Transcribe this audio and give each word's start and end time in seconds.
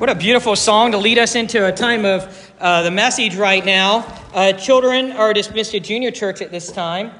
What 0.00 0.08
a 0.08 0.14
beautiful 0.14 0.56
song 0.56 0.92
to 0.92 0.96
lead 0.96 1.18
us 1.18 1.34
into 1.34 1.66
a 1.66 1.72
time 1.72 2.06
of 2.06 2.50
uh, 2.58 2.80
the 2.80 2.90
message 2.90 3.36
right 3.36 3.62
now. 3.62 3.98
Uh, 4.32 4.54
children 4.54 5.12
are 5.12 5.34
dismissed 5.34 5.72
to 5.72 5.80
junior 5.80 6.10
church 6.10 6.40
at 6.40 6.50
this 6.50 6.72
time. 6.72 7.10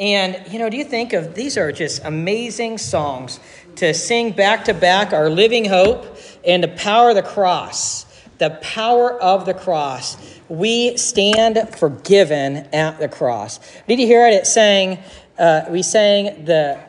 And, 0.00 0.42
you 0.50 0.58
know, 0.58 0.70
do 0.70 0.78
you 0.78 0.84
think 0.84 1.12
of 1.12 1.34
these 1.34 1.58
are 1.58 1.70
just 1.72 2.02
amazing 2.06 2.78
songs 2.78 3.38
to 3.76 3.92
sing 3.92 4.32
back 4.32 4.64
to 4.64 4.72
back 4.72 5.12
our 5.12 5.28
living 5.28 5.66
hope 5.66 6.16
and 6.42 6.64
the 6.64 6.68
power 6.68 7.10
of 7.10 7.16
the 7.16 7.22
cross. 7.22 8.06
The 8.38 8.58
power 8.62 9.12
of 9.20 9.44
the 9.44 9.52
cross. 9.52 10.16
We 10.48 10.96
stand 10.96 11.68
forgiven 11.76 12.66
at 12.72 12.98
the 12.98 13.08
cross. 13.08 13.60
Did 13.86 14.00
you 14.00 14.06
hear 14.06 14.26
it? 14.26 14.32
It 14.32 14.46
saying, 14.46 15.00
uh, 15.38 15.66
we 15.68 15.82
sang 15.82 16.46
the, 16.46 16.80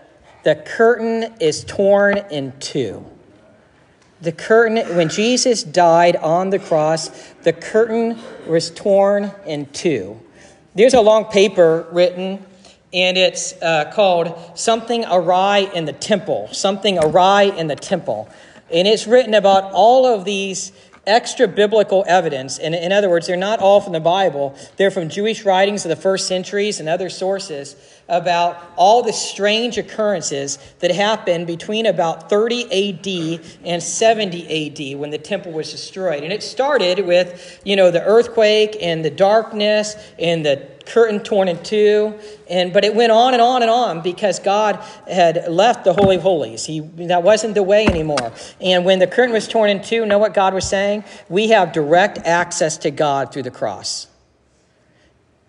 the 0.45 0.55
curtain 0.55 1.35
is 1.41 1.65
torn 1.65 2.19
in 2.31 2.57
two 2.61 3.05
the 4.23 4.31
curtain, 4.31 4.77
when 4.95 5.09
Jesus 5.09 5.63
died 5.63 6.15
on 6.15 6.49
the 6.49 6.57
cross, 6.59 7.09
the 7.43 7.51
curtain 7.51 8.17
was 8.47 8.71
torn 8.71 9.31
in 9.45 9.65
two. 9.67 10.17
There's 10.75 10.93
a 10.93 11.01
long 11.01 11.25
paper 11.25 11.85
written, 11.91 12.43
and 12.93 13.17
it's 13.17 13.53
uh, 13.61 13.91
called 13.93 14.57
Something 14.57 15.03
Awry 15.03 15.69
in 15.73 15.83
the 15.83 15.91
Temple. 15.91 16.47
Something 16.53 16.97
Awry 16.97 17.43
in 17.43 17.67
the 17.67 17.75
Temple. 17.75 18.29
And 18.71 18.87
it's 18.87 19.05
written 19.07 19.33
about 19.33 19.73
all 19.73 20.05
of 20.05 20.23
these 20.23 20.71
extra 21.05 21.45
biblical 21.45 22.05
evidence. 22.07 22.59
And 22.59 22.73
in 22.73 22.93
other 22.93 23.09
words, 23.09 23.27
they're 23.27 23.35
not 23.35 23.59
all 23.59 23.81
from 23.81 23.91
the 23.91 23.99
Bible, 23.99 24.55
they're 24.77 24.89
from 24.89 25.09
Jewish 25.09 25.43
writings 25.43 25.83
of 25.83 25.89
the 25.89 25.97
first 25.97 26.27
centuries 26.27 26.79
and 26.79 26.87
other 26.87 27.09
sources 27.09 27.75
about 28.09 28.73
all 28.75 29.01
the 29.01 29.13
strange 29.13 29.77
occurrences 29.77 30.59
that 30.79 30.91
happened 30.91 31.47
between 31.47 31.85
about 31.85 32.29
30 32.29 32.63
AD 32.65 33.45
and 33.63 33.81
70 33.81 34.93
AD 34.93 34.99
when 34.99 35.09
the 35.09 35.17
temple 35.17 35.51
was 35.51 35.71
destroyed. 35.71 36.23
And 36.23 36.33
it 36.33 36.43
started 36.43 37.05
with, 37.05 37.61
you 37.63 37.75
know, 37.75 37.91
the 37.91 38.03
earthquake 38.03 38.77
and 38.81 39.03
the 39.05 39.09
darkness 39.09 39.95
and 40.19 40.45
the 40.45 40.67
curtain 40.85 41.21
torn 41.21 41.47
in 41.47 41.61
two. 41.63 42.13
And 42.49 42.73
but 42.73 42.83
it 42.83 42.93
went 42.93 43.11
on 43.13 43.33
and 43.33 43.41
on 43.41 43.61
and 43.61 43.71
on 43.71 44.01
because 44.01 44.39
god 44.39 44.75
had 45.07 45.47
left 45.49 45.85
the 45.85 45.93
holy 45.93 46.17
of 46.17 46.23
holies. 46.23 46.65
He 46.65 46.81
that 47.07 47.23
wasn't 47.23 47.53
the 47.53 47.63
way 47.63 47.85
anymore. 47.85 48.33
And 48.59 48.83
when 48.83 48.99
the 48.99 49.07
curtain 49.07 49.31
was 49.31 49.47
torn 49.47 49.69
in 49.69 49.81
two 49.81 50.05
know 50.05 50.17
what 50.17 50.33
god 50.33 50.53
was 50.53 50.67
saying? 50.67 51.05
We 51.29 51.49
have 51.49 51.71
direct 51.71 52.17
access 52.19 52.77
to 52.79 52.91
god 52.91 53.31
through 53.31 53.43
the 53.43 53.51
cross. 53.51 54.07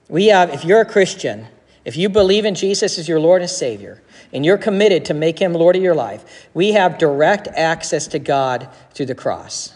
We 0.09 0.27
have 0.27 0.51
if 0.51 0.65
you're 0.65 0.81
a 0.81 0.87
christian 0.87 1.49
if 1.85 1.97
you 1.97 2.09
believe 2.09 2.45
in 2.45 2.55
Jesus 2.55 2.99
as 2.99 3.09
your 3.09 3.21
Lord 3.21 3.43
and 3.43 3.51
Savior, 3.51 4.03
and 4.33 4.45
you're 4.45 4.59
committed 4.59 5.05
to 5.07 5.15
make 5.15 5.39
him 5.39 5.53
Lord 5.53 5.77
of 5.77 5.83
your 5.83 5.95
life, 5.95 6.49
we 6.55 6.73
have 6.73 6.99
direct 6.99 7.47
access 7.49 8.07
to 8.09 8.19
God 8.19 8.69
through 8.93 9.07
the 9.07 9.15
cross. 9.15 9.75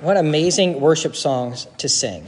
What 0.00 0.16
amazing 0.16 0.80
worship 0.80 1.16
songs 1.16 1.66
to 1.78 1.88
sing. 1.88 2.26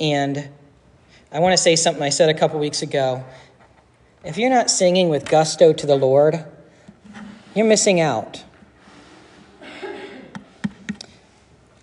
And 0.00 0.48
I 1.32 1.40
want 1.40 1.52
to 1.52 1.58
say 1.58 1.76
something 1.76 2.02
I 2.02 2.08
said 2.08 2.28
a 2.28 2.34
couple 2.34 2.58
weeks 2.60 2.82
ago. 2.82 3.24
If 4.24 4.38
you're 4.38 4.50
not 4.50 4.70
singing 4.70 5.08
with 5.08 5.28
gusto 5.28 5.72
to 5.72 5.86
the 5.86 5.96
Lord, 5.96 6.44
you're 7.54 7.66
missing 7.66 8.00
out. 8.00 8.44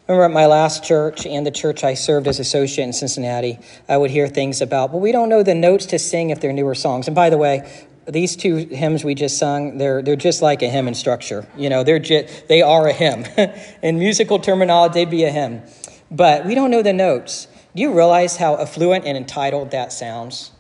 remember 0.07 0.25
at 0.25 0.31
my 0.31 0.45
last 0.45 0.83
church 0.83 1.25
and 1.25 1.45
the 1.45 1.51
church 1.51 1.83
I 1.83 1.95
served 1.95 2.27
as 2.27 2.39
associate 2.39 2.83
in 2.83 2.93
Cincinnati, 2.93 3.59
I 3.89 3.97
would 3.97 4.11
hear 4.11 4.27
things 4.27 4.61
about, 4.61 4.91
but 4.91 4.99
we 4.99 5.11
don't 5.11 5.29
know 5.29 5.41
the 5.41 5.55
notes 5.55 5.87
to 5.87 5.99
sing 5.99 6.29
if 6.29 6.39
they're 6.39 6.53
newer 6.53 6.75
songs. 6.75 7.07
And 7.07 7.15
by 7.15 7.29
the 7.29 7.37
way, 7.37 7.67
these 8.07 8.35
two 8.35 8.55
hymns 8.55 9.03
we 9.03 9.15
just 9.15 9.39
sung, 9.39 9.79
they're, 9.79 10.03
they're 10.03 10.15
just 10.15 10.43
like 10.43 10.61
a 10.61 10.69
hymn 10.69 10.87
in 10.87 10.93
structure. 10.93 11.47
You 11.57 11.69
know, 11.69 11.83
they're 11.83 11.99
just, 11.99 12.47
they 12.47 12.61
are 12.61 12.87
a 12.87 12.93
hymn. 12.93 13.25
in 13.81 13.97
musical 13.97 14.37
terminology, 14.37 14.93
they'd 14.93 15.09
be 15.09 15.23
a 15.23 15.31
hymn. 15.31 15.63
But 16.11 16.45
we 16.45 16.53
don't 16.53 16.69
know 16.69 16.83
the 16.83 16.93
notes. 16.93 17.47
Do 17.75 17.81
you 17.81 17.93
realize 17.93 18.37
how 18.37 18.57
affluent 18.57 19.05
and 19.05 19.17
entitled 19.17 19.71
that 19.71 19.91
sounds? 19.91 20.51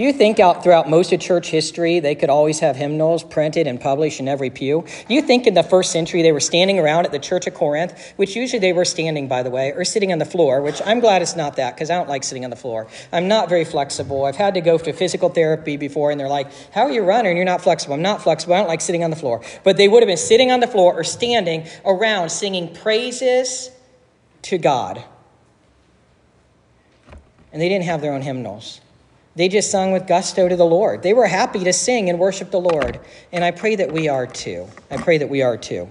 Do 0.00 0.06
you 0.06 0.14
think 0.14 0.40
out 0.40 0.62
throughout 0.62 0.88
most 0.88 1.12
of 1.12 1.20
church 1.20 1.48
history 1.48 2.00
they 2.00 2.14
could 2.14 2.30
always 2.30 2.60
have 2.60 2.74
hymnals 2.74 3.22
printed 3.22 3.66
and 3.66 3.78
published 3.78 4.18
in 4.18 4.28
every 4.28 4.48
pew? 4.48 4.86
Do 5.06 5.14
you 5.14 5.20
think 5.20 5.46
in 5.46 5.52
the 5.52 5.62
first 5.62 5.92
century 5.92 6.22
they 6.22 6.32
were 6.32 6.40
standing 6.40 6.78
around 6.78 7.04
at 7.04 7.12
the 7.12 7.18
church 7.18 7.46
of 7.46 7.52
Corinth, 7.52 8.14
which 8.16 8.34
usually 8.34 8.60
they 8.60 8.72
were 8.72 8.86
standing, 8.86 9.28
by 9.28 9.42
the 9.42 9.50
way, 9.50 9.72
or 9.72 9.84
sitting 9.84 10.10
on 10.10 10.18
the 10.18 10.24
floor, 10.24 10.62
which 10.62 10.80
I'm 10.86 11.00
glad 11.00 11.20
it's 11.20 11.36
not 11.36 11.56
that 11.56 11.74
because 11.74 11.90
I 11.90 11.96
don't 11.96 12.08
like 12.08 12.22
sitting 12.22 12.44
on 12.44 12.50
the 12.50 12.56
floor. 12.56 12.88
I'm 13.12 13.28
not 13.28 13.50
very 13.50 13.66
flexible. 13.66 14.24
I've 14.24 14.36
had 14.36 14.54
to 14.54 14.62
go 14.62 14.78
to 14.78 14.92
physical 14.94 15.28
therapy 15.28 15.76
before 15.76 16.10
and 16.10 16.18
they're 16.18 16.28
like, 16.28 16.50
How 16.72 16.84
are 16.84 16.90
you 16.90 17.02
running? 17.02 17.36
You're 17.36 17.44
not 17.44 17.60
flexible. 17.60 17.92
I'm 17.92 18.00
not 18.00 18.22
flexible. 18.22 18.54
I 18.54 18.60
don't 18.60 18.68
like 18.68 18.80
sitting 18.80 19.04
on 19.04 19.10
the 19.10 19.16
floor. 19.16 19.42
But 19.64 19.76
they 19.76 19.86
would 19.86 20.02
have 20.02 20.08
been 20.08 20.16
sitting 20.16 20.50
on 20.50 20.60
the 20.60 20.66
floor 20.66 20.94
or 20.94 21.04
standing 21.04 21.68
around 21.84 22.30
singing 22.30 22.74
praises 22.74 23.70
to 24.44 24.56
God. 24.56 25.04
And 27.52 27.60
they 27.60 27.68
didn't 27.68 27.84
have 27.84 28.00
their 28.00 28.14
own 28.14 28.22
hymnals. 28.22 28.80
They 29.36 29.48
just 29.48 29.70
sung 29.70 29.92
with 29.92 30.06
gusto 30.06 30.48
to 30.48 30.56
the 30.56 30.64
Lord. 30.64 31.02
They 31.02 31.12
were 31.12 31.26
happy 31.26 31.62
to 31.64 31.72
sing 31.72 32.10
and 32.10 32.18
worship 32.18 32.50
the 32.50 32.60
Lord. 32.60 33.00
And 33.32 33.44
I 33.44 33.52
pray 33.52 33.76
that 33.76 33.92
we 33.92 34.08
are 34.08 34.26
too. 34.26 34.68
I 34.90 34.96
pray 34.96 35.18
that 35.18 35.28
we 35.28 35.42
are 35.42 35.56
too. 35.56 35.88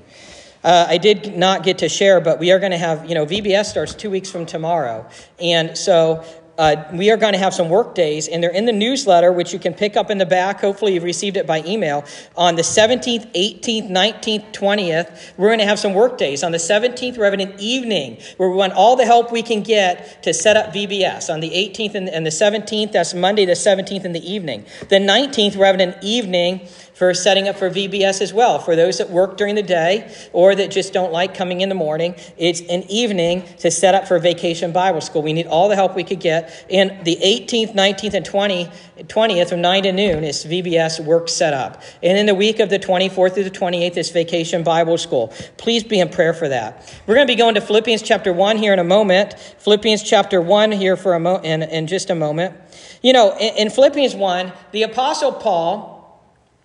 Uh, 0.61 0.85
I 0.89 0.97
did 0.97 1.38
not 1.38 1.63
get 1.63 1.77
to 1.79 1.89
share, 1.89 2.19
but 2.19 2.38
we 2.38 2.51
are 2.51 2.59
going 2.59 2.73
to 2.73 2.77
have, 2.77 3.07
you 3.07 3.16
know, 3.16 3.25
VBS 3.25 3.66
starts 3.66 3.95
two 3.95 4.09
weeks 4.09 4.29
from 4.29 4.45
tomorrow. 4.45 5.09
And 5.39 5.77
so 5.77 6.25
uh, 6.59 6.84
we 6.92 7.09
are 7.09 7.16
going 7.16 7.31
to 7.31 7.40
have 7.40 7.53
some 7.53 7.70
work 7.70 7.96
days, 7.96 8.28
and 8.28 8.44
they're 8.44 8.52
in 8.52 8.66
the 8.66 8.74
newsletter, 8.74 9.31
which 9.31 9.53
you 9.53 9.59
can 9.59 9.74
pick 9.74 9.96
up 9.96 10.12
in 10.12 10.18
the 10.18 10.25
back. 10.25 10.59
Hopefully, 10.59 10.94
you've 10.94 11.03
received 11.03 11.38
it 11.38 11.47
by 11.47 11.64
email. 11.64 12.03
On 12.36 12.58
the 12.58 12.62
17th, 12.62 13.31
18th, 13.31 13.90
19th, 13.90 14.52
20th, 14.52 15.31
we're 15.38 15.48
going 15.48 15.59
to 15.59 15.66
have 15.66 15.80
some 15.80 15.94
work 15.94 16.18
days. 16.18 16.44
On 16.44 16.52
the 16.52 16.58
17th, 16.58 17.18
we're 17.18 17.24
having 17.24 17.40
an 17.40 17.56
evening 17.59 18.18
where 18.36 18.50
we 18.50 18.58
want 18.58 18.74
all 18.74 18.98
the 18.98 19.06
help 19.06 19.31
we 19.31 19.42
can 19.42 19.64
get 19.64 20.22
to 20.24 20.34
set 20.34 20.58
up 20.58 20.74
VBS. 20.74 21.34
On 21.34 21.40
the 21.40 21.50
18th 21.50 21.96
and 21.96 22.25
the 22.25 22.30
17th, 22.30 22.92
that's 22.92 23.14
Monday 23.14 23.46
the 23.46 23.53
17th 23.53 24.03
in 24.03 24.12
the 24.12 24.30
evening. 24.30 24.66
The 24.90 24.98
19th, 24.98 25.56
we're 25.56 25.66
having 25.66 25.80
an 25.80 25.96
evening 26.02 26.68
for 27.00 27.14
setting 27.14 27.48
up 27.48 27.56
for 27.56 27.70
VBS 27.70 28.20
as 28.20 28.34
well. 28.34 28.60
For 28.60 28.76
those 28.76 28.98
that 28.98 29.10
work 29.10 29.38
during 29.38 29.56
the 29.56 29.64
day 29.64 30.14
or 30.34 30.54
that 30.54 30.70
just 30.70 30.92
don't 30.92 31.14
like 31.14 31.34
coming 31.34 31.62
in 31.62 31.70
the 31.70 31.76
morning, 31.76 32.14
it's 32.38 32.60
an 32.60 32.84
evening 32.90 33.46
to 33.60 33.72
set 33.72 33.96
up 33.96 34.06
for 34.06 34.20
Vacation 34.20 34.74
Bible 34.74 35.00
School. 35.00 35.22
We 35.22 35.32
need 35.32 35.48
all 35.48 35.70
the 35.70 35.78
help 35.78 35.96
we 35.96 36.04
could 36.04 36.20
get. 36.20 36.66
And 36.70 37.06
the 37.06 37.16
18th, 37.16 37.74
19th, 37.74 38.16
and 38.16 38.26
20, 38.26 38.70
20th 39.04 39.48
from 39.48 39.62
9 39.62 39.84
to 39.84 39.94
noon 39.94 40.26
is 40.26 40.44
VBS 40.44 41.00
work 41.06 41.30
set 41.30 41.54
up. 41.54 41.82
And 42.04 42.18
in 42.18 42.26
the 42.26 42.36
week 42.36 42.60
of 42.60 42.70
the 42.70 42.78
24th 42.78 43.34
through 43.34 43.46
the 43.46 43.50
28th 43.50 43.96
is 43.96 44.10
Vacation 44.10 44.64
Bible 44.64 44.98
School. 44.98 45.31
Please 45.56 45.86
be 45.86 46.02
in 46.02 46.10
prayer 46.10 46.34
for 46.34 46.50
that. 46.50 46.94
We're 47.08 47.16
going 47.16 47.26
to 47.26 47.31
be 47.31 47.38
going 47.38 47.56
to 47.56 47.62
Philippians 47.62 48.02
chapter 48.02 48.34
1 48.34 48.58
here 48.58 48.74
in 48.74 48.80
a 48.80 48.84
moment. 48.84 49.40
Philippians 49.60 50.04
chapter 50.04 50.42
1 50.42 50.74
here 50.74 50.98
for 50.98 51.14
a 51.14 51.20
mo- 51.22 51.40
in, 51.40 51.64
in 51.64 51.88
just 51.88 52.10
a 52.10 52.16
moment. 52.16 52.58
You 53.02 53.14
know, 53.14 53.38
in, 53.38 53.56
in 53.56 53.70
Philippians 53.70 54.16
1, 54.16 54.52
the 54.74 54.84
Apostle 54.84 55.31
Paul 55.31 55.99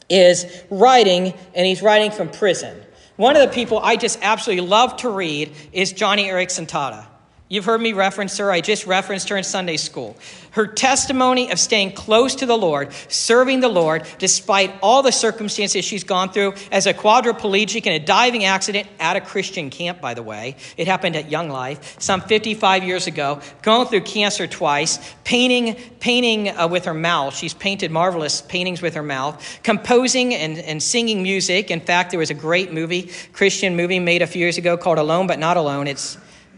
is 0.08 0.62
writing, 0.70 1.34
and 1.54 1.66
he's 1.66 1.82
writing 1.82 2.10
from 2.10 2.28
prison. 2.28 2.80
One 3.16 3.36
of 3.36 3.42
the 3.42 3.54
people 3.54 3.78
I 3.78 3.96
just 3.96 4.18
absolutely 4.22 4.66
love 4.66 4.96
to 4.98 5.08
read 5.08 5.52
is 5.72 5.92
Joni 5.92 6.26
Eareckson 6.26 6.66
Tada. 6.66 7.06
You've 7.50 7.66
heard 7.66 7.82
me 7.82 7.92
reference 7.92 8.38
her. 8.38 8.50
I 8.50 8.62
just 8.62 8.86
referenced 8.86 9.28
her 9.28 9.36
in 9.36 9.44
Sunday 9.44 9.76
school. 9.76 10.16
Her 10.52 10.66
testimony 10.66 11.52
of 11.52 11.58
staying 11.58 11.92
close 11.92 12.36
to 12.36 12.46
the 12.46 12.56
Lord, 12.56 12.90
serving 13.08 13.60
the 13.60 13.68
Lord, 13.68 14.06
despite 14.18 14.72
all 14.82 15.02
the 15.02 15.12
circumstances 15.12 15.84
she's 15.84 16.04
gone 16.04 16.30
through 16.30 16.54
as 16.72 16.86
a 16.86 16.94
quadriplegic 16.94 17.84
in 17.86 17.92
a 17.92 17.98
diving 17.98 18.44
accident 18.44 18.88
at 18.98 19.16
a 19.16 19.20
Christian 19.20 19.68
camp, 19.68 20.00
by 20.00 20.14
the 20.14 20.22
way. 20.22 20.56
It 20.78 20.86
happened 20.86 21.16
at 21.16 21.30
Young 21.30 21.50
Life 21.50 22.00
some 22.00 22.22
55 22.22 22.82
years 22.82 23.06
ago, 23.06 23.40
going 23.60 23.88
through 23.88 24.02
cancer 24.02 24.46
twice, 24.46 24.98
painting, 25.24 25.74
painting 26.00 26.48
uh, 26.48 26.66
with 26.66 26.86
her 26.86 26.94
mouth. 26.94 27.36
She's 27.36 27.52
painted 27.52 27.90
marvelous 27.90 28.40
paintings 28.40 28.80
with 28.80 28.94
her 28.94 29.02
mouth, 29.02 29.60
composing 29.62 30.34
and, 30.34 30.56
and 30.56 30.82
singing 30.82 31.22
music. 31.22 31.70
In 31.70 31.80
fact, 31.80 32.10
there 32.10 32.20
was 32.20 32.30
a 32.30 32.34
great 32.34 32.72
movie, 32.72 33.10
Christian 33.34 33.76
movie 33.76 33.98
made 33.98 34.22
a 34.22 34.26
few 34.26 34.40
years 34.40 34.56
ago 34.56 34.78
called 34.78 34.96
Alone 34.96 35.26
But 35.26 35.38
Not 35.38 35.58
Alone. 35.58 35.88
It's 35.88 36.16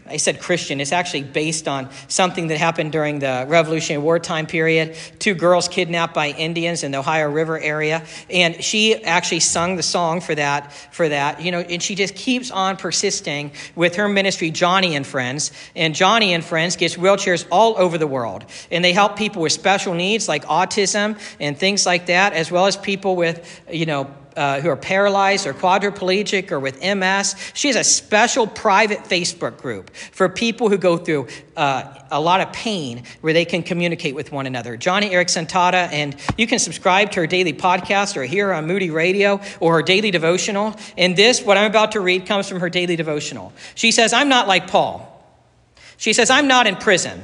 I 0.09 0.17
said 0.17 0.39
Christian. 0.39 0.81
It's 0.81 0.91
actually 0.91 1.23
based 1.23 1.67
on 1.67 1.89
something 2.07 2.47
that 2.47 2.57
happened 2.57 2.91
during 2.91 3.19
the 3.19 3.45
Revolutionary 3.47 4.01
War 4.01 4.19
time 4.19 4.45
period. 4.45 4.95
Two 5.19 5.33
girls 5.33 5.67
kidnapped 5.67 6.13
by 6.13 6.29
Indians 6.29 6.83
in 6.83 6.91
the 6.91 6.99
Ohio 6.99 7.29
River 7.29 7.59
area, 7.59 8.05
and 8.29 8.63
she 8.63 9.03
actually 9.03 9.39
sung 9.39 9.75
the 9.75 9.83
song 9.83 10.21
for 10.21 10.35
that. 10.35 10.71
For 10.91 11.09
that, 11.09 11.41
you 11.41 11.51
know, 11.51 11.59
and 11.59 11.81
she 11.81 11.95
just 11.95 12.15
keeps 12.15 12.51
on 12.51 12.77
persisting 12.77 13.51
with 13.75 13.95
her 13.95 14.07
ministry, 14.07 14.51
Joni 14.51 14.91
and 14.91 15.05
Friends. 15.05 15.51
And 15.75 15.93
Joni 15.93 16.29
and 16.29 16.43
Friends 16.43 16.75
gets 16.75 16.95
wheelchairs 16.95 17.45
all 17.51 17.75
over 17.77 17.97
the 17.97 18.07
world, 18.07 18.45
and 18.71 18.83
they 18.83 18.93
help 18.93 19.17
people 19.17 19.41
with 19.41 19.51
special 19.51 19.93
needs 19.93 20.27
like 20.27 20.45
autism 20.45 21.19
and 21.39 21.57
things 21.57 21.85
like 21.85 22.07
that, 22.07 22.33
as 22.33 22.51
well 22.51 22.65
as 22.65 22.77
people 22.77 23.15
with, 23.15 23.61
you 23.71 23.85
know 23.85 24.09
uh, 24.37 24.61
who 24.61 24.69
are 24.69 24.77
paralyzed 24.77 25.47
or 25.47 25.53
quadriplegic 25.53 26.51
or 26.51 26.59
with 26.59 26.81
MS. 26.81 27.35
She 27.53 27.67
has 27.67 27.75
a 27.75 27.83
special 27.83 28.47
private 28.47 28.99
Facebook 28.99 29.57
group 29.57 29.93
for 29.95 30.29
people 30.29 30.69
who 30.69 30.77
go 30.77 30.95
through 30.95 31.27
uh, 31.57 31.93
a 32.11 32.21
lot 32.21 32.39
of 32.39 32.53
pain 32.53 33.03
where 33.21 33.33
they 33.33 33.45
can 33.45 33.63
communicate 33.63 34.13
with 34.15 34.31
one 34.31 34.45
another. 34.45 34.77
Joni 34.77 35.11
Eareckson 35.11 35.47
Tada, 35.49 35.91
and 35.91 36.15
you 36.37 36.45
can 36.45 36.59
subscribe 36.59 37.11
to 37.11 37.21
her 37.21 37.27
daily 37.27 37.53
podcast 37.53 38.15
or 38.15 38.23
hear 38.23 38.47
her 38.47 38.53
on 38.53 38.67
Moody 38.67 38.91
Radio 38.91 39.41
or 39.59 39.73
her 39.73 39.81
daily 39.81 40.11
devotional. 40.11 40.75
And 40.97 41.15
this, 41.15 41.41
what 41.41 41.57
I'm 41.57 41.69
about 41.69 41.93
to 41.93 41.99
read, 41.99 42.27
comes 42.27 42.47
from 42.47 42.59
her 42.59 42.69
daily 42.69 42.95
devotional. 42.95 43.53
She 43.75 43.91
says, 43.91 44.13
I'm 44.13 44.29
not 44.29 44.47
like 44.47 44.67
Paul. 44.67 45.13
She 45.97 46.13
says, 46.13 46.29
I'm 46.29 46.47
not 46.47 46.67
in 46.67 46.75
prison. 46.75 47.23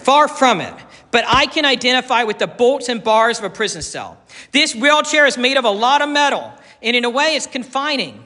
Far 0.00 0.26
from 0.26 0.60
it 0.60 0.74
but 1.10 1.24
I 1.26 1.46
can 1.46 1.64
identify 1.64 2.24
with 2.24 2.38
the 2.38 2.46
bolts 2.46 2.88
and 2.88 3.02
bars 3.02 3.38
of 3.38 3.44
a 3.44 3.50
prison 3.50 3.82
cell. 3.82 4.18
This 4.52 4.74
wheelchair 4.74 5.26
is 5.26 5.36
made 5.36 5.56
of 5.56 5.64
a 5.64 5.70
lot 5.70 6.02
of 6.02 6.08
metal, 6.08 6.52
and 6.82 6.96
in 6.96 7.04
a 7.04 7.10
way, 7.10 7.36
it's 7.36 7.46
confining. 7.46 8.24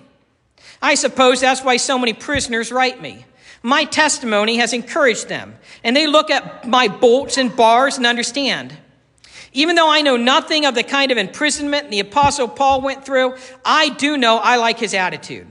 I 0.83 0.95
suppose 0.95 1.41
that's 1.41 1.63
why 1.63 1.79
so 1.79 1.99
many 1.99 2.13
prisoners 2.13 2.71
write 2.71 3.01
me. 3.01 3.25
My 3.63 3.85
testimony 3.85 4.59
has 4.59 4.75
encouraged 4.75 5.29
them, 5.29 5.57
and 5.83 5.97
they 5.97 6.07
look 6.07 6.31
at 6.31 6.69
my 6.69 6.89
bolts 6.89 7.39
and 7.39 7.55
bars 7.55 7.97
and 7.97 8.07
understand. 8.07 8.77
Even 9.55 9.77
though 9.77 9.91
I 9.91 10.03
know 10.03 10.17
nothing 10.17 10.67
of 10.67 10.75
the 10.75 10.83
kind 10.83 11.11
of 11.11 11.17
imprisonment 11.17 11.91
the 11.91 12.01
Apostle 12.01 12.49
Paul 12.49 12.83
went 12.83 13.07
through, 13.07 13.37
I 13.65 13.89
do 13.89 14.19
know 14.19 14.37
I 14.37 14.57
like 14.57 14.79
his 14.79 14.93
attitude. 14.93 15.47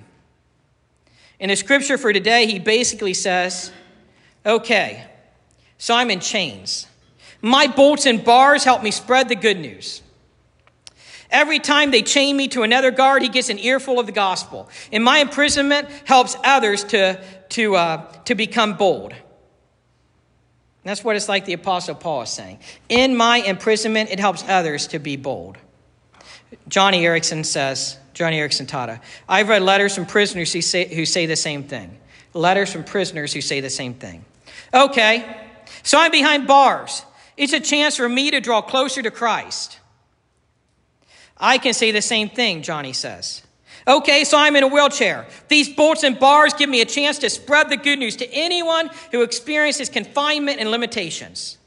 In 1.39 1.50
the 1.50 1.56
scripture 1.56 1.97
for 1.97 2.13
today, 2.13 2.45
he 2.45 2.59
basically 2.59 3.13
says, 3.13 3.71
Okay, 4.45 5.06
so 5.77 5.95
I'm 5.95 6.12
in 6.12 6.19
chains. 6.19 6.88
My 7.44 7.68
bolts 7.68 8.06
and 8.06 8.24
bars 8.24 8.63
help 8.63 8.81
me 8.81 8.90
spread 8.90 9.28
the 9.28 9.36
good 9.36 9.60
news. 9.60 10.01
Every 11.30 11.60
time 11.60 11.92
they 11.92 12.01
chain 12.01 12.38
me 12.38 12.48
to 12.50 12.63
another 12.63 12.90
guard, 12.90 13.22
he 13.22 13.28
gets 13.28 13.50
an 13.50 13.60
earful 13.60 14.00
of 14.00 14.06
the 14.06 14.13
gospel. 14.13 14.69
And 14.94 15.04
my 15.04 15.19
imprisonment 15.19 15.90
helps 16.06 16.38
others 16.44 16.86
to, 16.86 17.22
to, 17.50 17.75
uh, 17.75 18.12
to 18.25 18.36
become 18.36 18.78
bold. 18.78 19.13
That's 20.84 21.04
what 21.04 21.18
it's 21.18 21.28
like 21.28 21.44
the 21.44 21.54
Apostle 21.54 21.95
Paul 21.95 22.22
is 22.22 22.30
saying. 22.30 22.60
In 22.88 23.18
my 23.18 23.38
imprisonment, 23.38 24.10
it 24.10 24.19
helps 24.22 24.44
others 24.48 24.88
to 24.88 25.00
be 25.00 25.18
bold. 25.18 25.57
Joni 26.69 27.01
Eareckson 27.01 27.45
says, 27.45 27.98
Joni 28.13 28.38
Eareckson 28.38 28.68
Tada, 28.68 29.01
I've 29.28 29.50
read 29.50 29.63
letters 29.63 29.95
from 29.95 30.06
prisoners 30.06 30.54
who 30.54 30.62
say, 30.62 30.94
who 30.94 31.06
say 31.06 31.25
the 31.25 31.36
same 31.36 31.63
thing. 31.63 31.98
Letters 32.34 32.72
from 32.72 32.86
prisoners 32.86 33.34
who 33.34 33.42
say 33.42 33.60
the 33.60 33.69
same 33.69 33.95
thing. 33.95 34.24
Okay, 34.74 35.36
so 35.81 36.00
I'm 36.00 36.12
behind 36.12 36.48
bars. 36.48 37.04
It's 37.38 37.53
a 37.53 37.59
chance 37.59 37.95
for 37.97 38.07
me 38.07 38.31
to 38.31 38.39
draw 38.39 38.62
closer 38.62 39.01
to 39.01 39.12
Christ. 39.12 39.80
I 41.38 41.57
can 41.57 41.74
say 41.74 41.91
the 41.91 42.01
same 42.01 42.30
thing, 42.30 42.62
Joni 42.62 42.95
says. 42.95 43.41
Okay, 43.88 44.24
so 44.24 44.38
I'm 44.38 44.56
in 44.56 44.63
a 44.63 44.68
wheelchair. 44.68 45.25
These 45.50 45.75
bolts 45.75 46.03
and 46.03 46.18
bars 46.18 46.53
give 46.53 46.69
me 46.69 46.81
a 46.81 46.85
chance 46.85 47.19
to 47.19 47.30
spread 47.30 47.69
the 47.69 47.77
good 47.77 48.00
news 48.00 48.15
to 48.18 48.31
anyone 48.31 48.89
who 49.12 49.24
experiences 49.24 49.89
confinement 49.89 50.59
and 50.59 50.71
limitations. 50.71 51.57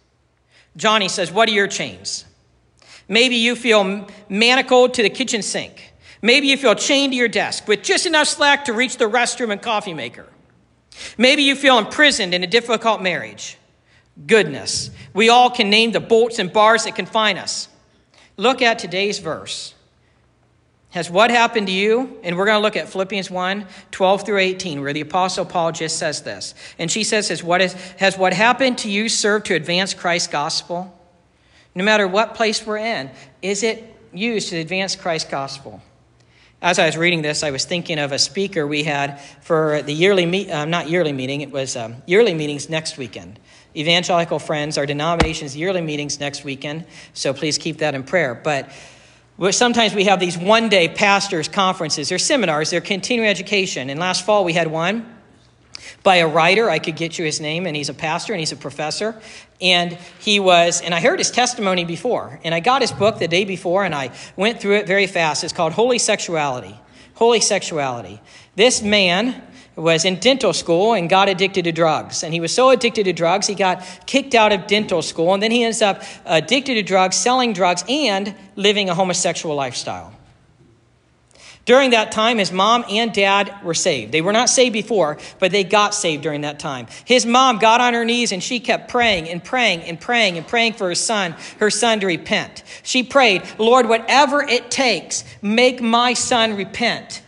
Joni 0.78 1.10
says, 1.10 1.30
What 1.30 1.48
are 1.48 1.52
your 1.52 1.66
chains? 1.66 2.24
Maybe 3.08 3.36
you 3.36 3.54
feel 3.54 4.06
manacled 4.28 4.94
to 4.94 5.02
the 5.02 5.10
kitchen 5.10 5.42
sink. 5.42 5.92
Maybe 6.22 6.48
you 6.48 6.56
feel 6.56 6.74
chained 6.74 7.12
to 7.12 7.16
your 7.16 7.28
desk 7.28 7.68
with 7.68 7.82
just 7.82 8.06
enough 8.06 8.28
slack 8.28 8.64
to 8.64 8.72
reach 8.72 8.96
the 8.96 9.04
restroom 9.04 9.52
and 9.52 9.60
coffee 9.60 9.94
maker. 9.94 10.26
Maybe 11.18 11.42
you 11.42 11.54
feel 11.54 11.78
imprisoned 11.78 12.34
in 12.34 12.42
a 12.42 12.46
difficult 12.46 13.02
marriage 13.02 13.58
goodness. 14.26 14.90
We 15.12 15.28
all 15.28 15.50
can 15.50 15.70
name 15.70 15.92
the 15.92 16.00
bolts 16.00 16.38
and 16.38 16.52
bars 16.52 16.84
that 16.84 16.94
confine 16.94 17.38
us. 17.38 17.68
Look 18.36 18.62
at 18.62 18.78
today's 18.78 19.18
verse. 19.18 19.74
Has 20.90 21.10
what 21.10 21.30
happened 21.30 21.66
to 21.66 21.72
you? 21.72 22.18
And 22.22 22.36
we're 22.36 22.46
going 22.46 22.58
to 22.58 22.62
look 22.62 22.76
at 22.76 22.88
Philippians 22.88 23.30
1 23.30 23.66
12 23.90 24.24
through 24.24 24.38
18, 24.38 24.80
where 24.80 24.92
the 24.92 25.02
Apostle 25.02 25.44
Paul 25.44 25.72
just 25.72 25.98
says 25.98 26.22
this. 26.22 26.54
And 26.78 26.90
she 26.90 27.04
says, 27.04 27.28
Has 27.28 27.42
what, 27.42 27.60
is, 27.60 27.74
has 27.98 28.16
what 28.16 28.32
happened 28.32 28.78
to 28.78 28.90
you 28.90 29.08
served 29.08 29.46
to 29.46 29.54
advance 29.54 29.92
Christ's 29.92 30.28
gospel? 30.28 30.98
No 31.74 31.84
matter 31.84 32.08
what 32.08 32.34
place 32.34 32.64
we're 32.64 32.78
in, 32.78 33.10
is 33.42 33.62
it 33.62 33.94
used 34.14 34.48
to 34.50 34.56
advance 34.56 34.96
Christ's 34.96 35.30
gospel? 35.30 35.82
As 36.66 36.80
I 36.80 36.86
was 36.86 36.96
reading 36.96 37.22
this, 37.22 37.44
I 37.44 37.52
was 37.52 37.64
thinking 37.64 38.00
of 38.00 38.10
a 38.10 38.18
speaker 38.18 38.66
we 38.66 38.82
had 38.82 39.20
for 39.40 39.82
the 39.82 39.92
yearly, 39.92 40.26
meet, 40.26 40.50
uh, 40.50 40.64
not 40.64 40.90
yearly 40.90 41.12
meeting, 41.12 41.40
it 41.40 41.52
was 41.52 41.76
um, 41.76 42.02
yearly 42.06 42.34
meetings 42.34 42.68
next 42.68 42.98
weekend. 42.98 43.38
Evangelical 43.76 44.40
Friends, 44.40 44.76
our 44.76 44.84
denomination's 44.84 45.56
yearly 45.56 45.80
meetings 45.80 46.18
next 46.18 46.42
weekend, 46.42 46.84
so 47.14 47.32
please 47.32 47.56
keep 47.56 47.78
that 47.78 47.94
in 47.94 48.02
prayer. 48.02 48.34
But 48.34 48.68
sometimes 49.52 49.94
we 49.94 50.06
have 50.06 50.18
these 50.18 50.36
one 50.36 50.68
day 50.68 50.88
pastors' 50.88 51.46
conferences 51.46 52.10
or 52.10 52.18
seminars, 52.18 52.70
they're 52.70 52.80
continuing 52.80 53.30
education. 53.30 53.88
And 53.88 54.00
last 54.00 54.26
fall 54.26 54.44
we 54.44 54.52
had 54.52 54.66
one 54.66 55.15
by 56.02 56.16
a 56.16 56.28
writer. 56.28 56.70
I 56.70 56.78
could 56.78 56.96
get 56.96 57.18
you 57.18 57.24
his 57.24 57.40
name, 57.40 57.66
and 57.66 57.76
he's 57.76 57.88
a 57.88 57.94
pastor 57.94 58.32
and 58.32 58.40
he's 58.40 58.52
a 58.52 58.56
professor. 58.56 59.20
And 59.60 59.98
he 60.20 60.38
was, 60.40 60.80
and 60.82 60.94
I 60.94 61.00
heard 61.00 61.18
his 61.18 61.30
testimony 61.30 61.84
before, 61.84 62.40
and 62.44 62.54
I 62.54 62.60
got 62.60 62.82
his 62.82 62.92
book 62.92 63.18
the 63.18 63.28
day 63.28 63.44
before, 63.44 63.84
and 63.84 63.94
I 63.94 64.10
went 64.36 64.60
through 64.60 64.76
it 64.76 64.86
very 64.86 65.06
fast. 65.06 65.44
It's 65.44 65.52
called 65.52 65.72
Holy 65.72 65.98
Sexuality. 65.98 66.78
Holy 67.14 67.40
Sexuality. 67.40 68.20
This 68.54 68.82
man 68.82 69.42
was 69.76 70.06
in 70.06 70.18
dental 70.18 70.54
school 70.54 70.94
and 70.94 71.08
got 71.08 71.28
addicted 71.28 71.64
to 71.64 71.72
drugs. 71.72 72.22
And 72.22 72.32
he 72.32 72.40
was 72.40 72.52
so 72.52 72.70
addicted 72.70 73.04
to 73.04 73.12
drugs, 73.12 73.46
he 73.46 73.54
got 73.54 73.84
kicked 74.06 74.34
out 74.34 74.52
of 74.52 74.66
dental 74.66 75.02
school. 75.02 75.34
And 75.34 75.42
then 75.42 75.50
he 75.50 75.64
ends 75.64 75.82
up 75.82 76.02
addicted 76.24 76.74
to 76.74 76.82
drugs, 76.82 77.16
selling 77.16 77.52
drugs, 77.52 77.84
and 77.88 78.34
living 78.56 78.88
a 78.88 78.94
homosexual 78.94 79.54
lifestyle. 79.54 80.15
During 81.66 81.90
that 81.90 82.12
time, 82.12 82.38
his 82.38 82.52
mom 82.52 82.84
and 82.88 83.12
dad 83.12 83.52
were 83.64 83.74
saved. 83.74 84.12
They 84.12 84.20
were 84.22 84.32
not 84.32 84.48
saved 84.48 84.72
before, 84.72 85.18
but 85.40 85.50
they 85.50 85.64
got 85.64 85.94
saved 85.94 86.22
during 86.22 86.42
that 86.42 86.60
time. 86.60 86.86
His 87.04 87.26
mom 87.26 87.58
got 87.58 87.80
on 87.80 87.92
her 87.92 88.04
knees 88.04 88.30
and 88.30 88.40
she 88.40 88.60
kept 88.60 88.88
praying 88.88 89.28
and 89.28 89.42
praying 89.42 89.82
and 89.82 90.00
praying 90.00 90.38
and 90.38 90.46
praying 90.46 90.74
for 90.74 90.86
her 90.86 90.94
son, 90.94 91.34
her 91.58 91.68
son 91.68 91.98
to 92.00 92.06
repent. 92.06 92.62
She 92.84 93.02
prayed, 93.02 93.42
Lord, 93.58 93.88
whatever 93.88 94.42
it 94.42 94.70
takes, 94.70 95.24
make 95.42 95.82
my 95.82 96.14
son 96.14 96.56
repent. 96.56 97.20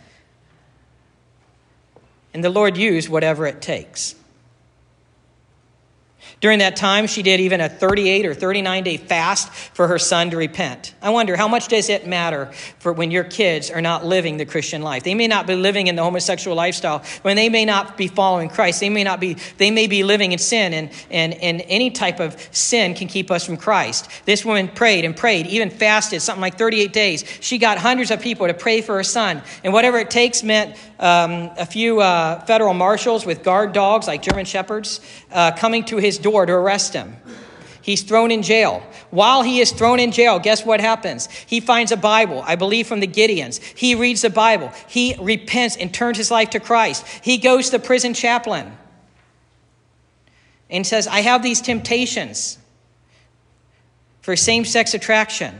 And 2.33 2.41
the 2.41 2.49
Lord 2.49 2.77
used 2.77 3.09
whatever 3.09 3.45
it 3.45 3.61
takes. 3.61 4.15
During 6.41 6.59
that 6.59 6.77
time, 6.77 7.07
she 7.07 7.21
did 7.21 7.41
even 7.41 7.59
a 7.59 7.67
38 7.67 8.25
or 8.25 8.33
39 8.33 8.83
day 8.83 8.95
fast 8.97 9.49
for 9.51 9.87
her 9.89 9.99
son 9.99 10.29
to 10.29 10.37
repent. 10.37 10.95
I 11.01 11.09
wonder 11.09 11.35
how 11.35 11.49
much 11.49 11.67
does 11.67 11.89
it 11.89 12.07
matter 12.07 12.45
for 12.79 12.93
when 12.93 13.11
your 13.11 13.25
kids 13.25 13.69
are 13.69 13.81
not 13.81 14.05
living 14.05 14.37
the 14.37 14.45
Christian 14.45 14.81
life? 14.81 15.03
They 15.03 15.15
may 15.15 15.27
not 15.27 15.47
be 15.47 15.55
living 15.55 15.87
in 15.87 15.97
the 15.97 16.03
homosexual 16.03 16.55
lifestyle, 16.55 17.03
when 17.23 17.35
they 17.35 17.49
may 17.49 17.65
not 17.65 17.97
be 17.97 18.07
following 18.07 18.47
Christ. 18.47 18.79
They 18.79 18.89
may 18.89 19.03
not 19.03 19.19
be, 19.19 19.35
they 19.57 19.69
may 19.69 19.87
be 19.87 20.03
living 20.03 20.31
in 20.31 20.39
sin, 20.39 20.73
and, 20.73 20.91
and, 21.11 21.33
and 21.33 21.61
any 21.67 21.91
type 21.91 22.21
of 22.21 22.39
sin 22.51 22.93
can 22.93 23.09
keep 23.09 23.31
us 23.31 23.45
from 23.45 23.57
Christ. 23.57 24.09
This 24.23 24.45
woman 24.45 24.69
prayed 24.69 25.03
and 25.03 25.17
prayed, 25.17 25.45
even 25.47 25.69
fasted 25.69 26.21
something 26.21 26.41
like 26.41 26.57
38 26.57 26.93
days. 26.93 27.25
She 27.41 27.57
got 27.57 27.77
hundreds 27.77 28.11
of 28.11 28.21
people 28.21 28.47
to 28.47 28.53
pray 28.53 28.81
for 28.81 28.95
her 28.95 29.03
son. 29.03 29.41
And 29.65 29.73
whatever 29.73 29.97
it 29.97 30.09
takes 30.09 30.41
meant 30.41 30.77
um, 30.99 31.49
a 31.57 31.65
few 31.65 32.01
uh, 32.01 32.41
federal 32.41 32.73
marshals 32.73 33.25
with 33.25 33.43
guard 33.43 33.73
dogs 33.73 34.07
like 34.07 34.21
German 34.21 34.45
shepherds 34.45 34.99
uh, 35.31 35.51
coming 35.53 35.85
to 35.85 35.97
his 35.97 36.17
door 36.17 36.45
to 36.45 36.53
arrest 36.53 36.93
him. 36.93 37.15
He's 37.81 38.03
thrown 38.03 38.29
in 38.29 38.43
jail. 38.43 38.83
While 39.09 39.41
he 39.41 39.61
is 39.61 39.71
thrown 39.71 39.99
in 39.99 40.11
jail, 40.11 40.37
guess 40.37 40.65
what 40.65 40.81
happens? 40.81 41.27
He 41.47 41.59
finds 41.59 41.91
a 41.91 41.97
Bible, 41.97 42.43
I 42.45 42.55
believe 42.55 42.85
from 42.85 42.99
the 42.99 43.07
Gideons. 43.07 43.61
He 43.75 43.95
reads 43.95 44.21
the 44.21 44.29
Bible. 44.29 44.71
He 44.87 45.15
repents 45.19 45.77
and 45.77 45.91
turns 45.91 46.17
his 46.17 46.29
life 46.29 46.51
to 46.51 46.59
Christ. 46.59 47.07
He 47.23 47.37
goes 47.37 47.67
to 47.67 47.77
the 47.77 47.83
prison 47.83 48.13
chaplain 48.13 48.77
and 50.69 50.85
says, 50.85 51.07
I 51.07 51.21
have 51.21 51.41
these 51.41 51.61
temptations 51.61 52.59
for 54.21 54.35
same 54.35 54.65
sex 54.65 54.93
attraction. 54.93 55.55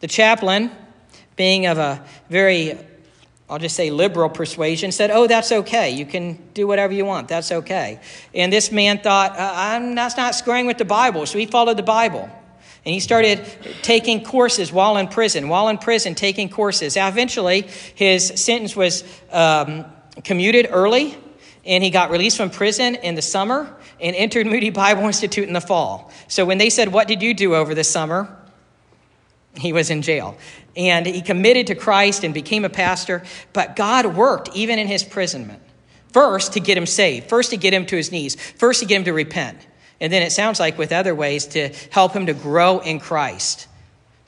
The 0.00 0.06
chaplain, 0.06 0.70
being 1.34 1.66
of 1.66 1.78
a 1.78 2.04
very 2.28 2.78
I'll 3.50 3.58
just 3.58 3.74
say 3.74 3.90
liberal 3.90 4.28
persuasion, 4.28 4.92
said, 4.92 5.10
Oh, 5.10 5.26
that's 5.26 5.50
okay. 5.50 5.90
You 5.90 6.06
can 6.06 6.38
do 6.54 6.68
whatever 6.68 6.92
you 6.92 7.04
want. 7.04 7.26
That's 7.26 7.50
okay. 7.50 7.98
And 8.32 8.52
this 8.52 8.70
man 8.70 8.98
thought, 8.98 9.32
uh, 9.32 9.52
I'm, 9.54 9.96
That's 9.96 10.16
not 10.16 10.36
squaring 10.36 10.66
with 10.66 10.78
the 10.78 10.84
Bible. 10.84 11.26
So 11.26 11.36
he 11.36 11.46
followed 11.46 11.76
the 11.76 11.82
Bible. 11.82 12.30
And 12.84 12.94
he 12.94 13.00
started 13.00 13.44
taking 13.82 14.24
courses 14.24 14.72
while 14.72 14.96
in 14.96 15.08
prison, 15.08 15.48
while 15.48 15.68
in 15.68 15.78
prison, 15.78 16.14
taking 16.14 16.48
courses. 16.48 16.96
Eventually, 16.96 17.66
his 17.94 18.28
sentence 18.36 18.74
was 18.74 19.04
um, 19.32 19.84
commuted 20.24 20.68
early, 20.70 21.18
and 21.66 21.84
he 21.84 21.90
got 21.90 22.10
released 22.10 22.38
from 22.38 22.48
prison 22.48 22.94
in 22.94 23.16
the 23.16 23.22
summer 23.22 23.76
and 24.00 24.16
entered 24.16 24.46
Moody 24.46 24.70
Bible 24.70 25.02
Institute 25.02 25.46
in 25.46 25.52
the 25.52 25.60
fall. 25.60 26.10
So 26.28 26.46
when 26.46 26.56
they 26.56 26.70
said, 26.70 26.88
What 26.92 27.08
did 27.08 27.20
you 27.20 27.34
do 27.34 27.56
over 27.56 27.74
the 27.74 27.84
summer? 27.84 28.34
He 29.60 29.72
was 29.72 29.90
in 29.90 30.02
jail. 30.02 30.36
And 30.76 31.06
he 31.06 31.20
committed 31.20 31.68
to 31.68 31.74
Christ 31.74 32.24
and 32.24 32.32
became 32.32 32.64
a 32.64 32.68
pastor. 32.68 33.22
But 33.52 33.76
God 33.76 34.16
worked 34.16 34.50
even 34.54 34.78
in 34.78 34.86
his 34.86 35.02
imprisonment. 35.02 35.62
First, 36.12 36.54
to 36.54 36.60
get 36.60 36.76
him 36.76 36.86
saved. 36.86 37.28
First, 37.28 37.50
to 37.50 37.56
get 37.56 37.72
him 37.72 37.86
to 37.86 37.96
his 37.96 38.10
knees. 38.10 38.34
First, 38.34 38.80
to 38.80 38.86
get 38.86 38.96
him 38.96 39.04
to 39.04 39.12
repent. 39.12 39.58
And 40.00 40.12
then 40.12 40.22
it 40.22 40.32
sounds 40.32 40.58
like 40.58 40.78
with 40.78 40.92
other 40.92 41.14
ways 41.14 41.46
to 41.48 41.68
help 41.90 42.12
him 42.12 42.26
to 42.26 42.34
grow 42.34 42.78
in 42.80 42.98
Christ. 42.98 43.68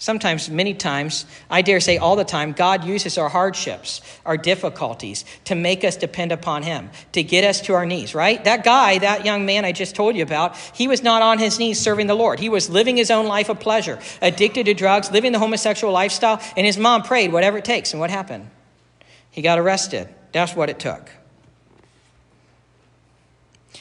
Sometimes, 0.03 0.51
many 0.51 0.75
times, 0.75 1.27
I 1.49 1.63
dare 1.63 1.79
say 1.79 1.97
all 1.97 2.17
the 2.17 2.25
time, 2.25 2.51
God 2.51 2.83
uses 2.83 3.17
our 3.19 3.29
hardships, 3.29 4.01
our 4.27 4.37
difficulties 4.37 5.25
to 5.45 5.55
make 5.55 5.85
us 5.85 5.95
depend 5.95 6.33
upon 6.33 6.65
Him, 6.65 6.91
to 7.13 7.23
get 7.23 7.45
us 7.45 7.61
to 7.63 7.75
our 7.75 7.87
knees, 7.87 8.13
right? 8.13 8.43
That 8.43 8.65
guy, 8.65 8.99
that 8.99 9.25
young 9.25 9.47
man 9.47 9.65
I 9.65 9.71
just 9.71 9.95
told 9.95 10.17
you 10.17 10.25
about, 10.25 10.57
he 10.75 10.89
was 10.89 11.05
not 11.05 11.23
on 11.23 11.39
his 11.39 11.61
knees 11.61 11.79
serving 11.79 12.09
the 12.09 12.17
Lord. 12.17 12.41
He 12.41 12.49
was 12.49 12.69
living 12.69 12.97
his 12.97 13.13
own 13.13 13.27
life 13.27 13.49
of 13.49 13.61
pleasure, 13.61 14.01
addicted 14.21 14.67
to 14.67 14.75
drugs, 14.75 15.13
living 15.13 15.31
the 15.31 15.39
homosexual 15.39 15.93
lifestyle, 15.93 16.43
and 16.57 16.67
his 16.67 16.77
mom 16.77 17.05
prayed, 17.05 17.33
whatever 17.33 17.59
it 17.59 17.65
takes. 17.65 17.93
And 17.93 18.01
what 18.01 18.11
happened? 18.11 18.51
He 19.31 19.41
got 19.41 19.61
arrested. 19.61 20.09
That's 20.33 20.57
what 20.57 20.69
it 20.69 20.81
took. 20.81 21.11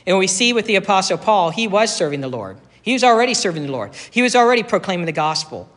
And 0.06 0.20
we 0.20 0.28
see 0.28 0.54
with 0.54 0.68
the 0.68 0.76
Apostle 0.76 1.18
Paul, 1.18 1.50
he 1.50 1.68
was 1.68 1.96
serving 1.96 2.22
the 2.22 2.28
Lord. 2.28 2.58
He 2.84 2.94
was 2.94 3.04
already 3.04 3.34
serving 3.34 3.64
the 3.64 3.72
Lord. 3.72 3.96
He 4.12 4.22
was 4.22 4.36
already 4.36 4.62
proclaiming 4.62 5.08
the 5.08 5.12
gospel 5.12 5.68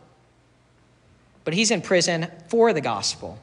but 1.45 1.55
he's 1.55 1.71
in 1.71 1.83
prison 1.83 2.29
for 2.49 2.73
the 2.73 2.81
gospel. 2.81 3.39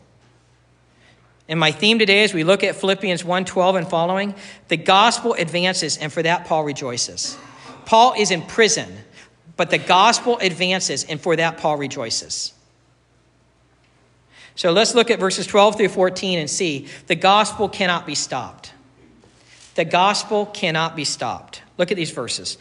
And 1.48 1.60
my 1.60 1.72
theme 1.72 2.00
today, 2.00 2.24
as 2.24 2.34
we 2.34 2.43
look 2.43 2.63
at 2.63 2.75
Philippians 2.75 3.24
1:12 3.24 3.75
and 3.75 3.88
following, 3.88 4.36
the 4.67 4.77
gospel 4.77 5.34
advances, 5.34 5.98
and 5.98 6.12
for 6.12 6.24
that 6.24 6.46
Paul 6.46 6.63
rejoices. 6.63 7.38
Paul 7.86 8.13
is 8.17 8.31
in 8.31 8.41
prison, 8.43 9.03
but 9.58 9.70
the 9.70 9.77
gospel 9.77 10.38
advances, 10.39 11.03
and 11.03 11.20
for 11.20 11.36
that 11.36 11.58
Paul 11.58 11.77
rejoices. 11.77 12.53
So 14.55 14.72
let's 14.72 14.96
look 14.96 15.10
at 15.10 15.20
verses 15.20 15.48
12 15.48 15.77
through 15.77 15.89
14 15.89 16.39
and 16.39 16.50
see 16.50 16.88
the 17.08 17.15
gospel 17.15 17.70
cannot 17.70 18.05
be 18.05 18.15
stopped. 18.15 18.74
The 19.75 19.86
gospel 19.86 20.46
cannot 20.46 20.96
be 20.96 21.05
stopped. 21.05 21.62
Look 21.77 21.91
at 21.91 21.98
these 21.98 22.12
verses. 22.12 22.58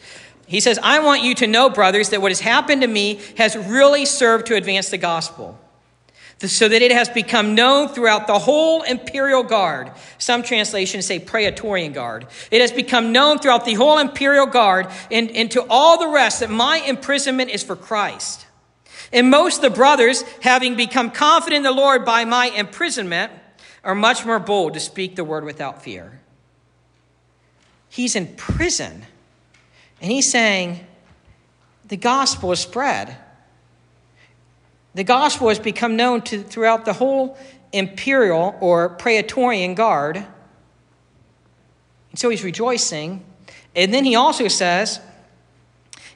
He 0.51 0.59
says, 0.59 0.77
I 0.83 0.99
want 0.99 1.23
you 1.23 1.33
to 1.35 1.47
know, 1.47 1.69
brothers, 1.69 2.09
that 2.09 2.21
what 2.21 2.29
has 2.29 2.41
happened 2.41 2.81
to 2.81 2.87
me 2.87 3.21
has 3.37 3.55
really 3.55 4.03
served 4.03 4.47
to 4.47 4.55
advance 4.55 4.89
the 4.89 4.97
gospel, 4.97 5.57
so 6.39 6.67
that 6.67 6.81
it 6.81 6.91
has 6.91 7.07
become 7.07 7.55
known 7.55 7.87
throughout 7.87 8.27
the 8.27 8.37
whole 8.37 8.81
imperial 8.81 9.43
guard. 9.43 9.91
Some 10.17 10.43
translations 10.43 11.05
say 11.05 11.19
praetorian 11.19 11.93
guard. 11.93 12.27
It 12.51 12.59
has 12.59 12.73
become 12.73 13.13
known 13.13 13.39
throughout 13.39 13.63
the 13.63 13.75
whole 13.75 13.97
imperial 13.97 14.45
guard 14.45 14.87
and, 15.09 15.31
and 15.31 15.49
to 15.51 15.65
all 15.69 15.97
the 15.97 16.09
rest 16.09 16.41
that 16.41 16.49
my 16.49 16.79
imprisonment 16.79 17.49
is 17.49 17.63
for 17.63 17.77
Christ. 17.77 18.45
And 19.13 19.29
most 19.29 19.57
of 19.57 19.61
the 19.61 19.69
brothers, 19.69 20.23
having 20.41 20.75
become 20.75 21.11
confident 21.11 21.57
in 21.57 21.63
the 21.63 21.71
Lord 21.71 22.03
by 22.03 22.25
my 22.25 22.47
imprisonment, 22.47 23.31
are 23.85 23.95
much 23.95 24.25
more 24.25 24.39
bold 24.39 24.73
to 24.73 24.81
speak 24.81 25.15
the 25.15 25.23
word 25.23 25.45
without 25.45 25.81
fear. 25.81 26.19
He's 27.87 28.17
in 28.17 28.35
prison. 28.35 29.05
And 30.01 30.11
he's 30.11 30.29
saying 30.29 30.85
the 31.85 31.97
gospel 31.97 32.51
is 32.51 32.59
spread. 32.59 33.15
The 34.95 35.03
gospel 35.03 35.49
has 35.49 35.59
become 35.59 35.95
known 35.95 36.21
to, 36.23 36.41
throughout 36.41 36.85
the 36.85 36.93
whole 36.93 37.37
imperial 37.71 38.57
or 38.59 38.89
praetorian 38.89 39.75
guard. 39.75 40.17
And 40.17 40.27
so 42.15 42.29
he's 42.29 42.43
rejoicing. 42.43 43.23
And 43.75 43.93
then 43.93 44.03
he 44.03 44.15
also 44.15 44.47
says, 44.47 44.99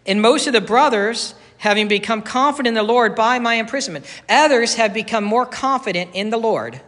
and 0.06 0.22
most 0.22 0.48
of 0.48 0.54
the 0.54 0.62
brothers, 0.62 1.36
having 1.58 1.88
become 1.88 2.22
confident 2.22 2.70
in 2.70 2.74
the 2.74 2.84
Lord 2.84 3.16
by 3.16 3.40
my 3.40 3.56
imprisonment, 3.56 4.06
others 4.28 4.76
have 4.76 4.94
become 4.94 5.24
more 5.24 5.46
confident 5.46 6.12
in 6.14 6.30
the 6.30 6.38
Lord 6.38 6.82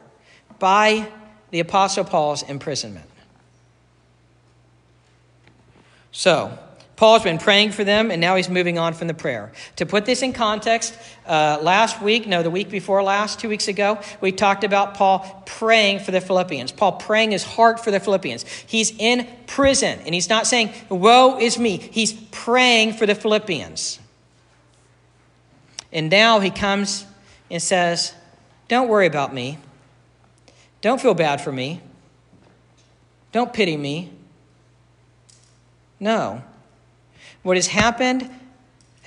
by 0.59 1.09
the 1.51 1.59
Apostle 1.59 2.03
Paul's 2.03 2.43
imprisonment. 2.43 3.09
So, 6.11 6.57
Paul's 6.97 7.21
been 7.21 7.37
praying 7.37 7.73
for 7.73 7.83
them, 7.83 8.09
and 8.09 8.19
now 8.19 8.35
he's 8.35 8.49
moving 8.49 8.79
on 8.79 8.95
from 8.95 9.07
the 9.07 9.13
prayer. 9.13 9.51
To 9.75 9.85
put 9.85 10.05
this 10.05 10.23
in 10.23 10.33
context, 10.33 10.97
uh, 11.27 11.59
last 11.61 12.01
week, 12.01 12.25
no, 12.25 12.41
the 12.41 12.49
week 12.49 12.71
before 12.71 13.03
last, 13.03 13.39
two 13.39 13.49
weeks 13.49 13.67
ago, 13.67 13.99
we 14.19 14.31
talked 14.31 14.63
about 14.63 14.95
Paul 14.95 15.43
praying 15.45 15.99
for 15.99 16.09
the 16.09 16.19
Philippians. 16.19 16.71
Paul 16.71 16.93
praying 16.93 17.31
his 17.31 17.43
heart 17.43 17.79
for 17.79 17.91
the 17.91 17.99
Philippians. 17.99 18.45
He's 18.65 18.91
in 18.97 19.27
prison, 19.45 19.99
and 20.05 20.15
he's 20.15 20.27
not 20.27 20.47
saying, 20.47 20.73
Woe 20.89 21.37
is 21.39 21.59
me. 21.59 21.77
He's 21.77 22.13
praying 22.31 22.93
for 22.93 23.05
the 23.05 23.13
Philippians. 23.13 23.99
And 25.93 26.09
now 26.09 26.39
he 26.39 26.49
comes 26.49 27.05
and 27.51 27.61
says, 27.61 28.11
Don't 28.69 28.89
worry 28.89 29.05
about 29.05 29.35
me. 29.35 29.59
Don't 30.81 30.99
feel 30.99 31.13
bad 31.13 31.41
for 31.41 31.51
me. 31.51 31.79
Don't 33.31 33.53
pity 33.53 33.77
me. 33.77 34.11
No. 35.99 36.41
What 37.43 37.57
has 37.57 37.67
happened 37.67 38.29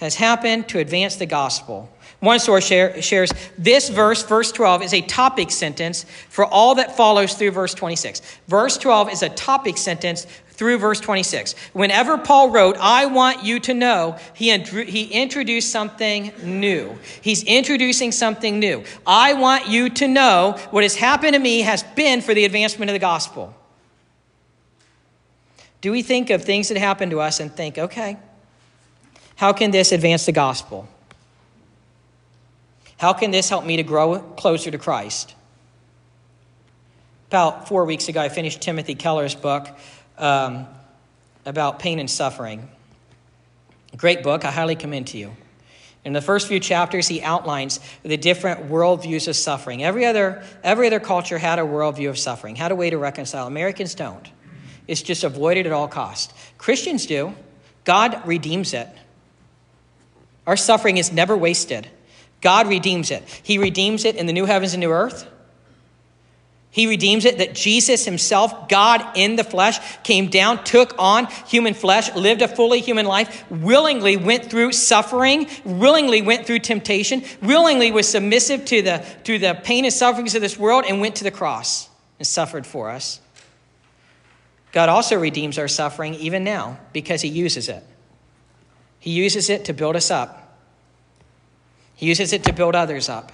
has 0.00 0.14
happened 0.14 0.66
to 0.68 0.78
advance 0.78 1.16
the 1.16 1.26
gospel. 1.26 1.90
One 2.20 2.38
source 2.38 2.66
share, 2.66 3.00
shares 3.02 3.30
this 3.58 3.90
verse, 3.90 4.22
verse 4.22 4.50
12, 4.50 4.82
is 4.82 4.94
a 4.94 5.02
topic 5.02 5.50
sentence 5.50 6.06
for 6.30 6.46
all 6.46 6.76
that 6.76 6.96
follows 6.96 7.34
through 7.34 7.50
verse 7.50 7.74
26. 7.74 8.22
Verse 8.48 8.78
12 8.78 9.12
is 9.12 9.22
a 9.22 9.28
topic 9.28 9.76
sentence 9.76 10.26
through 10.52 10.78
verse 10.78 11.00
26. 11.00 11.54
Whenever 11.72 12.18
Paul 12.18 12.50
wrote, 12.50 12.76
I 12.78 13.06
want 13.06 13.44
you 13.44 13.60
to 13.60 13.74
know, 13.74 14.18
he, 14.34 14.56
he 14.58 15.04
introduced 15.04 15.70
something 15.70 16.32
new. 16.42 16.98
He's 17.20 17.42
introducing 17.44 18.12
something 18.12 18.58
new. 18.58 18.84
I 19.06 19.34
want 19.34 19.68
you 19.68 19.88
to 19.90 20.08
know 20.08 20.58
what 20.70 20.82
has 20.82 20.96
happened 20.96 21.34
to 21.34 21.38
me 21.38 21.60
has 21.60 21.82
been 21.82 22.20
for 22.20 22.34
the 22.34 22.44
advancement 22.44 22.90
of 22.90 22.94
the 22.94 22.98
gospel. 22.98 23.54
Do 25.80 25.92
we 25.92 26.02
think 26.02 26.30
of 26.30 26.44
things 26.44 26.68
that 26.68 26.76
happen 26.76 27.10
to 27.10 27.20
us 27.20 27.40
and 27.40 27.50
think, 27.50 27.78
okay, 27.78 28.18
how 29.36 29.52
can 29.52 29.70
this 29.70 29.92
advance 29.92 30.26
the 30.26 30.32
gospel? 30.32 30.88
How 32.98 33.14
can 33.14 33.30
this 33.30 33.48
help 33.48 33.64
me 33.64 33.76
to 33.76 33.82
grow 33.82 34.18
closer 34.18 34.70
to 34.70 34.76
Christ? 34.76 35.34
About 37.28 37.68
four 37.68 37.86
weeks 37.86 38.08
ago, 38.08 38.20
I 38.20 38.28
finished 38.28 38.60
Timothy 38.60 38.94
Keller's 38.94 39.34
book 39.34 39.68
um, 40.18 40.66
about 41.46 41.78
pain 41.78 41.98
and 41.98 42.10
suffering. 42.10 42.68
Great 43.96 44.22
book, 44.22 44.44
I 44.44 44.50
highly 44.50 44.76
commend 44.76 45.06
to 45.08 45.18
you. 45.18 45.34
In 46.04 46.12
the 46.12 46.20
first 46.20 46.48
few 46.48 46.60
chapters, 46.60 47.08
he 47.08 47.22
outlines 47.22 47.80
the 48.02 48.16
different 48.16 48.68
worldviews 48.68 49.28
of 49.28 49.36
suffering. 49.36 49.82
Every 49.84 50.04
other, 50.04 50.42
every 50.62 50.86
other 50.86 51.00
culture 51.00 51.38
had 51.38 51.58
a 51.58 51.62
worldview 51.62 52.08
of 52.10 52.18
suffering, 52.18 52.56
had 52.56 52.72
a 52.72 52.74
way 52.74 52.90
to 52.90 52.98
reconcile. 52.98 53.46
Americans 53.46 53.94
don't. 53.94 54.28
It's 54.90 55.02
just 55.02 55.22
avoided 55.22 55.66
at 55.66 55.72
all 55.72 55.86
cost. 55.86 56.32
Christians 56.58 57.06
do. 57.06 57.32
God 57.84 58.26
redeems 58.26 58.74
it. 58.74 58.88
Our 60.48 60.56
suffering 60.56 60.96
is 60.96 61.12
never 61.12 61.36
wasted. 61.36 61.86
God 62.40 62.66
redeems 62.66 63.12
it. 63.12 63.22
He 63.44 63.58
redeems 63.58 64.04
it 64.04 64.16
in 64.16 64.26
the 64.26 64.32
new 64.32 64.46
heavens 64.46 64.74
and 64.74 64.80
new 64.80 64.90
earth. 64.90 65.28
He 66.72 66.88
redeems 66.88 67.24
it 67.24 67.38
that 67.38 67.54
Jesus 67.54 68.04
himself, 68.04 68.68
God 68.68 69.16
in 69.16 69.36
the 69.36 69.44
flesh, 69.44 69.78
came 70.02 70.28
down, 70.28 70.64
took 70.64 70.92
on 70.98 71.26
human 71.46 71.74
flesh, 71.74 72.12
lived 72.16 72.42
a 72.42 72.48
fully 72.48 72.80
human 72.80 73.06
life, 73.06 73.48
willingly 73.48 74.16
went 74.16 74.50
through 74.50 74.72
suffering, 74.72 75.46
willingly 75.64 76.20
went 76.20 76.48
through 76.48 76.60
temptation, 76.60 77.22
willingly 77.40 77.92
was 77.92 78.08
submissive 78.08 78.64
to 78.64 78.82
the, 78.82 79.06
to 79.22 79.38
the 79.38 79.54
pain 79.62 79.84
and 79.84 79.94
sufferings 79.94 80.34
of 80.34 80.42
this 80.42 80.58
world, 80.58 80.84
and 80.88 81.00
went 81.00 81.14
to 81.16 81.24
the 81.24 81.30
cross 81.30 81.88
and 82.18 82.26
suffered 82.26 82.66
for 82.66 82.90
us. 82.90 83.20
God 84.72 84.88
also 84.88 85.18
redeems 85.18 85.58
our 85.58 85.68
suffering 85.68 86.14
even 86.14 86.44
now 86.44 86.78
because 86.92 87.22
he 87.22 87.28
uses 87.28 87.68
it. 87.68 87.82
He 89.00 89.10
uses 89.10 89.50
it 89.50 89.64
to 89.64 89.72
build 89.72 89.96
us 89.96 90.10
up. 90.10 90.58
He 91.94 92.06
uses 92.06 92.32
it 92.32 92.44
to 92.44 92.52
build 92.52 92.74
others 92.74 93.08
up. 93.08 93.32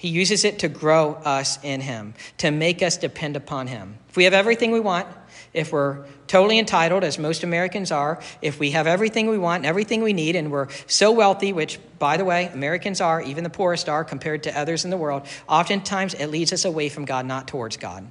He 0.00 0.08
uses 0.08 0.46
it 0.46 0.60
to 0.60 0.68
grow 0.68 1.12
us 1.12 1.58
in 1.62 1.82
Him, 1.82 2.14
to 2.38 2.50
make 2.50 2.82
us 2.82 2.96
depend 2.96 3.36
upon 3.36 3.66
Him. 3.66 3.98
If 4.08 4.16
we 4.16 4.24
have 4.24 4.32
everything 4.32 4.70
we 4.70 4.80
want, 4.80 5.06
if 5.52 5.72
we're 5.72 6.06
totally 6.26 6.58
entitled, 6.58 7.04
as 7.04 7.18
most 7.18 7.42
Americans 7.42 7.92
are, 7.92 8.18
if 8.40 8.58
we 8.58 8.70
have 8.70 8.86
everything 8.86 9.28
we 9.28 9.36
want 9.36 9.66
everything 9.66 10.02
we 10.02 10.14
need, 10.14 10.36
and 10.36 10.50
we're 10.50 10.68
so 10.86 11.12
wealthy, 11.12 11.52
which, 11.52 11.78
by 11.98 12.16
the 12.16 12.24
way, 12.24 12.46
Americans 12.46 13.02
are, 13.02 13.20
even 13.20 13.44
the 13.44 13.50
poorest 13.50 13.90
are, 13.90 14.02
compared 14.02 14.44
to 14.44 14.58
others 14.58 14.86
in 14.86 14.90
the 14.90 14.96
world, 14.96 15.26
oftentimes 15.46 16.14
it 16.14 16.28
leads 16.28 16.54
us 16.54 16.64
away 16.64 16.88
from 16.88 17.04
God, 17.04 17.26
not 17.26 17.46
towards 17.46 17.76
God. 17.76 18.08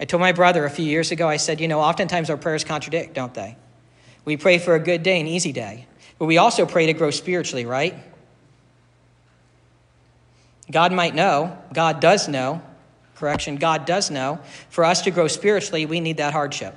I 0.00 0.06
told 0.06 0.22
my 0.22 0.32
brother 0.32 0.64
a 0.64 0.70
few 0.70 0.86
years 0.86 1.12
ago, 1.12 1.28
I 1.28 1.36
said, 1.36 1.60
you 1.60 1.68
know, 1.68 1.78
oftentimes 1.78 2.30
our 2.30 2.38
prayers 2.38 2.64
contradict, 2.64 3.12
don't 3.12 3.34
they? 3.34 3.56
We 4.24 4.38
pray 4.38 4.56
for 4.58 4.74
a 4.74 4.80
good 4.80 5.02
day, 5.02 5.20
an 5.20 5.26
easy 5.26 5.52
day, 5.52 5.86
but 6.18 6.24
we 6.24 6.38
also 6.38 6.64
pray 6.64 6.86
to 6.86 6.94
grow 6.94 7.10
spiritually, 7.10 7.66
right? 7.66 7.94
God 10.70 10.92
might 10.92 11.14
know, 11.14 11.58
God 11.74 12.00
does 12.00 12.28
know, 12.28 12.62
correction, 13.16 13.56
God 13.56 13.84
does 13.84 14.10
know. 14.10 14.40
For 14.70 14.84
us 14.84 15.02
to 15.02 15.10
grow 15.10 15.28
spiritually, 15.28 15.84
we 15.84 16.00
need 16.00 16.16
that 16.16 16.32
hardship. 16.32 16.74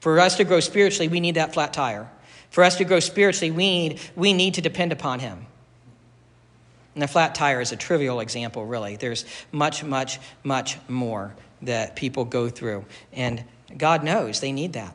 For 0.00 0.18
us 0.18 0.36
to 0.36 0.44
grow 0.44 0.60
spiritually, 0.60 1.08
we 1.08 1.20
need 1.20 1.34
that 1.34 1.52
flat 1.52 1.74
tire. 1.74 2.08
For 2.48 2.64
us 2.64 2.76
to 2.76 2.84
grow 2.84 3.00
spiritually, 3.00 3.50
we 3.50 3.88
need, 3.88 4.00
we 4.14 4.32
need 4.32 4.54
to 4.54 4.62
depend 4.62 4.92
upon 4.92 5.20
Him. 5.20 5.46
And 6.94 7.02
the 7.02 7.08
flat 7.08 7.34
tire 7.34 7.60
is 7.60 7.72
a 7.72 7.76
trivial 7.76 8.20
example, 8.20 8.64
really. 8.64 8.96
There's 8.96 9.26
much, 9.52 9.84
much, 9.84 10.18
much 10.44 10.78
more 10.88 11.34
that 11.62 11.96
people 11.96 12.24
go 12.24 12.48
through. 12.48 12.84
And 13.12 13.44
God 13.76 14.04
knows 14.04 14.40
they 14.40 14.52
need 14.52 14.74
that. 14.74 14.94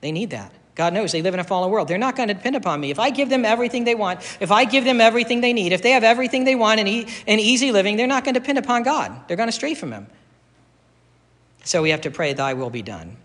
They 0.00 0.12
need 0.12 0.30
that. 0.30 0.52
God 0.74 0.94
knows 0.94 1.12
they 1.12 1.20
live 1.20 1.34
in 1.34 1.40
a 1.40 1.44
fallen 1.44 1.70
world. 1.70 1.88
They're 1.88 1.98
not 1.98 2.16
going 2.16 2.28
to 2.28 2.34
depend 2.34 2.56
upon 2.56 2.80
me. 2.80 2.90
If 2.90 2.98
I 2.98 3.10
give 3.10 3.28
them 3.28 3.44
everything 3.44 3.84
they 3.84 3.94
want, 3.94 4.20
if 4.40 4.50
I 4.50 4.64
give 4.64 4.84
them 4.84 5.00
everything 5.00 5.40
they 5.40 5.52
need, 5.52 5.72
if 5.72 5.82
they 5.82 5.90
have 5.90 6.04
everything 6.04 6.44
they 6.44 6.54
want 6.54 6.80
and, 6.80 6.88
e- 6.88 7.06
and 7.26 7.40
easy 7.40 7.70
living, 7.70 7.96
they're 7.96 8.06
not 8.06 8.24
going 8.24 8.34
to 8.34 8.40
depend 8.40 8.56
upon 8.56 8.82
God. 8.82 9.12
They're 9.28 9.36
going 9.36 9.48
to 9.48 9.52
stray 9.52 9.74
from 9.74 9.92
Him. 9.92 10.06
So 11.64 11.82
we 11.82 11.90
have 11.90 12.00
to 12.02 12.10
pray, 12.10 12.32
Thy 12.32 12.54
will 12.54 12.70
be 12.70 12.82
done. 12.82 13.16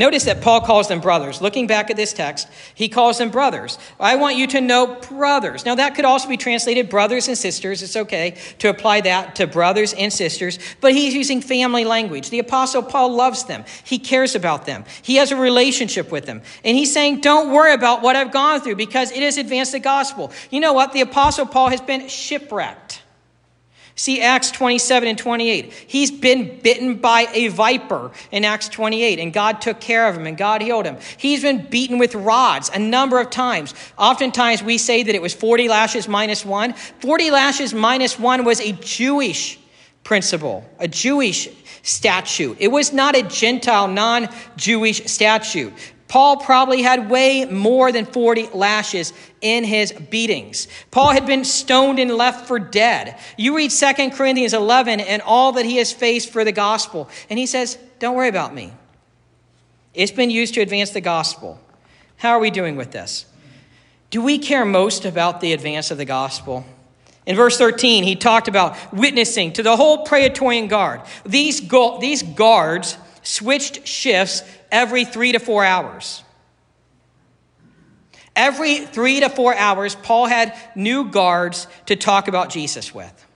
Notice 0.00 0.24
that 0.24 0.40
Paul 0.40 0.62
calls 0.62 0.88
them 0.88 1.00
brothers. 1.00 1.42
Looking 1.42 1.66
back 1.66 1.90
at 1.90 1.96
this 1.98 2.14
text, 2.14 2.48
he 2.74 2.88
calls 2.88 3.18
them 3.18 3.28
brothers. 3.28 3.76
I 4.00 4.16
want 4.16 4.36
you 4.36 4.46
to 4.46 4.60
know 4.62 4.94
brothers. 4.94 5.66
Now, 5.66 5.74
that 5.74 5.94
could 5.94 6.06
also 6.06 6.26
be 6.26 6.38
translated 6.38 6.88
brothers 6.88 7.28
and 7.28 7.36
sisters. 7.36 7.82
It's 7.82 7.96
okay 7.96 8.38
to 8.60 8.70
apply 8.70 9.02
that 9.02 9.36
to 9.36 9.46
brothers 9.46 9.92
and 9.92 10.10
sisters, 10.10 10.58
but 10.80 10.94
he's 10.94 11.12
using 11.12 11.42
family 11.42 11.84
language. 11.84 12.30
The 12.30 12.38
Apostle 12.38 12.82
Paul 12.82 13.14
loves 13.14 13.44
them, 13.44 13.66
he 13.84 13.98
cares 13.98 14.34
about 14.34 14.64
them, 14.64 14.86
he 15.02 15.16
has 15.16 15.32
a 15.32 15.36
relationship 15.36 16.10
with 16.10 16.24
them. 16.24 16.40
And 16.64 16.78
he's 16.78 16.94
saying, 16.94 17.20
Don't 17.20 17.52
worry 17.52 17.74
about 17.74 18.00
what 18.00 18.16
I've 18.16 18.32
gone 18.32 18.62
through 18.62 18.76
because 18.76 19.12
it 19.12 19.22
has 19.22 19.36
advanced 19.36 19.72
the 19.72 19.80
gospel. 19.80 20.32
You 20.48 20.60
know 20.60 20.72
what? 20.72 20.94
The 20.94 21.02
Apostle 21.02 21.44
Paul 21.44 21.68
has 21.68 21.82
been 21.82 22.08
shipwrecked. 22.08 23.02
See 24.00 24.22
Acts 24.22 24.50
27 24.50 25.10
and 25.10 25.18
28. 25.18 25.74
He's 25.86 26.10
been 26.10 26.58
bitten 26.60 26.94
by 26.94 27.26
a 27.34 27.48
viper 27.48 28.10
in 28.32 28.46
Acts 28.46 28.66
28, 28.70 29.18
and 29.18 29.30
God 29.30 29.60
took 29.60 29.78
care 29.78 30.08
of 30.08 30.16
him 30.16 30.26
and 30.26 30.38
God 30.38 30.62
healed 30.62 30.86
him. 30.86 30.96
He's 31.18 31.42
been 31.42 31.66
beaten 31.66 31.98
with 31.98 32.14
rods 32.14 32.70
a 32.70 32.78
number 32.78 33.20
of 33.20 33.28
times. 33.28 33.74
Oftentimes 33.98 34.62
we 34.62 34.78
say 34.78 35.02
that 35.02 35.14
it 35.14 35.20
was 35.20 35.34
40 35.34 35.68
lashes 35.68 36.08
minus 36.08 36.46
one. 36.46 36.72
40 36.72 37.30
lashes 37.30 37.74
minus 37.74 38.18
one 38.18 38.42
was 38.42 38.58
a 38.62 38.72
Jewish 38.72 39.58
principle, 40.02 40.64
a 40.78 40.88
Jewish 40.88 41.50
statute. 41.82 42.56
It 42.58 42.68
was 42.68 42.94
not 42.94 43.14
a 43.14 43.22
Gentile, 43.22 43.86
non 43.86 44.30
Jewish 44.56 45.04
statute. 45.08 45.74
Paul 46.10 46.38
probably 46.38 46.82
had 46.82 47.08
way 47.08 47.44
more 47.44 47.92
than 47.92 48.04
40 48.04 48.48
lashes 48.48 49.12
in 49.40 49.62
his 49.62 49.92
beatings. 49.92 50.66
Paul 50.90 51.12
had 51.12 51.24
been 51.24 51.44
stoned 51.44 52.00
and 52.00 52.12
left 52.16 52.48
for 52.48 52.58
dead. 52.58 53.16
You 53.36 53.56
read 53.56 53.70
2 53.70 54.10
Corinthians 54.10 54.52
11 54.52 54.98
and 54.98 55.22
all 55.22 55.52
that 55.52 55.64
he 55.64 55.76
has 55.76 55.92
faced 55.92 56.30
for 56.30 56.42
the 56.44 56.50
gospel. 56.50 57.08
And 57.30 57.38
he 57.38 57.46
says, 57.46 57.78
Don't 58.00 58.16
worry 58.16 58.26
about 58.26 58.52
me. 58.52 58.72
It's 59.94 60.10
been 60.10 60.30
used 60.30 60.54
to 60.54 60.60
advance 60.60 60.90
the 60.90 61.00
gospel. 61.00 61.60
How 62.16 62.30
are 62.30 62.40
we 62.40 62.50
doing 62.50 62.74
with 62.74 62.90
this? 62.90 63.24
Do 64.10 64.20
we 64.20 64.38
care 64.38 64.64
most 64.64 65.04
about 65.04 65.40
the 65.40 65.52
advance 65.52 65.92
of 65.92 65.98
the 65.98 66.04
gospel? 66.04 66.64
In 67.24 67.36
verse 67.36 67.56
13, 67.56 68.02
he 68.02 68.16
talked 68.16 68.48
about 68.48 68.76
witnessing 68.92 69.52
to 69.52 69.62
the 69.62 69.76
whole 69.76 70.04
Praetorian 70.04 70.66
Guard. 70.66 71.02
These, 71.24 71.60
go- 71.60 72.00
these 72.00 72.24
guards 72.24 72.98
switched 73.22 73.86
shifts 73.86 74.42
every 74.70 75.04
three 75.04 75.32
to 75.32 75.38
four 75.38 75.64
hours. 75.64 76.22
Every 78.36 78.86
three 78.86 79.20
to 79.20 79.28
four 79.28 79.54
hours, 79.54 79.94
Paul 79.94 80.26
had 80.26 80.56
new 80.74 81.10
guards 81.10 81.66
to 81.86 81.96
talk 81.96 82.28
about 82.28 82.50
Jesus 82.50 82.94
with. 82.94 83.26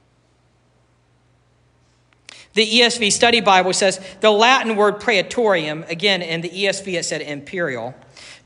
The 2.54 2.64
ESV 2.64 3.10
Study 3.10 3.40
Bible 3.40 3.72
says 3.72 4.00
the 4.20 4.30
Latin 4.30 4.76
word 4.76 5.00
praetorium, 5.00 5.84
again, 5.88 6.22
in 6.22 6.40
the 6.40 6.48
ESV 6.48 6.94
it 6.94 7.04
said 7.04 7.20
imperial. 7.20 7.94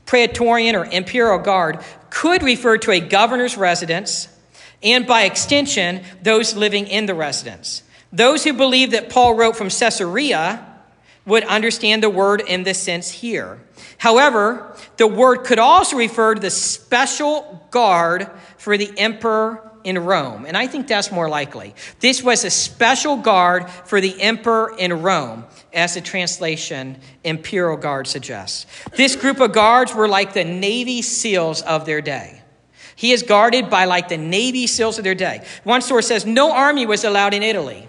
Praetorian 0.07 0.75
or 0.75 0.85
imperial 0.85 1.37
guard 1.37 1.79
could 2.09 2.41
refer 2.41 2.77
to 2.79 2.91
a 2.91 2.99
governor's 2.99 3.55
residence 3.55 4.27
and, 4.81 5.05
by 5.05 5.23
extension, 5.23 6.03
those 6.23 6.55
living 6.55 6.87
in 6.87 7.05
the 7.05 7.13
residence. 7.13 7.83
Those 8.11 8.43
who 8.43 8.53
believe 8.53 8.91
that 8.91 9.11
Paul 9.11 9.35
wrote 9.35 9.55
from 9.55 9.69
Caesarea 9.69 10.65
would 11.29 11.43
understand 11.45 12.03
the 12.03 12.09
word 12.09 12.41
in 12.41 12.63
this 12.63 12.81
sense 12.81 13.09
here. 13.09 13.61
However, 13.97 14.75
the 14.97 15.07
word 15.07 15.45
could 15.45 15.59
also 15.59 15.95
refer 15.97 16.35
to 16.35 16.41
the 16.41 16.49
special 16.49 17.65
guard 17.71 18.29
for 18.57 18.77
the 18.77 18.91
emperor 18.97 19.69
in 19.83 19.97
Rome. 19.97 20.45
And 20.45 20.57
I 20.57 20.67
think 20.67 20.87
that's 20.87 21.11
more 21.11 21.29
likely. 21.29 21.73
This 21.99 22.21
was 22.21 22.43
a 22.43 22.49
special 22.49 23.17
guard 23.17 23.69
for 23.69 24.01
the 24.01 24.21
emperor 24.21 24.75
in 24.77 25.01
Rome, 25.01 25.45
as 25.73 25.95
the 25.95 26.01
translation 26.01 26.97
Imperial 27.23 27.77
Guard 27.77 28.07
suggests. 28.07 28.65
This 28.95 29.15
group 29.15 29.39
of 29.39 29.53
guards 29.53 29.93
were 29.93 30.07
like 30.07 30.33
the 30.33 30.43
Navy 30.43 31.01
SEALs 31.01 31.61
of 31.61 31.85
their 31.85 32.01
day. 32.01 32.41
He 32.95 33.13
is 33.13 33.23
guarded 33.23 33.69
by 33.69 33.85
like 33.85 34.09
the 34.09 34.17
Navy 34.17 34.67
SEALs 34.67 34.97
of 34.97 35.05
their 35.05 35.15
day. 35.15 35.45
One 35.63 35.81
source 35.81 36.07
says 36.07 36.25
no 36.25 36.51
army 36.51 36.85
was 36.85 37.05
allowed 37.05 37.33
in 37.33 37.43
Italy. 37.43 37.88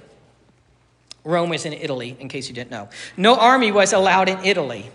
Rome 1.25 1.51
was 1.51 1.67
in 1.67 1.73
Italy, 1.73 2.17
in 2.19 2.29
case 2.29 2.49
you 2.49 2.55
didn't 2.55 2.71
know. 2.71 2.89
No 3.17 3.37
army 3.37 3.73
was 3.73 3.93
allowed 3.93 4.29
in 4.29 4.45
Italy. 4.45 4.91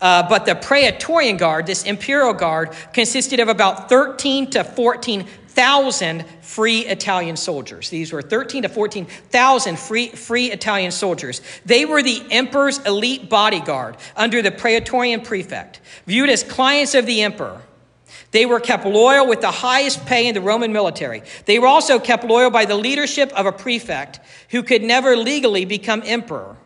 Uh, 0.00 0.28
but 0.28 0.44
the 0.44 0.54
Praetorian 0.54 1.36
Guard, 1.36 1.66
this 1.66 1.84
imperial 1.84 2.34
guard, 2.34 2.72
consisted 2.92 3.40
of 3.40 3.48
about 3.48 3.88
13 3.88 4.50
to 4.50 4.62
14,000 4.62 6.24
free 6.42 6.80
Italian 6.80 7.36
soldiers. 7.36 7.88
These 7.88 8.12
were 8.12 8.20
13 8.20 8.64
to 8.64 8.68
14,000 8.68 9.78
free, 9.78 10.08
free 10.08 10.52
Italian 10.52 10.90
soldiers. 10.90 11.40
They 11.64 11.86
were 11.86 12.02
the 12.02 12.22
emperor's 12.30 12.78
elite 12.84 13.30
bodyguard 13.30 13.96
under 14.16 14.42
the 14.42 14.50
Praetorian 14.50 15.22
prefect, 15.22 15.80
viewed 16.06 16.28
as 16.28 16.42
clients 16.42 16.94
of 16.94 17.06
the 17.06 17.22
emperor. 17.22 17.62
They 18.30 18.46
were 18.46 18.60
kept 18.60 18.84
loyal 18.84 19.26
with 19.26 19.40
the 19.40 19.50
highest 19.50 20.06
pay 20.06 20.26
in 20.26 20.34
the 20.34 20.40
Roman 20.40 20.72
military. 20.72 21.22
They 21.44 21.58
were 21.58 21.66
also 21.66 21.98
kept 21.98 22.24
loyal 22.24 22.50
by 22.50 22.64
the 22.64 22.76
leadership 22.76 23.32
of 23.32 23.46
a 23.46 23.52
prefect 23.52 24.20
who 24.50 24.62
could 24.62 24.82
never 24.82 25.16
legally 25.16 25.64
become 25.64 26.02
emperor, 26.04 26.56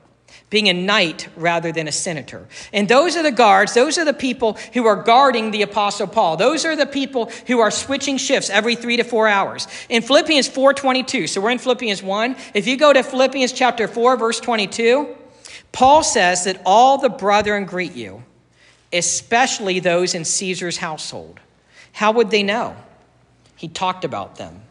being 0.50 0.68
a 0.68 0.72
knight 0.72 1.28
rather 1.36 1.72
than 1.72 1.86
a 1.86 1.92
senator. 1.92 2.48
And 2.72 2.88
those 2.88 3.16
are 3.16 3.22
the 3.22 3.30
guards, 3.30 3.74
those 3.74 3.98
are 3.98 4.04
the 4.04 4.12
people 4.12 4.58
who 4.74 4.86
are 4.86 4.96
guarding 4.96 5.50
the 5.50 5.62
apostle 5.62 6.06
Paul. 6.06 6.36
Those 6.36 6.64
are 6.64 6.76
the 6.76 6.86
people 6.86 7.30
who 7.46 7.60
are 7.60 7.70
switching 7.70 8.16
shifts 8.16 8.50
every 8.50 8.74
3 8.74 8.96
to 8.96 9.04
4 9.04 9.28
hours. 9.28 9.68
In 9.88 10.02
Philippians 10.02 10.48
4:22, 10.48 11.28
so 11.28 11.40
we're 11.40 11.50
in 11.50 11.58
Philippians 11.58 12.02
1, 12.02 12.36
if 12.54 12.66
you 12.66 12.76
go 12.76 12.92
to 12.92 13.02
Philippians 13.02 13.52
chapter 13.52 13.86
4 13.86 14.16
verse 14.16 14.40
22, 14.40 15.16
Paul 15.72 16.02
says 16.02 16.44
that 16.44 16.60
all 16.66 16.98
the 16.98 17.08
brethren 17.08 17.64
greet 17.64 17.94
you, 17.94 18.24
especially 18.92 19.80
those 19.80 20.14
in 20.14 20.24
Caesar's 20.24 20.78
household. 20.78 21.40
How 21.92 22.12
would 22.12 22.30
they 22.30 22.42
know? 22.42 22.76
He 23.56 23.68
talked 23.68 24.04
about 24.04 24.36
them. 24.36 24.62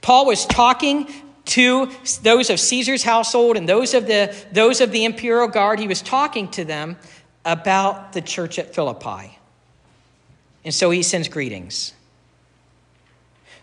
Paul 0.00 0.26
was 0.26 0.46
talking 0.46 1.08
to 1.46 1.90
those 2.22 2.48
of 2.50 2.58
Caesar's 2.58 3.02
household 3.02 3.56
and 3.56 3.68
those 3.68 3.94
of 3.94 4.06
the, 4.06 4.34
those 4.52 4.80
of 4.80 4.92
the 4.92 5.04
imperial 5.04 5.48
guard. 5.48 5.78
He 5.78 5.88
was 5.88 6.00
talking 6.00 6.48
to 6.52 6.64
them 6.64 6.96
about 7.44 8.12
the 8.12 8.22
church 8.22 8.58
at 8.58 8.74
Philippi. 8.74 9.38
And 10.64 10.72
so 10.72 10.90
he 10.90 11.02
sends 11.02 11.28
greetings. 11.28 11.92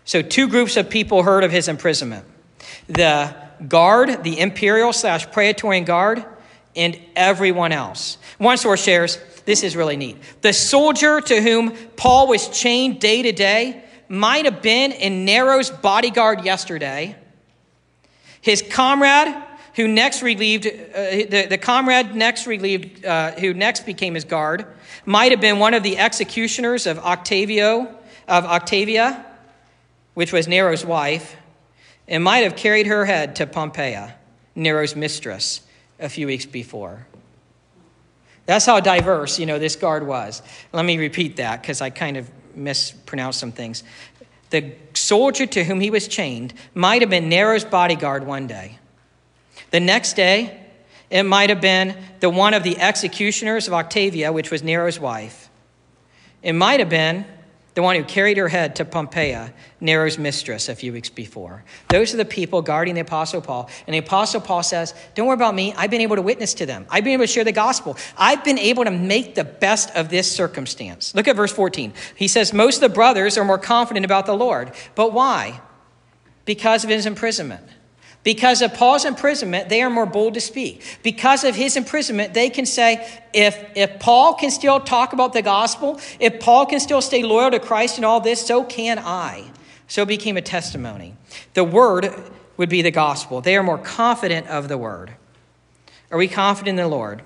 So, 0.04 0.22
two 0.22 0.48
groups 0.48 0.76
of 0.76 0.90
people 0.90 1.22
heard 1.22 1.44
of 1.44 1.50
his 1.50 1.68
imprisonment 1.68 2.24
the 2.88 3.34
guard, 3.68 4.24
the 4.24 4.38
imperial 4.40 4.92
slash 4.92 5.30
praetorian 5.30 5.84
guard, 5.84 6.24
and 6.74 6.98
everyone 7.14 7.72
else. 7.72 8.18
One 8.38 8.56
source 8.56 8.82
shares 8.82 9.18
this 9.44 9.62
is 9.62 9.76
really 9.76 9.96
neat. 9.96 10.16
The 10.40 10.52
soldier 10.52 11.20
to 11.20 11.40
whom 11.40 11.72
Paul 11.96 12.28
was 12.28 12.48
chained 12.48 13.00
day 13.00 13.22
to 13.22 13.32
day 13.32 13.84
might 14.08 14.44
have 14.44 14.62
been 14.62 14.92
in 14.92 15.24
Nero's 15.24 15.70
bodyguard 15.70 16.44
yesterday. 16.44 17.16
His 18.40 18.62
comrade, 18.62 19.34
who 19.74 19.88
next 19.88 20.22
relieved, 20.22 20.66
uh, 20.66 20.70
the, 20.70 21.46
the 21.48 21.58
comrade 21.58 22.14
next 22.14 22.46
relieved, 22.46 23.04
uh, 23.04 23.32
who 23.32 23.54
next 23.54 23.86
became 23.86 24.14
his 24.14 24.24
guard, 24.24 24.66
might 25.06 25.30
have 25.32 25.40
been 25.40 25.58
one 25.58 25.74
of 25.74 25.82
the 25.82 25.98
executioners 25.98 26.86
of 26.86 26.98
Octavio, 26.98 27.96
of 28.28 28.44
Octavia, 28.44 29.24
which 30.14 30.32
was 30.32 30.46
Nero's 30.46 30.84
wife, 30.84 31.36
and 32.06 32.22
might 32.22 32.40
have 32.40 32.54
carried 32.54 32.86
her 32.86 33.06
head 33.06 33.36
to 33.36 33.46
Pompeia, 33.46 34.14
Nero's 34.54 34.94
mistress, 34.94 35.62
a 35.98 36.08
few 36.08 36.26
weeks 36.26 36.44
before. 36.44 37.06
That's 38.46 38.66
how 38.66 38.80
diverse, 38.80 39.38
you 39.38 39.46
know, 39.46 39.58
this 39.58 39.76
guard 39.76 40.06
was. 40.06 40.42
Let 40.72 40.84
me 40.84 40.98
repeat 40.98 41.36
that 41.36 41.62
because 41.62 41.80
I 41.80 41.90
kind 41.90 42.16
of 42.16 42.30
mispronounced 42.54 43.38
some 43.38 43.52
things. 43.52 43.84
The 44.50 44.72
soldier 44.94 45.46
to 45.46 45.64
whom 45.64 45.80
he 45.80 45.90
was 45.90 46.08
chained 46.08 46.52
might 46.74 47.02
have 47.02 47.10
been 47.10 47.28
Nero's 47.28 47.64
bodyguard 47.64 48.26
one 48.26 48.46
day. 48.46 48.78
The 49.70 49.80
next 49.80 50.14
day, 50.14 50.60
it 51.08 51.22
might 51.22 51.50
have 51.50 51.60
been 51.60 51.96
the 52.20 52.30
one 52.30 52.54
of 52.54 52.62
the 52.62 52.78
executioners 52.78 53.68
of 53.68 53.74
Octavia, 53.74 54.32
which 54.32 54.50
was 54.50 54.62
Nero's 54.62 54.98
wife. 54.98 55.48
It 56.42 56.54
might 56.54 56.80
have 56.80 56.88
been 56.88 57.24
the 57.74 57.82
one 57.82 57.96
who 57.96 58.04
carried 58.04 58.36
her 58.36 58.48
head 58.48 58.76
to 58.76 58.84
Pompeia, 58.84 59.52
Nero's 59.80 60.18
mistress, 60.18 60.68
a 60.68 60.74
few 60.74 60.92
weeks 60.92 61.08
before. 61.08 61.64
Those 61.88 62.12
are 62.12 62.18
the 62.18 62.24
people 62.24 62.60
guarding 62.60 62.94
the 62.94 63.00
Apostle 63.00 63.40
Paul. 63.40 63.70
And 63.86 63.94
the 63.94 63.98
Apostle 63.98 64.42
Paul 64.42 64.62
says, 64.62 64.94
Don't 65.14 65.26
worry 65.26 65.34
about 65.34 65.54
me. 65.54 65.72
I've 65.74 65.90
been 65.90 66.02
able 66.02 66.16
to 66.16 66.22
witness 66.22 66.52
to 66.54 66.66
them, 66.66 66.86
I've 66.90 67.04
been 67.04 67.14
able 67.14 67.24
to 67.24 67.32
share 67.32 67.44
the 67.44 67.52
gospel. 67.52 67.96
I've 68.16 68.44
been 68.44 68.58
able 68.58 68.84
to 68.84 68.90
make 68.90 69.34
the 69.34 69.44
best 69.44 69.90
of 69.96 70.10
this 70.10 70.30
circumstance. 70.30 71.14
Look 71.14 71.28
at 71.28 71.36
verse 71.36 71.52
14. 71.52 71.94
He 72.14 72.28
says, 72.28 72.52
Most 72.52 72.76
of 72.76 72.82
the 72.82 72.94
brothers 72.94 73.38
are 73.38 73.44
more 73.44 73.58
confident 73.58 74.04
about 74.04 74.26
the 74.26 74.36
Lord. 74.36 74.72
But 74.94 75.12
why? 75.12 75.60
Because 76.44 76.84
of 76.84 76.90
his 76.90 77.06
imprisonment. 77.06 77.66
Because 78.24 78.62
of 78.62 78.72
Paul's 78.74 79.04
imprisonment, 79.04 79.68
they 79.68 79.82
are 79.82 79.90
more 79.90 80.06
bold 80.06 80.34
to 80.34 80.40
speak. 80.40 80.98
Because 81.02 81.42
of 81.42 81.56
his 81.56 81.76
imprisonment, 81.76 82.34
they 82.34 82.50
can 82.50 82.66
say, 82.66 83.06
if, 83.32 83.58
if 83.74 83.98
Paul 83.98 84.34
can 84.34 84.50
still 84.50 84.78
talk 84.78 85.12
about 85.12 85.32
the 85.32 85.42
gospel, 85.42 86.00
if 86.20 86.38
Paul 86.38 86.66
can 86.66 86.78
still 86.78 87.00
stay 87.00 87.24
loyal 87.24 87.50
to 87.50 87.58
Christ 87.58 87.96
and 87.96 88.04
all 88.04 88.20
this, 88.20 88.46
so 88.46 88.62
can 88.62 88.98
I. 89.00 89.50
So 89.88 90.06
became 90.06 90.36
a 90.36 90.42
testimony. 90.42 91.14
The 91.54 91.64
word 91.64 92.14
would 92.56 92.68
be 92.68 92.82
the 92.82 92.92
gospel. 92.92 93.40
They 93.40 93.56
are 93.56 93.62
more 93.62 93.78
confident 93.78 94.46
of 94.46 94.68
the 94.68 94.78
word. 94.78 95.14
Are 96.10 96.18
we 96.18 96.28
confident 96.28 96.78
in 96.78 96.84
the 96.84 96.88
Lord? 96.88 97.22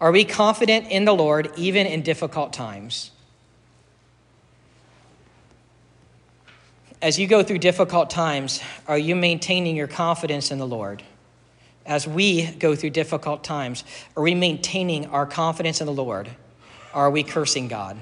Are 0.00 0.10
we 0.10 0.24
confident 0.24 0.88
in 0.88 1.04
the 1.04 1.12
Lord 1.12 1.52
even 1.56 1.86
in 1.86 2.02
difficult 2.02 2.52
times? 2.52 3.12
As 7.02 7.18
you 7.18 7.26
go 7.26 7.42
through 7.42 7.58
difficult 7.58 8.10
times, 8.10 8.60
are 8.86 8.98
you 8.98 9.16
maintaining 9.16 9.74
your 9.74 9.86
confidence 9.86 10.50
in 10.50 10.58
the 10.58 10.66
Lord? 10.66 11.02
As 11.86 12.06
we 12.06 12.46
go 12.46 12.76
through 12.76 12.90
difficult 12.90 13.42
times, 13.42 13.84
are 14.16 14.22
we 14.22 14.34
maintaining 14.34 15.06
our 15.06 15.24
confidence 15.24 15.80
in 15.80 15.86
the 15.86 15.92
Lord? 15.92 16.28
Are 16.92 17.10
we 17.10 17.22
cursing 17.22 17.68
God? 17.68 17.96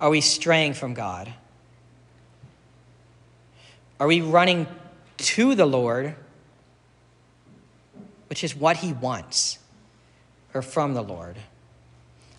Are 0.00 0.10
we 0.10 0.20
straying 0.20 0.74
from 0.74 0.94
God? 0.94 1.32
Are 3.98 4.06
we 4.06 4.20
running 4.20 4.66
to 5.18 5.54
the 5.54 5.66
Lord, 5.66 6.14
which 8.28 8.44
is 8.44 8.54
what 8.54 8.78
He 8.78 8.92
wants, 8.92 9.58
or 10.54 10.62
from 10.62 10.94
the 10.94 11.02
Lord? 11.02 11.36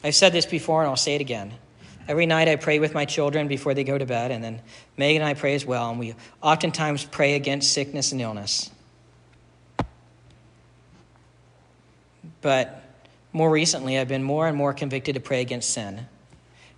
I've 0.04 0.16
said 0.16 0.32
this 0.32 0.46
before 0.46 0.82
and 0.82 0.90
I'll 0.90 0.96
say 0.96 1.16
it 1.16 1.22
again. 1.22 1.54
Every 2.08 2.26
night 2.26 2.48
I 2.48 2.56
pray 2.56 2.80
with 2.80 2.94
my 2.94 3.06
children 3.06 3.48
before 3.48 3.74
they 3.74 3.84
go 3.84 3.98
to 3.98 4.06
bed, 4.06 4.32
and 4.32 4.44
then 4.44 4.62
Megan 4.98 5.22
and 5.22 5.30
I 5.30 5.34
pray 5.34 5.56
as 5.56 5.66
well, 5.66 5.90
and 5.90 6.00
we 6.00 6.16
oftentimes 6.42 7.06
pray 7.06 7.36
against 7.36 7.74
sickness 7.74 8.12
and 8.12 8.22
illness. 8.22 8.72
But 12.42 12.84
more 13.34 13.50
recently, 13.50 13.98
I've 13.98 14.08
been 14.08 14.24
more 14.24 14.48
and 14.48 14.58
more 14.58 14.74
convicted 14.74 15.16
to 15.16 15.22
pray 15.22 15.42
against 15.42 15.70
sin. 15.70 16.08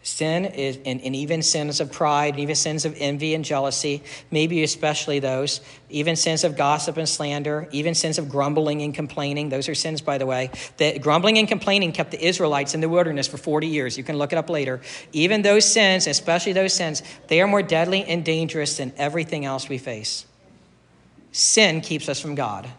Sin 0.06 0.44
is, 0.44 0.80
and, 0.86 1.00
and, 1.00 1.16
even 1.16 1.42
sins 1.42 1.80
of 1.80 1.90
pride, 1.90 2.34
and 2.34 2.42
even 2.42 2.56
sins 2.56 2.84
of 2.84 2.94
envy 3.00 3.34
and 3.36 3.46
jealousy, 3.46 4.04
maybe 4.32 4.62
especially 4.62 5.20
those, 5.20 5.62
even 5.90 6.18
sins 6.18 6.44
of 6.44 6.58
gossip 6.58 6.98
and 6.98 7.08
slander, 7.08 7.70
even 7.72 7.96
sins 7.96 8.18
of 8.18 8.28
grumbling 8.28 8.82
and 8.82 8.94
complaining. 8.94 9.48
Those 9.48 9.70
are 9.70 9.76
sins, 9.76 10.02
by 10.02 10.18
the 10.18 10.26
way. 10.26 10.52
That 10.76 11.02
grumbling 11.02 11.38
and 11.38 11.48
complaining 11.48 11.94
kept 11.94 12.12
the 12.12 12.22
Israelites 12.22 12.74
in 12.74 12.82
the 12.82 12.90
wilderness 12.90 13.30
for 13.30 13.38
40 13.38 13.68
years. 13.68 13.98
You 13.98 14.04
can 14.04 14.18
look 14.18 14.34
it 14.34 14.36
up 14.38 14.50
later. 14.50 14.82
Even 15.14 15.42
those 15.42 15.64
sins, 15.64 16.06
especially 16.06 16.52
those 16.52 16.74
sins, 16.74 17.02
they 17.30 17.40
are 17.40 17.48
more 17.48 17.64
deadly 17.64 18.04
and 18.04 18.26
dangerous 18.26 18.76
than 18.76 18.92
everything 18.98 19.46
else 19.46 19.70
we 19.70 19.78
face. 19.78 20.26
Sin 21.32 21.80
keeps 21.80 22.10
us 22.10 22.20
from 22.20 22.36
God. 22.36 22.70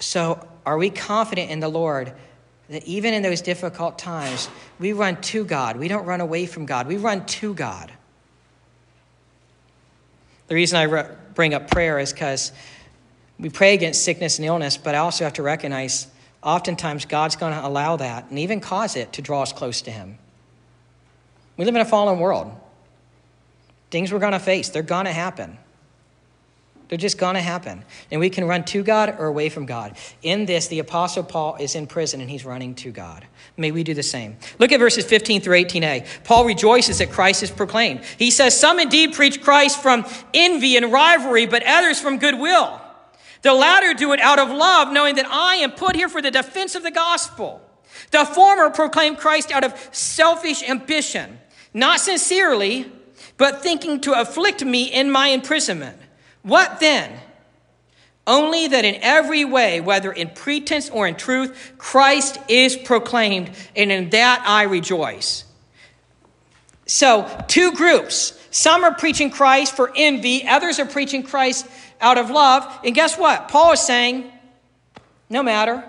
So, 0.00 0.48
are 0.64 0.78
we 0.78 0.88
confident 0.88 1.50
in 1.50 1.60
the 1.60 1.68
Lord? 1.68 2.14
That 2.68 2.84
even 2.84 3.14
in 3.14 3.22
those 3.22 3.40
difficult 3.40 3.98
times, 3.98 4.48
we 4.78 4.92
run 4.92 5.20
to 5.22 5.44
God. 5.44 5.76
We 5.76 5.88
don't 5.88 6.04
run 6.04 6.20
away 6.20 6.46
from 6.46 6.66
God, 6.66 6.86
we 6.86 6.96
run 6.96 7.24
to 7.26 7.54
God. 7.54 7.92
The 10.48 10.54
reason 10.54 10.78
I 10.78 11.06
bring 11.34 11.52
up 11.52 11.70
prayer 11.70 11.98
is 11.98 12.12
because 12.12 12.52
we 13.38 13.50
pray 13.50 13.74
against 13.74 14.02
sickness 14.02 14.38
and 14.38 14.46
illness, 14.46 14.76
but 14.76 14.94
I 14.94 14.98
also 14.98 15.24
have 15.24 15.34
to 15.34 15.42
recognize 15.42 16.08
oftentimes 16.42 17.04
God's 17.04 17.36
going 17.36 17.52
to 17.52 17.66
allow 17.66 17.96
that 17.96 18.30
and 18.30 18.38
even 18.38 18.60
cause 18.60 18.96
it 18.96 19.12
to 19.14 19.22
draw 19.22 19.42
us 19.42 19.52
close 19.52 19.82
to 19.82 19.90
Him. 19.90 20.18
We 21.56 21.64
live 21.64 21.74
in 21.74 21.80
a 21.80 21.84
fallen 21.84 22.18
world. 22.18 22.50
Things 23.90 24.12
we're 24.12 24.18
going 24.18 24.32
to 24.32 24.38
face, 24.38 24.68
they're 24.68 24.82
going 24.82 25.06
to 25.06 25.12
happen. 25.12 25.58
They're 26.88 26.96
just 26.96 27.18
going 27.18 27.34
to 27.34 27.40
happen. 27.40 27.84
And 28.10 28.18
we 28.18 28.30
can 28.30 28.46
run 28.46 28.64
to 28.64 28.82
God 28.82 29.16
or 29.18 29.26
away 29.26 29.50
from 29.50 29.66
God. 29.66 29.96
In 30.22 30.46
this, 30.46 30.68
the 30.68 30.78
Apostle 30.78 31.22
Paul 31.22 31.56
is 31.60 31.74
in 31.74 31.86
prison 31.86 32.20
and 32.20 32.30
he's 32.30 32.46
running 32.46 32.74
to 32.76 32.90
God. 32.90 33.26
May 33.58 33.72
we 33.72 33.84
do 33.84 33.92
the 33.92 34.02
same. 34.02 34.38
Look 34.58 34.72
at 34.72 34.80
verses 34.80 35.04
15 35.04 35.42
through 35.42 35.62
18a. 35.64 36.24
Paul 36.24 36.46
rejoices 36.46 36.98
that 36.98 37.10
Christ 37.10 37.42
is 37.42 37.50
proclaimed. 37.50 38.04
He 38.18 38.30
says, 38.30 38.58
Some 38.58 38.78
indeed 38.78 39.12
preach 39.12 39.42
Christ 39.42 39.82
from 39.82 40.06
envy 40.32 40.76
and 40.76 40.90
rivalry, 40.90 41.46
but 41.46 41.62
others 41.66 42.00
from 42.00 42.18
goodwill. 42.18 42.80
The 43.42 43.52
latter 43.52 43.92
do 43.92 44.12
it 44.12 44.20
out 44.20 44.38
of 44.38 44.48
love, 44.48 44.92
knowing 44.92 45.16
that 45.16 45.26
I 45.26 45.56
am 45.56 45.72
put 45.72 45.94
here 45.94 46.08
for 46.08 46.22
the 46.22 46.30
defense 46.30 46.74
of 46.74 46.82
the 46.82 46.90
gospel. 46.90 47.60
The 48.10 48.24
former 48.24 48.70
proclaim 48.70 49.16
Christ 49.16 49.52
out 49.52 49.64
of 49.64 49.74
selfish 49.92 50.62
ambition, 50.62 51.38
not 51.74 52.00
sincerely, 52.00 52.90
but 53.36 53.62
thinking 53.62 54.00
to 54.00 54.18
afflict 54.18 54.64
me 54.64 54.84
in 54.84 55.10
my 55.10 55.28
imprisonment. 55.28 55.98
What 56.48 56.80
then? 56.80 57.12
Only 58.26 58.68
that 58.68 58.84
in 58.84 58.96
every 59.02 59.44
way, 59.44 59.80
whether 59.80 60.12
in 60.12 60.30
pretense 60.30 60.90
or 60.90 61.06
in 61.06 61.14
truth, 61.14 61.74
Christ 61.78 62.38
is 62.48 62.76
proclaimed, 62.76 63.50
and 63.74 63.90
in 63.90 64.10
that 64.10 64.42
I 64.46 64.64
rejoice. 64.64 65.44
So, 66.86 67.28
two 67.48 67.72
groups. 67.72 68.34
Some 68.50 68.82
are 68.84 68.94
preaching 68.94 69.30
Christ 69.30 69.76
for 69.76 69.92
envy, 69.94 70.46
others 70.46 70.78
are 70.78 70.86
preaching 70.86 71.22
Christ 71.22 71.66
out 72.00 72.18
of 72.18 72.30
love. 72.30 72.80
And 72.84 72.94
guess 72.94 73.18
what? 73.18 73.48
Paul 73.48 73.72
is 73.72 73.80
saying, 73.80 74.30
no 75.28 75.42
matter. 75.42 75.84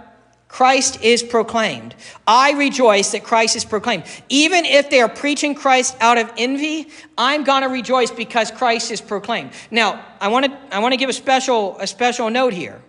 Christ 0.50 1.04
is 1.04 1.22
proclaimed. 1.22 1.96
I 2.28 2.52
rejoice 2.54 3.12
that 3.12 3.24
Christ 3.24 3.56
is 3.56 3.64
proclaimed. 3.64 4.04
Even 4.30 4.66
if 4.66 4.90
they 4.90 5.00
are 5.00 5.08
preaching 5.08 5.54
Christ 5.54 5.96
out 6.02 6.18
of 6.18 6.30
envy, 6.38 6.90
I'm 7.18 7.44
going 7.44 7.62
to 7.62 7.70
rejoice 7.70 8.10
because 8.10 8.50
Christ 8.50 8.92
is 8.92 9.00
proclaimed. 9.00 9.52
Now, 9.70 10.04
I 10.20 10.28
want 10.28 10.48
to 10.48 10.58
I 10.76 10.80
want 10.80 10.94
to 10.94 10.98
give 10.98 11.10
a 11.10 11.14
special 11.14 11.78
a 11.80 11.86
special 11.86 12.30
note 12.32 12.54
here. 12.54 12.82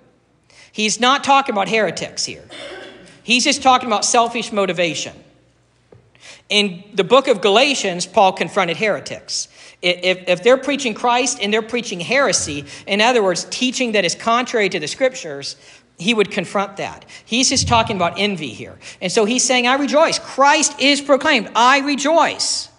He's 0.73 0.99
not 1.01 1.23
talking 1.23 1.53
about 1.53 1.69
heretics 1.69 2.25
here. 2.25 2.45
He's 3.23 3.45
just 3.45 3.63
talking 3.63 3.89
about 3.89 4.07
selfish 4.07 4.53
motivation. 4.53 5.15
In 6.49 6.83
the 6.95 7.05
book 7.05 7.29
of 7.29 7.41
Galatians, 7.41 8.07
Paul 8.07 8.33
confronted 8.33 8.77
heretics. 8.79 9.49
If, 9.83 10.29
if 10.29 10.43
they're 10.43 10.59
preaching 10.59 10.95
Christ 10.95 11.39
and 11.41 11.53
they're 11.53 11.63
preaching 11.63 12.01
heresy, 12.01 12.65
in 12.87 13.01
other 13.01 13.23
words, 13.23 13.45
teaching 13.51 13.93
that 13.93 14.05
is 14.05 14.15
contrary 14.15 14.69
to 14.69 14.81
the 14.81 14.89
scriptures, 14.89 15.57
he 16.01 16.15
would 16.15 16.31
confront 16.31 16.79
that. 16.79 17.05
He's 17.25 17.51
just 17.51 17.69
talking 17.69 17.97
about 17.97 18.15
envy 18.17 18.49
here. 18.49 18.79
And 19.03 19.13
so 19.13 19.27
he's 19.27 19.45
saying, 19.45 19.67
I 19.67 19.75
rejoice. 19.75 20.19
Christ 20.19 20.81
is 20.81 21.01
proclaimed. 21.03 21.51
I 21.55 21.81
rejoice. 21.81 22.70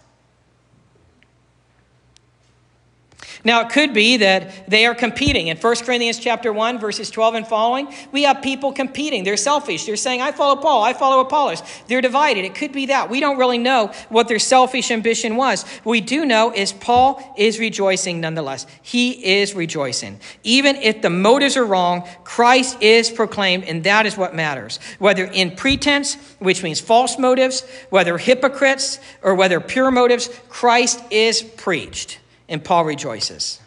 Now, 3.43 3.61
it 3.61 3.69
could 3.69 3.93
be 3.93 4.17
that 4.17 4.69
they 4.69 4.85
are 4.85 4.93
competing. 4.93 5.47
In 5.47 5.57
1 5.57 5.75
Corinthians 5.77 6.19
chapter 6.19 6.53
1, 6.53 6.79
verses 6.79 7.09
12 7.09 7.35
and 7.35 7.47
following, 7.47 7.91
we 8.11 8.23
have 8.23 8.41
people 8.41 8.71
competing. 8.71 9.23
They're 9.23 9.37
selfish. 9.37 9.85
They're 9.85 9.95
saying, 9.95 10.21
I 10.21 10.31
follow 10.31 10.55
Paul, 10.61 10.83
I 10.83 10.93
follow 10.93 11.21
Apollos. 11.21 11.63
They're 11.87 12.01
divided. 12.01 12.45
It 12.45 12.53
could 12.53 12.71
be 12.71 12.87
that. 12.87 13.09
We 13.09 13.19
don't 13.19 13.39
really 13.39 13.57
know 13.57 13.87
what 14.09 14.27
their 14.27 14.37
selfish 14.37 14.91
ambition 14.91 15.37
was. 15.37 15.63
What 15.83 15.91
we 15.91 16.01
do 16.01 16.23
know 16.23 16.53
is 16.53 16.71
Paul 16.71 17.33
is 17.35 17.59
rejoicing 17.59 18.21
nonetheless. 18.21 18.67
He 18.81 19.39
is 19.39 19.55
rejoicing. 19.55 20.19
Even 20.43 20.75
if 20.75 21.01
the 21.01 21.09
motives 21.09 21.57
are 21.57 21.65
wrong, 21.65 22.07
Christ 22.23 22.77
is 22.81 23.09
proclaimed, 23.09 23.63
and 23.63 23.83
that 23.85 24.05
is 24.05 24.15
what 24.17 24.35
matters. 24.35 24.79
Whether 24.99 25.25
in 25.25 25.55
pretense, 25.55 26.15
which 26.37 26.61
means 26.61 26.79
false 26.79 27.17
motives, 27.17 27.61
whether 27.89 28.19
hypocrites, 28.19 28.99
or 29.23 29.33
whether 29.33 29.59
pure 29.59 29.89
motives, 29.89 30.29
Christ 30.47 31.03
is 31.09 31.41
preached 31.41 32.19
and 32.51 32.63
Paul 32.63 32.85
rejoices. 32.85 33.59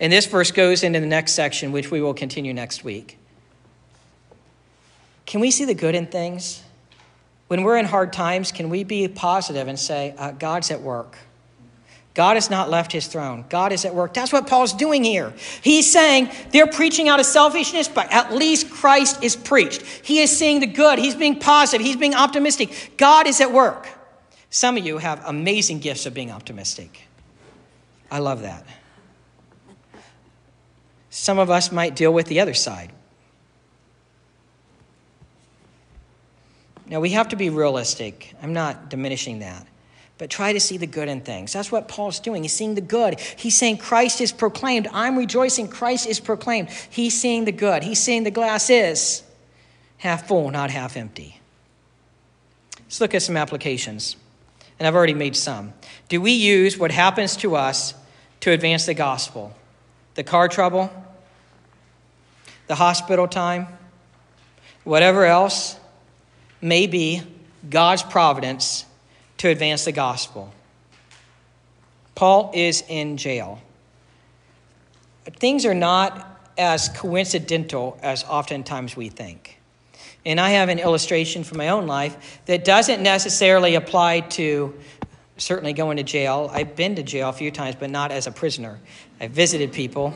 And 0.00 0.12
this 0.12 0.26
verse 0.26 0.50
goes 0.50 0.82
into 0.82 0.98
the 0.98 1.06
next 1.06 1.32
section, 1.32 1.70
which 1.70 1.90
we 1.90 2.00
will 2.00 2.14
continue 2.14 2.54
next 2.54 2.82
week. 2.82 3.18
Can 5.26 5.40
we 5.40 5.50
see 5.50 5.66
the 5.66 5.74
good 5.74 5.94
in 5.94 6.06
things? 6.06 6.64
When 7.46 7.62
we're 7.62 7.76
in 7.76 7.84
hard 7.84 8.12
times, 8.12 8.50
can 8.50 8.70
we 8.70 8.82
be 8.84 9.06
positive 9.06 9.68
and 9.68 9.78
say, 9.78 10.14
uh, 10.16 10.32
God's 10.32 10.70
at 10.70 10.80
work? 10.80 11.18
God 12.14 12.36
has 12.36 12.50
not 12.50 12.70
left 12.70 12.90
his 12.90 13.06
throne. 13.06 13.44
God 13.48 13.70
is 13.70 13.84
at 13.84 13.94
work. 13.94 14.14
That's 14.14 14.32
what 14.32 14.46
Paul's 14.46 14.72
doing 14.72 15.04
here. 15.04 15.32
He's 15.62 15.90
saying 15.92 16.30
they're 16.52 16.66
preaching 16.66 17.08
out 17.08 17.20
of 17.20 17.26
selfishness, 17.26 17.86
but 17.86 18.10
at 18.12 18.32
least 18.32 18.70
Christ 18.70 19.22
is 19.22 19.36
preached. 19.36 19.82
He 19.82 20.20
is 20.20 20.36
seeing 20.36 20.60
the 20.60 20.66
good. 20.66 20.98
He's 20.98 21.14
being 21.14 21.38
positive. 21.38 21.86
He's 21.86 21.96
being 21.96 22.14
optimistic. 22.14 22.94
God 22.96 23.26
is 23.26 23.40
at 23.40 23.52
work. 23.52 23.88
Some 24.48 24.76
of 24.76 24.84
you 24.84 24.98
have 24.98 25.22
amazing 25.26 25.78
gifts 25.78 26.06
of 26.06 26.14
being 26.14 26.30
optimistic. 26.32 27.06
I 28.10 28.18
love 28.18 28.42
that. 28.42 28.64
Some 31.10 31.38
of 31.38 31.50
us 31.50 31.72
might 31.72 31.96
deal 31.96 32.12
with 32.12 32.26
the 32.26 32.40
other 32.40 32.54
side. 32.54 32.92
Now, 36.86 37.00
we 37.00 37.10
have 37.10 37.28
to 37.28 37.36
be 37.36 37.50
realistic. 37.50 38.34
I'm 38.42 38.52
not 38.52 38.88
diminishing 38.90 39.40
that. 39.40 39.66
But 40.18 40.28
try 40.28 40.52
to 40.52 40.60
see 40.60 40.76
the 40.76 40.86
good 40.86 41.08
in 41.08 41.20
things. 41.20 41.52
That's 41.52 41.72
what 41.72 41.88
Paul's 41.88 42.20
doing. 42.20 42.42
He's 42.42 42.52
seeing 42.52 42.74
the 42.74 42.80
good. 42.80 43.18
He's 43.20 43.56
saying 43.56 43.78
Christ 43.78 44.20
is 44.20 44.32
proclaimed. 44.32 44.88
I'm 44.92 45.16
rejoicing. 45.16 45.68
Christ 45.68 46.06
is 46.06 46.20
proclaimed. 46.20 46.68
He's 46.90 47.18
seeing 47.18 47.44
the 47.44 47.52
good. 47.52 47.84
He's 47.84 48.00
seeing 48.00 48.24
the 48.24 48.30
glass 48.30 48.70
is 48.70 49.22
half 49.98 50.26
full, 50.26 50.50
not 50.50 50.70
half 50.70 50.96
empty. 50.96 51.40
Let's 52.80 53.00
look 53.00 53.14
at 53.14 53.22
some 53.22 53.36
applications. 53.36 54.16
And 54.78 54.86
I've 54.86 54.96
already 54.96 55.14
made 55.14 55.36
some. 55.36 55.72
Do 56.08 56.20
we 56.20 56.32
use 56.32 56.76
what 56.76 56.90
happens 56.90 57.36
to 57.36 57.54
us 57.54 57.94
to 58.40 58.50
advance 58.50 58.86
the 58.86 58.94
gospel? 58.94 59.54
The 60.14 60.24
car 60.24 60.48
trouble? 60.48 60.90
The 62.66 62.74
hospital 62.74 63.28
time? 63.28 63.68
Whatever 64.84 65.24
else 65.24 65.78
may 66.60 66.86
be 66.86 67.22
God's 67.68 68.02
providence 68.02 68.84
to 69.38 69.48
advance 69.48 69.84
the 69.84 69.92
gospel. 69.92 70.52
Paul 72.14 72.50
is 72.54 72.84
in 72.88 73.16
jail. 73.16 73.60
Things 75.24 75.64
are 75.64 75.74
not 75.74 76.26
as 76.58 76.90
coincidental 76.90 77.98
as 78.02 78.24
oftentimes 78.24 78.96
we 78.96 79.08
think. 79.08 79.58
And 80.26 80.38
I 80.38 80.50
have 80.50 80.68
an 80.68 80.78
illustration 80.78 81.44
from 81.44 81.58
my 81.58 81.68
own 81.70 81.86
life 81.86 82.40
that 82.44 82.64
doesn't 82.64 83.02
necessarily 83.02 83.74
apply 83.74 84.20
to 84.20 84.74
certainly 85.40 85.72
going 85.72 85.96
to 85.96 86.02
jail. 86.02 86.50
I've 86.52 86.76
been 86.76 86.94
to 86.96 87.02
jail 87.02 87.28
a 87.28 87.32
few 87.32 87.50
times, 87.50 87.76
but 87.78 87.90
not 87.90 88.12
as 88.12 88.26
a 88.26 88.32
prisoner. 88.32 88.78
I 89.20 89.28
visited 89.28 89.72
people. 89.72 90.14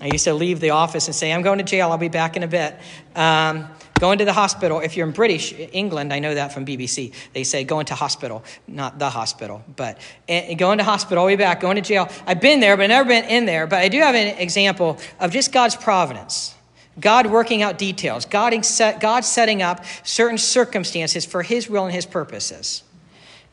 I 0.00 0.06
used 0.06 0.24
to 0.24 0.34
leave 0.34 0.60
the 0.60 0.70
office 0.70 1.06
and 1.06 1.14
say, 1.14 1.32
I'm 1.32 1.42
going 1.42 1.58
to 1.58 1.64
jail, 1.64 1.90
I'll 1.90 1.98
be 1.98 2.08
back 2.08 2.36
in 2.36 2.42
a 2.42 2.48
bit. 2.48 2.76
Um, 3.14 3.68
going 3.98 4.18
to 4.18 4.24
the 4.24 4.32
hospital. 4.32 4.80
If 4.80 4.96
you're 4.96 5.06
in 5.06 5.12
British 5.12 5.52
England, 5.52 6.12
I 6.12 6.20
know 6.20 6.34
that 6.34 6.54
from 6.54 6.64
BBC. 6.64 7.12
They 7.34 7.44
say 7.44 7.64
going 7.64 7.86
to 7.86 7.94
hospital, 7.94 8.42
not 8.66 8.98
the 8.98 9.10
hospital, 9.10 9.62
but 9.76 9.98
and 10.26 10.58
going 10.58 10.78
to 10.78 10.84
hospital, 10.84 11.24
I'll 11.24 11.28
be 11.28 11.36
back, 11.36 11.60
going 11.60 11.76
to 11.76 11.82
jail. 11.82 12.08
I've 12.26 12.40
been 12.40 12.60
there, 12.60 12.76
but 12.76 12.84
I've 12.84 12.88
never 12.88 13.08
been 13.08 13.24
in 13.24 13.44
there. 13.44 13.66
But 13.66 13.80
I 13.80 13.88
do 13.88 13.98
have 13.98 14.14
an 14.14 14.38
example 14.38 14.98
of 15.18 15.32
just 15.32 15.52
God's 15.52 15.76
providence. 15.76 16.54
God 16.98 17.26
working 17.26 17.62
out 17.62 17.78
details, 17.78 18.24
God, 18.24 18.54
God 19.00 19.24
setting 19.24 19.62
up 19.62 19.84
certain 20.02 20.38
circumstances 20.38 21.24
for 21.24 21.42
His 21.42 21.68
will 21.68 21.84
and 21.84 21.94
His 21.94 22.06
purposes. 22.06 22.82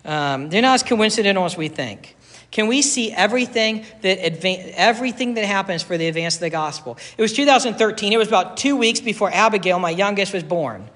Um, 0.08 0.50
they're 0.50 0.62
not 0.62 0.76
as 0.76 0.84
coincidental 0.84 1.46
as 1.46 1.58
we 1.58 1.67
think. 1.67 2.15
Can 2.50 2.67
we 2.67 2.82
see 2.82 3.12
everything 3.12 3.86
that 4.02 4.20
everything 4.80 5.34
that 5.34 5.46
happens 5.46 5.84
for 5.84 5.98
the 5.98 6.08
advance 6.08 6.36
of 6.36 6.39
the 6.39 6.50
gospel? 6.50 6.98
It 7.17 7.22
was 7.22 7.34
2013. 7.34 8.13
It 8.13 8.17
was 8.17 8.30
about 8.30 8.56
two 8.56 8.78
weeks 8.78 9.02
before 9.02 9.30
Abigail, 9.32 9.80
my 9.80 9.89
youngest, 9.89 10.34
was 10.34 10.43
born. 10.43 10.89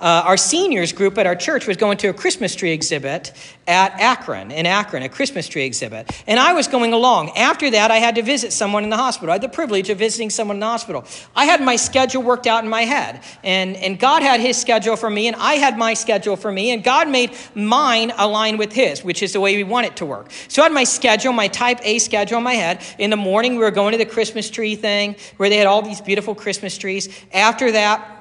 Uh, 0.00 0.22
our 0.26 0.36
seniors 0.36 0.92
group 0.92 1.18
at 1.18 1.26
our 1.26 1.34
church 1.34 1.66
was 1.66 1.76
going 1.76 1.98
to 1.98 2.08
a 2.08 2.12
Christmas 2.12 2.54
tree 2.54 2.70
exhibit 2.70 3.32
at 3.66 3.92
Akron, 4.00 4.50
in 4.50 4.64
Akron, 4.64 5.02
a 5.02 5.08
Christmas 5.08 5.48
tree 5.48 5.64
exhibit. 5.64 6.10
And 6.26 6.38
I 6.38 6.52
was 6.52 6.68
going 6.68 6.92
along. 6.92 7.36
After 7.36 7.70
that, 7.72 7.90
I 7.90 7.96
had 7.96 8.14
to 8.14 8.22
visit 8.22 8.52
someone 8.52 8.84
in 8.84 8.90
the 8.90 8.96
hospital. 8.96 9.30
I 9.30 9.34
had 9.34 9.42
the 9.42 9.48
privilege 9.48 9.90
of 9.90 9.98
visiting 9.98 10.30
someone 10.30 10.56
in 10.56 10.60
the 10.60 10.66
hospital. 10.66 11.04
I 11.34 11.44
had 11.46 11.60
my 11.60 11.76
schedule 11.76 12.22
worked 12.22 12.46
out 12.46 12.62
in 12.62 12.70
my 12.70 12.82
head. 12.82 13.22
And, 13.42 13.76
and 13.76 13.98
God 13.98 14.22
had 14.22 14.40
his 14.40 14.56
schedule 14.56 14.96
for 14.96 15.10
me, 15.10 15.26
and 15.26 15.36
I 15.36 15.54
had 15.54 15.76
my 15.76 15.94
schedule 15.94 16.36
for 16.36 16.50
me. 16.50 16.70
And 16.70 16.84
God 16.84 17.08
made 17.08 17.32
mine 17.54 18.12
align 18.16 18.56
with 18.56 18.72
his, 18.72 19.02
which 19.02 19.22
is 19.22 19.32
the 19.32 19.40
way 19.40 19.56
we 19.56 19.64
want 19.64 19.86
it 19.86 19.96
to 19.96 20.06
work. 20.06 20.30
So 20.48 20.62
I 20.62 20.66
had 20.66 20.72
my 20.72 20.84
schedule, 20.84 21.32
my 21.32 21.48
type 21.48 21.80
A 21.82 21.98
schedule 21.98 22.38
in 22.38 22.44
my 22.44 22.54
head. 22.54 22.82
In 22.98 23.10
the 23.10 23.16
morning, 23.16 23.52
we 23.52 23.58
were 23.58 23.70
going 23.70 23.92
to 23.92 23.98
the 23.98 24.06
Christmas 24.06 24.48
tree 24.48 24.76
thing 24.76 25.16
where 25.38 25.48
they 25.48 25.56
had 25.56 25.66
all 25.66 25.82
these 25.82 26.00
beautiful 26.00 26.34
Christmas 26.34 26.78
trees. 26.78 27.08
After 27.32 27.72
that, 27.72 28.17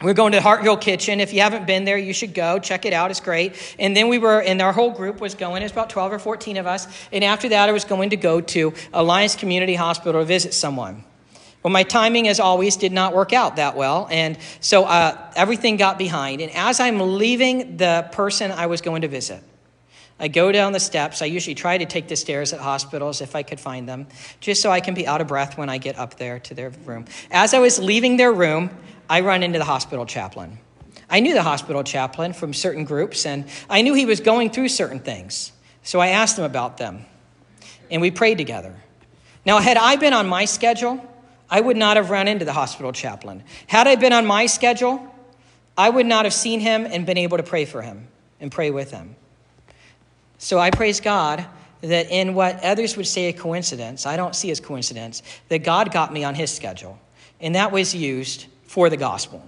we're 0.00 0.14
going 0.14 0.32
to 0.32 0.38
Hartville 0.38 0.80
Kitchen. 0.80 1.18
If 1.20 1.32
you 1.32 1.40
haven't 1.40 1.66
been 1.66 1.84
there, 1.84 1.98
you 1.98 2.12
should 2.12 2.32
go. 2.32 2.58
Check 2.58 2.84
it 2.84 2.92
out. 2.92 3.10
It's 3.10 3.20
great. 3.20 3.76
And 3.78 3.96
then 3.96 4.08
we 4.08 4.18
were, 4.18 4.40
and 4.40 4.62
our 4.62 4.72
whole 4.72 4.90
group 4.90 5.20
was 5.20 5.34
going. 5.34 5.62
It's 5.62 5.72
about 5.72 5.90
12 5.90 6.12
or 6.12 6.18
14 6.18 6.56
of 6.56 6.66
us. 6.66 6.86
And 7.10 7.24
after 7.24 7.48
that, 7.48 7.68
I 7.68 7.72
was 7.72 7.84
going 7.84 8.10
to 8.10 8.16
go 8.16 8.40
to 8.40 8.74
Alliance 8.92 9.34
Community 9.34 9.74
Hospital 9.74 10.20
to 10.20 10.24
visit 10.24 10.54
someone. 10.54 11.04
Well, 11.64 11.72
my 11.72 11.82
timing, 11.82 12.28
as 12.28 12.38
always, 12.38 12.76
did 12.76 12.92
not 12.92 13.12
work 13.12 13.32
out 13.32 13.56
that 13.56 13.76
well. 13.76 14.06
And 14.10 14.38
so 14.60 14.84
uh, 14.84 15.32
everything 15.34 15.76
got 15.76 15.98
behind. 15.98 16.40
And 16.40 16.52
as 16.52 16.78
I'm 16.78 17.18
leaving 17.18 17.76
the 17.76 18.08
person 18.12 18.52
I 18.52 18.66
was 18.66 18.80
going 18.80 19.02
to 19.02 19.08
visit, 19.08 19.42
I 20.20 20.28
go 20.28 20.50
down 20.52 20.72
the 20.72 20.80
steps. 20.80 21.22
I 21.22 21.26
usually 21.26 21.54
try 21.54 21.78
to 21.78 21.86
take 21.86 22.08
the 22.08 22.16
stairs 22.16 22.52
at 22.52 22.60
hospitals 22.60 23.20
if 23.20 23.36
I 23.36 23.42
could 23.42 23.60
find 23.60 23.88
them, 23.88 24.06
just 24.40 24.62
so 24.62 24.70
I 24.70 24.80
can 24.80 24.94
be 24.94 25.06
out 25.06 25.20
of 25.20 25.28
breath 25.28 25.56
when 25.56 25.68
I 25.68 25.78
get 25.78 25.98
up 25.98 26.16
there 26.16 26.38
to 26.40 26.54
their 26.54 26.70
room. 26.84 27.06
As 27.30 27.54
I 27.54 27.58
was 27.60 27.78
leaving 27.78 28.16
their 28.16 28.32
room, 28.32 28.70
I 29.08 29.20
run 29.20 29.42
into 29.42 29.58
the 29.58 29.64
hospital 29.64 30.06
chaplain. 30.06 30.58
I 31.10 31.20
knew 31.20 31.34
the 31.34 31.42
hospital 31.42 31.82
chaplain 31.82 32.32
from 32.32 32.52
certain 32.52 32.84
groups, 32.84 33.24
and 33.24 33.46
I 33.70 33.82
knew 33.82 33.94
he 33.94 34.04
was 34.04 34.20
going 34.20 34.50
through 34.50 34.68
certain 34.68 35.00
things. 35.00 35.52
So 35.82 36.00
I 36.00 36.08
asked 36.08 36.38
him 36.38 36.44
about 36.44 36.76
them, 36.76 37.06
and 37.90 38.02
we 38.02 38.10
prayed 38.10 38.38
together. 38.38 38.74
Now, 39.46 39.58
had 39.58 39.78
I 39.78 39.96
been 39.96 40.12
on 40.12 40.28
my 40.28 40.44
schedule, 40.44 41.02
I 41.48 41.60
would 41.60 41.76
not 41.76 41.96
have 41.96 42.10
run 42.10 42.28
into 42.28 42.44
the 42.44 42.52
hospital 42.52 42.92
chaplain. 42.92 43.42
Had 43.66 43.86
I 43.86 43.96
been 43.96 44.12
on 44.12 44.26
my 44.26 44.46
schedule, 44.46 45.14
I 45.78 45.88
would 45.88 46.06
not 46.06 46.26
have 46.26 46.34
seen 46.34 46.60
him 46.60 46.84
and 46.84 47.06
been 47.06 47.16
able 47.16 47.38
to 47.38 47.42
pray 47.42 47.64
for 47.64 47.80
him 47.80 48.08
and 48.40 48.52
pray 48.52 48.70
with 48.70 48.90
him. 48.90 49.16
So 50.36 50.58
I 50.58 50.70
praise 50.70 51.00
God 51.00 51.46
that 51.80 52.10
in 52.10 52.34
what 52.34 52.62
others 52.62 52.96
would 52.96 53.06
say 53.06 53.26
a 53.28 53.32
coincidence, 53.32 54.04
I 54.04 54.16
don't 54.16 54.36
see 54.36 54.50
as 54.50 54.60
coincidence, 54.60 55.22
that 55.48 55.60
God 55.60 55.92
got 55.92 56.12
me 56.12 56.24
on 56.24 56.34
his 56.34 56.54
schedule. 56.54 56.98
And 57.40 57.54
that 57.54 57.72
was 57.72 57.94
used 57.94 58.46
for 58.68 58.88
the 58.88 58.96
gospel. 58.96 59.42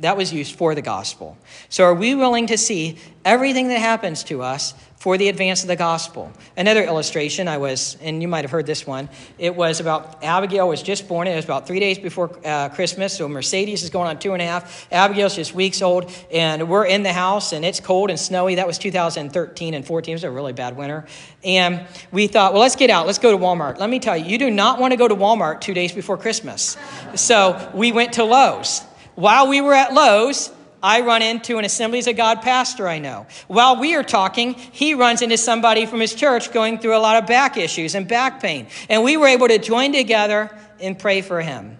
That 0.00 0.16
was 0.16 0.32
used 0.32 0.56
for 0.56 0.74
the 0.74 0.82
gospel. 0.82 1.38
So, 1.68 1.84
are 1.84 1.94
we 1.94 2.16
willing 2.16 2.48
to 2.48 2.58
see 2.58 2.98
everything 3.24 3.68
that 3.68 3.78
happens 3.78 4.24
to 4.24 4.42
us 4.42 4.74
for 4.96 5.16
the 5.16 5.28
advance 5.28 5.62
of 5.62 5.68
the 5.68 5.76
gospel? 5.76 6.32
Another 6.56 6.82
illustration 6.82 7.46
I 7.46 7.58
was, 7.58 7.96
and 8.02 8.20
you 8.20 8.26
might 8.26 8.42
have 8.42 8.50
heard 8.50 8.66
this 8.66 8.88
one, 8.88 9.08
it 9.38 9.54
was 9.54 9.78
about 9.78 10.24
Abigail 10.24 10.68
was 10.68 10.82
just 10.82 11.06
born. 11.06 11.28
It 11.28 11.36
was 11.36 11.44
about 11.44 11.68
three 11.68 11.78
days 11.78 11.96
before 11.96 12.36
uh, 12.44 12.70
Christmas. 12.70 13.16
So, 13.16 13.28
Mercedes 13.28 13.84
is 13.84 13.90
going 13.90 14.08
on 14.08 14.18
two 14.18 14.32
and 14.32 14.42
a 14.42 14.44
half. 14.44 14.88
Abigail's 14.90 15.36
just 15.36 15.54
weeks 15.54 15.80
old, 15.80 16.10
and 16.32 16.68
we're 16.68 16.86
in 16.86 17.04
the 17.04 17.12
house, 17.12 17.52
and 17.52 17.64
it's 17.64 17.78
cold 17.78 18.10
and 18.10 18.18
snowy. 18.18 18.56
That 18.56 18.66
was 18.66 18.78
2013 18.78 19.74
and 19.74 19.86
14. 19.86 20.10
It 20.10 20.14
was 20.16 20.24
a 20.24 20.30
really 20.30 20.52
bad 20.52 20.76
winter. 20.76 21.06
And 21.44 21.86
we 22.10 22.26
thought, 22.26 22.52
well, 22.52 22.62
let's 22.62 22.74
get 22.74 22.90
out. 22.90 23.06
Let's 23.06 23.20
go 23.20 23.30
to 23.30 23.38
Walmart. 23.38 23.78
Let 23.78 23.90
me 23.90 24.00
tell 24.00 24.16
you, 24.16 24.24
you 24.24 24.38
do 24.38 24.50
not 24.50 24.80
want 24.80 24.90
to 24.90 24.96
go 24.96 25.06
to 25.06 25.14
Walmart 25.14 25.60
two 25.60 25.72
days 25.72 25.92
before 25.92 26.18
Christmas. 26.18 26.76
So, 27.14 27.70
we 27.72 27.92
went 27.92 28.14
to 28.14 28.24
Lowe's. 28.24 28.82
While 29.14 29.48
we 29.48 29.60
were 29.60 29.74
at 29.74 29.94
Lowe's, 29.94 30.50
I 30.82 31.00
run 31.00 31.22
into 31.22 31.56
an 31.56 31.64
Assemblies 31.64 32.06
of 32.06 32.16
God 32.16 32.42
pastor 32.42 32.86
I 32.86 32.98
know. 32.98 33.26
While 33.48 33.80
we 33.80 33.94
are 33.94 34.02
talking, 34.02 34.52
he 34.52 34.92
runs 34.92 35.22
into 35.22 35.38
somebody 35.38 35.86
from 35.86 36.00
his 36.00 36.14
church 36.14 36.52
going 36.52 36.78
through 36.78 36.96
a 36.96 36.98
lot 36.98 37.22
of 37.22 37.26
back 37.26 37.56
issues 37.56 37.94
and 37.94 38.06
back 38.06 38.42
pain. 38.42 38.66
And 38.90 39.02
we 39.02 39.16
were 39.16 39.26
able 39.26 39.48
to 39.48 39.58
join 39.58 39.92
together 39.92 40.54
and 40.80 40.98
pray 40.98 41.22
for 41.22 41.40
him. 41.40 41.78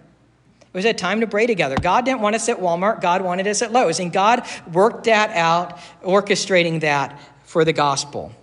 It 0.61 0.73
was 0.73 0.85
a 0.85 0.93
time 0.93 1.21
to 1.21 1.27
pray 1.27 1.45
together. 1.45 1.77
God 1.79 2.03
didn't 2.03 2.21
want 2.21 2.35
us 2.35 2.49
at 2.49 2.57
Walmart, 2.57 2.99
God 2.99 3.21
wanted 3.21 3.45
us 3.45 3.61
at 3.61 3.71
Lowe's. 3.71 3.99
And 3.99 4.11
God 4.11 4.45
worked 4.73 5.03
that 5.03 5.29
out, 5.31 5.77
orchestrating 6.03 6.81
that 6.81 7.19
for 7.43 7.63
the 7.63 7.73
gospel. 7.73 8.33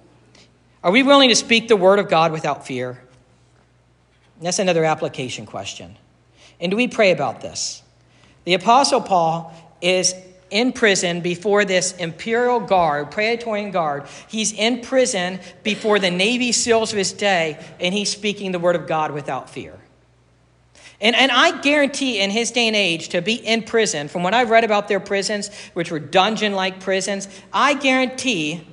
Are 0.85 0.93
we 0.93 1.03
willing 1.03 1.29
to 1.29 1.37
speak 1.37 1.67
the 1.67 1.77
word 1.77 1.99
of 1.99 2.09
God 2.09 2.31
without 2.31 2.67
fear? 2.67 3.03
That's 4.41 4.61
another 4.61 4.85
application 4.85 5.45
question. 5.45 5.97
And 6.61 6.71
do 6.71 6.77
we 6.77 6.87
pray 6.87 7.11
about 7.11 7.41
this? 7.41 7.82
The 8.45 8.55
Apostle 8.55 9.01
Paul 9.01 9.55
is 9.81 10.15
in 10.51 10.73
prison 10.73 11.23
before 11.23 11.65
this 11.65 11.93
imperial 11.93 12.61
guard, 12.61 13.11
Praetorian 13.11 13.71
guard. 13.71 14.05
He's 14.29 14.53
in 14.53 14.83
prison 14.83 15.41
before 15.63 15.99
the 15.99 16.11
Navy 16.11 16.53
SEALs 16.53 16.93
of 16.93 16.99
his 16.99 17.13
day, 17.13 17.59
and 17.81 17.95
he's 17.95 18.11
speaking 18.11 18.53
the 18.53 18.59
word 18.59 18.77
of 18.77 18.87
God 18.87 19.13
without 19.13 19.49
fear. 19.49 19.79
And, 21.01 21.17
and 21.17 21.33
I 21.33 21.61
guarantee 21.63 22.21
in 22.21 22.31
his 22.31 22.51
day 22.53 22.69
and 22.69 22.77
age 22.77 23.09
to 23.09 23.23
be 23.23 23.35
in 23.35 23.63
prison, 23.63 24.09
from 24.09 24.23
what 24.23 24.35
I've 24.35 24.51
read 24.51 24.63
about 24.63 24.89
their 24.89 25.01
prisons, 25.01 25.51
which 25.73 25.91
were 25.91 25.99
dungeon 25.99 26.53
like 26.53 26.81
prisons, 26.81 27.29
I 27.53 27.75
guarantee 27.75 28.67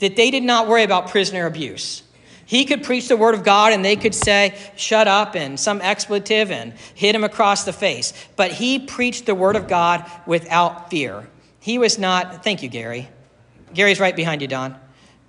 that 0.00 0.16
they 0.16 0.30
did 0.30 0.42
not 0.42 0.68
worry 0.68 0.82
about 0.82 1.08
prisoner 1.08 1.46
abuse. 1.46 2.02
He 2.46 2.64
could 2.64 2.84
preach 2.84 3.08
the 3.08 3.16
word 3.16 3.34
of 3.34 3.42
God 3.42 3.72
and 3.72 3.84
they 3.84 3.96
could 3.96 4.14
say, 4.14 4.56
shut 4.76 5.08
up, 5.08 5.34
and 5.34 5.58
some 5.58 5.80
expletive 5.80 6.52
and 6.52 6.72
hit 6.94 7.14
him 7.14 7.24
across 7.24 7.64
the 7.64 7.72
face. 7.72 8.12
But 8.36 8.52
he 8.52 8.78
preached 8.78 9.26
the 9.26 9.34
word 9.34 9.56
of 9.56 9.66
God 9.66 10.08
without 10.26 10.88
fear. 10.88 11.28
He 11.58 11.76
was 11.76 11.98
not, 11.98 12.44
thank 12.44 12.62
you, 12.62 12.68
Gary. 12.68 13.08
Gary's 13.74 13.98
right 13.98 14.14
behind 14.14 14.42
you, 14.42 14.48
Don. 14.48 14.76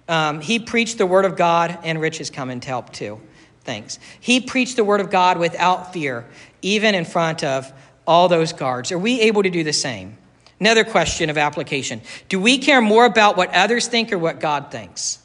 Um, 0.08 0.42
he 0.42 0.60
preached 0.60 1.00
the 1.00 1.08
word 1.08 1.26
of 1.26 1.36
God, 1.36 1.80
and 1.84 2.00
Rich 2.00 2.22
is 2.22 2.30
coming 2.30 2.60
to 2.60 2.68
help 2.68 2.94
too. 2.94 3.20
Thanks. 3.64 3.98
He 4.20 4.40
preached 4.40 4.76
the 4.76 4.84
word 4.84 5.02
of 5.02 5.10
God 5.10 5.40
without 5.40 5.92
fear, 5.92 6.26
even 6.62 6.94
in 6.94 7.04
front 7.04 7.44
of 7.44 7.74
all 8.06 8.30
those 8.30 8.54
guards. 8.54 8.92
Are 8.92 9.00
we 9.00 9.22
able 9.22 9.42
to 9.42 9.50
do 9.50 9.64
the 9.64 9.74
same? 9.74 10.18
Another 10.60 10.84
question 10.84 11.30
of 11.30 11.38
application 11.38 12.02
Do 12.30 12.40
we 12.40 12.60
care 12.60 12.80
more 12.80 13.06
about 13.06 13.38
what 13.38 13.54
others 13.54 13.88
think 13.88 14.14
or 14.14 14.18
what 14.18 14.40
God 14.40 14.72
thinks? 14.72 15.20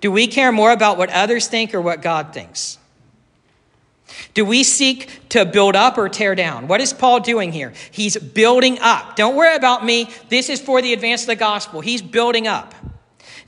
Do 0.00 0.10
we 0.10 0.26
care 0.26 0.52
more 0.52 0.72
about 0.72 0.98
what 0.98 1.10
others 1.10 1.48
think 1.48 1.74
or 1.74 1.80
what 1.80 2.02
God 2.02 2.32
thinks? 2.32 2.78
Do 4.34 4.44
we 4.44 4.62
seek 4.62 5.28
to 5.30 5.44
build 5.44 5.74
up 5.74 5.98
or 5.98 6.08
tear 6.08 6.34
down? 6.34 6.68
What 6.68 6.80
is 6.80 6.92
Paul 6.92 7.20
doing 7.20 7.52
here? 7.52 7.72
He's 7.90 8.16
building 8.16 8.78
up. 8.80 9.16
Don't 9.16 9.34
worry 9.34 9.56
about 9.56 9.84
me. 9.84 10.10
This 10.28 10.48
is 10.48 10.60
for 10.60 10.80
the 10.80 10.92
advance 10.92 11.22
of 11.22 11.28
the 11.28 11.36
gospel. 11.36 11.80
He's 11.80 12.02
building 12.02 12.46
up. 12.46 12.74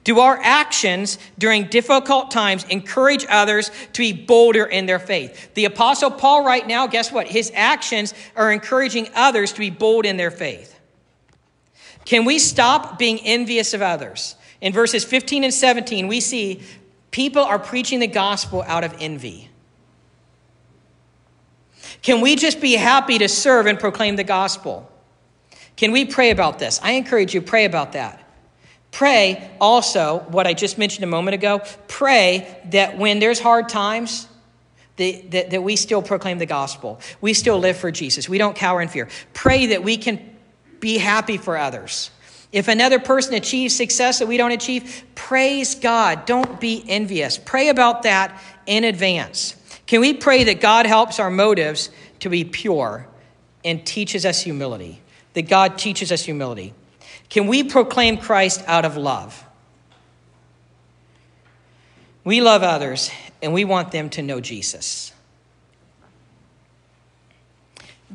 Do 0.05 0.21
our 0.21 0.39
actions 0.43 1.19
during 1.39 1.67
difficult 1.67 2.31
times 2.31 2.65
encourage 2.65 3.27
others 3.29 3.71
to 3.93 4.01
be 4.01 4.13
bolder 4.13 4.65
in 4.65 4.87
their 4.87 4.99
faith? 4.99 5.53
The 5.55 5.67
Apostle 5.67 6.11
Paul, 6.11 6.45
right 6.45 6.67
now, 6.67 6.87
guess 6.87 7.13
what? 7.13 7.29
His 7.29 7.53
actions 7.55 8.15
are 8.35 8.51
encouraging 8.51 9.09
others 9.15 9.53
to 9.53 9.59
be 9.59 9.71
bold 9.71 10.07
in 10.07 10.17
their 10.17 10.31
faith. 10.31 10.79
Can 12.07 12.25
we 12.25 12.39
stop 12.39 12.99
being 12.99 13.21
envious 13.21 13.75
of 13.75 13.83
others? 13.83 14.35
In 14.61 14.73
verses 14.73 15.05
15 15.05 15.45
and 15.45 15.55
17, 15.55 16.09
we 16.09 16.21
see 16.21 16.63
People 17.11 17.43
are 17.43 17.59
preaching 17.59 18.01
the 18.01 18.07
gospel 18.07 18.63
out 18.67 18.85
of 18.85 18.95
envy. 19.01 19.49
Can 22.03 22.21
we 22.21 22.37
just 22.37 22.61
be 22.61 22.75
happy 22.75 23.19
to 23.19 23.29
serve 23.29 23.67
and 23.67 23.79
proclaim 23.79 24.17
the 24.17 24.25
gospel? 24.25 24.91
Can 25.77 25.93
we 25.93 26.05
pray 26.05 26.31
about 26.31 26.59
this? 26.59 26.79
I 26.83 26.93
encourage 26.93 27.35
you, 27.35 27.43
pray 27.43 27.65
about 27.65 27.93
that. 27.93 28.25
Pray 28.91 29.51
also, 29.61 30.21
what 30.29 30.47
I 30.47 30.55
just 30.55 30.79
mentioned 30.79 31.05
a 31.05 31.09
moment 31.09 31.35
ago, 31.35 31.63
pray 31.89 32.61
that 32.71 32.99
when 32.99 33.19
there's 33.19 33.41
hard 33.41 33.69
times, 33.69 34.29
that, 34.97 35.31
that, 35.31 35.51
that 35.51 35.63
we 35.63 35.77
still 35.77 36.03
proclaim 36.03 36.39
the 36.39 36.47
gospel. 36.47 37.01
We 37.21 37.33
still 37.33 37.59
live 37.59 37.77
for 37.77 37.91
Jesus. 37.93 38.29
We 38.29 38.39
don't 38.39 38.57
cower 38.57 38.83
in 38.83 38.89
fear. 38.89 39.09
Pray 39.33 39.67
that 39.67 39.85
we 39.85 39.97
can 39.97 40.37
be 40.81 40.99
happy 40.99 41.37
for 41.37 41.57
others. 41.57 42.11
If 42.51 42.69
another 42.69 42.99
person 42.99 43.35
achieves 43.35 43.77
success 43.77 44.21
that 44.21 44.27
we 44.27 44.37
don't 44.37 44.53
achieve, 44.53 45.05
praise 45.15 45.75
God. 45.75 46.25
Don't 46.25 46.59
be 46.61 46.83
envious. 46.89 47.39
Pray 47.39 47.69
about 47.69 48.05
that 48.05 48.41
in 48.67 48.85
advance. 48.85 49.55
Can 49.87 50.01
we 50.01 50.15
pray 50.15 50.45
that 50.45 50.61
God 50.61 50.87
helps 50.87 51.21
our 51.21 51.31
motives 51.31 51.91
to 52.21 52.31
be 52.31 52.45
pure 52.45 53.07
and 53.65 53.85
teaches 53.85 54.25
us 54.25 54.41
humility? 54.41 55.03
That 55.35 55.43
God 55.43 55.79
teaches 55.79 56.11
us 56.11 56.25
humility. 56.25 56.73
Can 57.29 57.47
we 57.47 57.65
proclaim 57.65 58.17
Christ 58.17 58.63
out 58.67 58.85
of 58.85 58.97
love? 58.97 59.45
We 62.25 62.41
love 62.41 62.63
others 62.63 63.11
and 63.43 63.53
we 63.53 63.65
want 63.65 63.93
them 63.93 64.11
to 64.11 64.23
know 64.23 64.41
Jesus. 64.41 65.13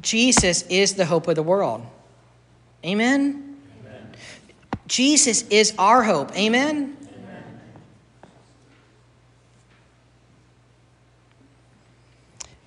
Jesus 0.02 0.64
is 0.64 0.96
the 0.96 1.06
hope 1.06 1.28
of 1.28 1.36
the 1.36 1.44
world. 1.44 1.86
Amen? 2.84 3.53
Jesus 4.88 5.44
is 5.50 5.74
our 5.78 6.04
hope. 6.04 6.36
Amen? 6.38 6.76
Amen? 6.76 6.98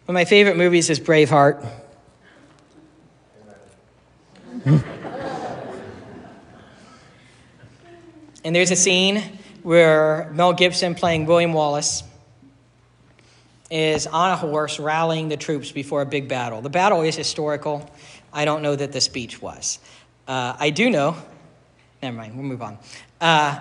One 0.07 0.14
of 0.14 0.14
my 0.14 0.24
favorite 0.24 0.57
movies 0.57 0.88
is 0.88 0.98
Braveheart. 1.00 1.66
and 8.44 8.57
there's 8.57 8.70
a 8.70 8.76
scene 8.76 9.22
where 9.62 10.31
Mel 10.33 10.52
Gibson, 10.52 10.94
playing 10.94 11.26
William 11.26 11.52
Wallace, 11.52 12.02
is 13.70 14.07
on 14.07 14.31
a 14.31 14.37
horse 14.37 14.79
rallying 14.79 15.29
the 15.29 15.37
troops 15.37 15.72
before 15.72 16.02
a 16.02 16.07
big 16.07 16.29
battle. 16.29 16.61
The 16.62 16.70
battle 16.70 17.02
is 17.02 17.16
historical. 17.16 17.90
I 18.33 18.44
don't 18.44 18.62
know 18.62 18.76
that 18.76 18.92
the 18.92 19.00
speech 19.00 19.42
was. 19.42 19.81
Uh, 20.29 20.57
I 20.59 20.70
do 20.70 20.88
know, 20.88 21.16
never 22.07 22.16
mind, 22.16 22.35
we'll 22.35 22.45
move 22.45 22.62
on. 22.62 22.79
Uh, 23.21 23.59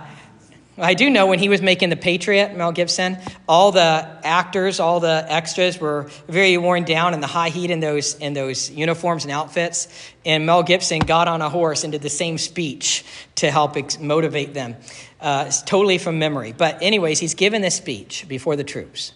I 0.78 0.94
do 0.94 1.10
know 1.10 1.28
when 1.28 1.40
he 1.40 1.48
was 1.48 1.62
making 1.62 1.90
The 1.90 1.96
Patriot, 1.96 2.56
Mel 2.56 2.74
Gibson, 2.74 3.18
all 3.48 3.72
the 3.72 4.20
actors, 4.24 4.80
all 4.80 5.00
the 5.00 5.26
extras 5.28 5.80
were 5.80 6.10
very 6.28 6.58
worn 6.58 6.84
down 6.84 7.14
in 7.14 7.22
the 7.22 7.28
high 7.28 7.50
heat 7.50 7.72
in 7.72 7.80
those, 7.80 8.16
in 8.16 8.34
those 8.34 8.70
uniforms 8.70 9.24
and 9.24 9.32
outfits. 9.32 9.88
And 10.26 10.46
Mel 10.46 10.64
Gibson 10.64 11.00
got 11.00 11.28
on 11.30 11.42
a 11.42 11.50
horse 11.50 11.86
and 11.86 11.94
did 11.94 12.02
the 12.02 12.10
same 12.10 12.38
speech 12.38 13.06
to 13.36 13.50
help 13.50 13.78
ex- 13.78 14.00
motivate 14.00 14.54
them. 14.54 14.76
Uh, 15.22 15.46
it's 15.48 15.62
totally 15.62 15.98
from 15.98 16.20
memory. 16.20 16.52
But, 16.52 16.84
anyways, 16.84 17.20
he's 17.20 17.36
given 17.36 17.62
this 17.62 17.76
speech 17.76 18.26
before 18.28 18.58
the 18.58 18.66
troops. 18.66 19.14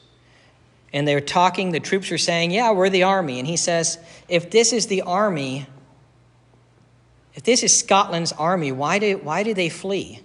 And 0.94 1.06
they're 1.06 1.22
talking, 1.22 1.72
the 1.72 1.82
troops 1.82 2.12
are 2.12 2.18
saying, 2.18 2.52
Yeah, 2.52 2.72
we're 2.72 2.90
the 2.90 3.04
army. 3.04 3.38
And 3.38 3.46
he 3.46 3.58
says, 3.58 4.00
If 4.28 4.50
this 4.50 4.72
is 4.74 4.88
the 4.88 5.02
army, 5.02 5.68
if 7.40 7.46
this 7.46 7.64
is 7.64 7.80
Scotland's 7.80 8.34
army, 8.34 8.74
why 8.74 9.00
do, 9.00 9.18
why 9.18 9.44
do 9.44 9.54
they 9.54 9.70
flee? 9.70 10.20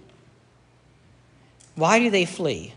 Why 1.75 1.97
do 1.97 2.09
they 2.09 2.25
flee? 2.25 2.73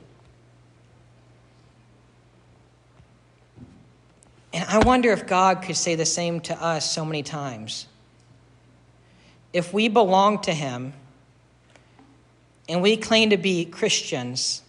And 4.52 4.64
I 4.68 4.78
wonder 4.78 5.10
if 5.10 5.26
God 5.26 5.62
could 5.62 5.76
say 5.76 5.96
the 5.96 6.06
same 6.06 6.38
to 6.42 6.54
us 6.62 6.88
so 6.88 7.04
many 7.04 7.24
times. 7.24 7.88
If 9.52 9.74
we 9.74 9.88
belong 9.88 10.40
to 10.42 10.54
Him 10.54 10.92
and 12.68 12.80
we 12.80 12.96
claim 12.96 13.30
to 13.30 13.36
be 13.36 13.64
Christians, 13.64 14.62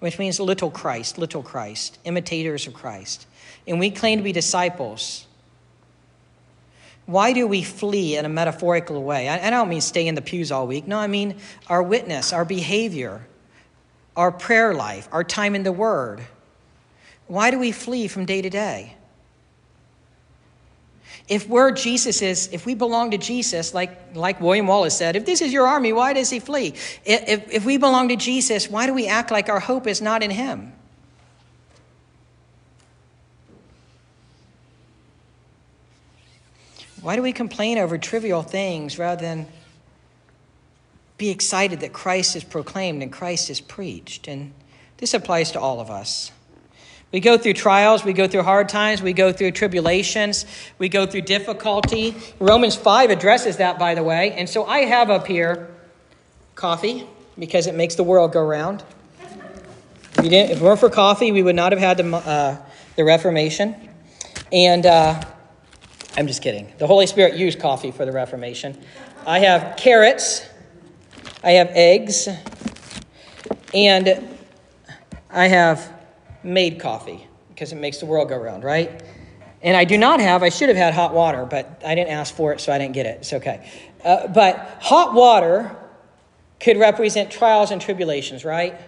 which 0.00 0.18
means 0.18 0.40
little 0.40 0.70
Christ, 0.70 1.18
little 1.18 1.42
Christ, 1.42 1.98
imitators 2.04 2.66
of 2.66 2.72
Christ, 2.72 3.26
and 3.66 3.78
we 3.78 3.90
claim 3.90 4.16
to 4.16 4.24
be 4.24 4.32
disciples, 4.32 5.26
why 7.06 7.32
do 7.32 7.46
we 7.46 7.62
flee 7.62 8.16
in 8.16 8.24
a 8.24 8.28
metaphorical 8.28 9.02
way? 9.02 9.28
I, 9.28 9.48
don't 9.48 9.68
mean 9.68 9.80
stay 9.80 10.08
in 10.08 10.16
the 10.16 10.22
pews 10.22 10.50
all 10.50 10.66
week. 10.66 10.88
No, 10.88 10.98
I 10.98 11.06
mean 11.06 11.36
our 11.68 11.82
witness, 11.82 12.32
our 12.32 12.44
behavior, 12.44 13.26
our 14.16 14.32
prayer 14.32 14.74
life, 14.74 15.08
our 15.12 15.22
time 15.22 15.54
in 15.54 15.62
the 15.62 15.72
Word. 15.72 16.26
Why 17.28 17.52
do 17.52 17.58
we 17.60 17.70
flee 17.70 18.08
from 18.08 18.24
day 18.24 18.42
to 18.42 18.50
day? 18.50 18.96
If 21.28 21.48
we're 21.48 21.72
Jesus 21.72 22.22
is, 22.22 22.48
if 22.52 22.66
we 22.66 22.74
belong 22.74 23.12
to 23.12 23.18
Jesus, 23.18 23.74
like, 23.74 24.14
like 24.14 24.40
William 24.40 24.66
Wallace 24.66 24.96
said, 24.96 25.16
if 25.16 25.26
this 25.26 25.40
is 25.40 25.52
your 25.52 25.66
army, 25.66 25.92
why 25.92 26.12
does 26.12 26.30
he 26.30 26.38
flee? 26.38 26.74
If, 27.04 27.52
if 27.52 27.64
we 27.64 27.78
belong 27.78 28.08
to 28.08 28.16
Jesus, 28.16 28.70
why 28.70 28.86
do 28.86 28.94
we 28.94 29.08
act 29.08 29.32
like 29.32 29.48
our 29.48 29.58
hope 29.58 29.88
is 29.88 30.00
not 30.00 30.22
in 30.22 30.30
him? 30.30 30.72
Why 37.06 37.14
do 37.14 37.22
we 37.22 37.32
complain 37.32 37.78
over 37.78 37.98
trivial 37.98 38.42
things 38.42 38.98
rather 38.98 39.22
than 39.22 39.46
be 41.18 41.30
excited 41.30 41.78
that 41.78 41.92
Christ 41.92 42.34
is 42.34 42.42
proclaimed 42.42 43.00
and 43.00 43.12
Christ 43.12 43.48
is 43.48 43.60
preached? 43.60 44.26
And 44.26 44.52
this 44.96 45.14
applies 45.14 45.52
to 45.52 45.60
all 45.60 45.78
of 45.78 45.88
us. 45.88 46.32
We 47.12 47.20
go 47.20 47.38
through 47.38 47.52
trials, 47.52 48.04
we 48.04 48.12
go 48.12 48.26
through 48.26 48.42
hard 48.42 48.68
times, 48.68 49.02
we 49.02 49.12
go 49.12 49.30
through 49.30 49.52
tribulations, 49.52 50.46
we 50.80 50.88
go 50.88 51.06
through 51.06 51.20
difficulty. 51.20 52.16
Romans 52.40 52.74
5 52.74 53.10
addresses 53.10 53.58
that, 53.58 53.78
by 53.78 53.94
the 53.94 54.02
way. 54.02 54.32
And 54.32 54.48
so 54.48 54.64
I 54.64 54.78
have 54.78 55.08
up 55.08 55.28
here 55.28 55.72
coffee 56.56 57.06
because 57.38 57.68
it 57.68 57.76
makes 57.76 57.94
the 57.94 58.02
world 58.02 58.32
go 58.32 58.44
round. 58.44 58.82
If, 59.20 60.24
you 60.24 60.30
didn't, 60.30 60.50
if 60.50 60.60
it 60.60 60.64
weren't 60.64 60.80
for 60.80 60.90
coffee, 60.90 61.30
we 61.30 61.44
would 61.44 61.54
not 61.54 61.70
have 61.70 61.80
had 61.80 61.98
the, 61.98 62.16
uh, 62.16 62.56
the 62.96 63.04
Reformation. 63.04 63.76
And 64.50 64.84
uh, 64.84 65.22
I'm 66.16 66.26
just 66.26 66.40
kidding. 66.40 66.72
The 66.78 66.86
Holy 66.86 67.06
Spirit 67.06 67.34
used 67.36 67.60
coffee 67.60 67.90
for 67.90 68.06
the 68.06 68.12
Reformation. 68.12 68.78
I 69.26 69.40
have 69.40 69.76
carrots, 69.76 70.46
I 71.44 71.52
have 71.52 71.68
eggs, 71.72 72.26
and 73.74 74.26
I 75.28 75.48
have 75.48 75.92
made 76.42 76.80
coffee 76.80 77.26
because 77.50 77.72
it 77.72 77.76
makes 77.76 77.98
the 77.98 78.06
world 78.06 78.30
go 78.30 78.36
round, 78.38 78.64
right? 78.64 79.02
And 79.62 79.76
I 79.76 79.84
do 79.84 79.98
not 79.98 80.20
have, 80.20 80.42
I 80.42 80.48
should 80.48 80.68
have 80.68 80.78
had 80.78 80.94
hot 80.94 81.12
water, 81.12 81.44
but 81.44 81.82
I 81.84 81.94
didn't 81.94 82.10
ask 82.10 82.34
for 82.34 82.52
it, 82.52 82.60
so 82.60 82.72
I 82.72 82.78
didn't 82.78 82.94
get 82.94 83.04
it. 83.04 83.18
It's 83.20 83.32
okay. 83.34 83.70
Uh, 84.04 84.28
but 84.28 84.78
hot 84.80 85.12
water 85.12 85.76
could 86.60 86.78
represent 86.78 87.30
trials 87.30 87.70
and 87.70 87.80
tribulations, 87.80 88.44
right? 88.44 88.80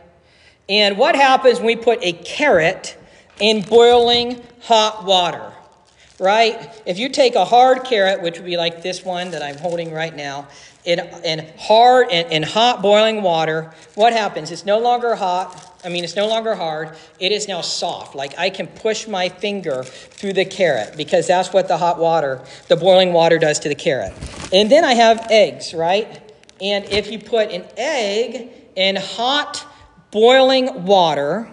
And 0.68 0.96
what 0.96 1.16
happens 1.16 1.58
when 1.58 1.66
we 1.66 1.76
put 1.76 1.98
a 2.02 2.12
carrot 2.12 2.96
in 3.40 3.62
boiling 3.62 4.40
hot 4.62 5.04
water, 5.04 5.52
right? 6.18 6.70
If 6.84 6.98
you 6.98 7.08
take 7.08 7.34
a 7.34 7.44
hard 7.44 7.84
carrot, 7.84 8.22
which 8.22 8.38
would 8.38 8.46
be 8.46 8.56
like 8.56 8.82
this 8.82 9.04
one 9.04 9.30
that 9.30 9.42
I'm 9.42 9.56
holding 9.56 9.92
right 9.92 10.14
now, 10.14 10.48
in, 10.84 11.00
in 11.24 11.46
hard 11.58 12.08
and 12.10 12.26
in, 12.28 12.42
in 12.42 12.42
hot 12.42 12.82
boiling 12.82 13.22
water, 13.22 13.72
what 13.94 14.12
happens? 14.12 14.50
It's 14.50 14.64
no 14.64 14.78
longer 14.78 15.14
hot. 15.14 15.64
I 15.84 15.90
mean, 15.90 16.02
it's 16.02 16.16
no 16.16 16.26
longer 16.26 16.54
hard. 16.54 16.96
It 17.20 17.30
is 17.30 17.46
now 17.46 17.60
soft. 17.60 18.14
Like 18.14 18.36
I 18.38 18.50
can 18.50 18.66
push 18.66 19.06
my 19.06 19.28
finger 19.28 19.84
through 19.84 20.32
the 20.32 20.44
carrot 20.44 20.96
because 20.96 21.26
that's 21.26 21.52
what 21.52 21.68
the 21.68 21.76
hot 21.76 21.98
water, 21.98 22.42
the 22.68 22.76
boiling 22.76 23.12
water 23.12 23.38
does 23.38 23.60
to 23.60 23.68
the 23.68 23.74
carrot. 23.74 24.12
And 24.52 24.70
then 24.70 24.84
I 24.84 24.94
have 24.94 25.26
eggs, 25.30 25.74
right? 25.74 26.20
And 26.60 26.84
if 26.86 27.10
you 27.10 27.18
put 27.18 27.50
an 27.50 27.64
egg 27.76 28.50
in 28.74 28.96
hot 28.96 29.64
boiling 30.10 30.84
water, 30.84 31.48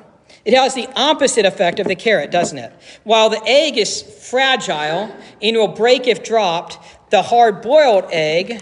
it 0.45 0.53
has 0.53 0.75
the 0.75 0.87
opposite 0.95 1.45
effect 1.45 1.79
of 1.79 1.87
the 1.87 1.95
carrot, 1.95 2.29
doesn't 2.29 2.57
it? 2.57 2.71
While 3.03 3.31
the 3.31 3.41
egg 3.45 3.77
is 3.77 4.01
fragile 4.01 5.13
and 5.41 5.57
will 5.57 5.67
break 5.67 6.07
if 6.07 6.23
dropped, 6.23 6.77
the 7.09 7.23
hard 7.23 7.63
boiled 7.63 8.05
egg 8.11 8.61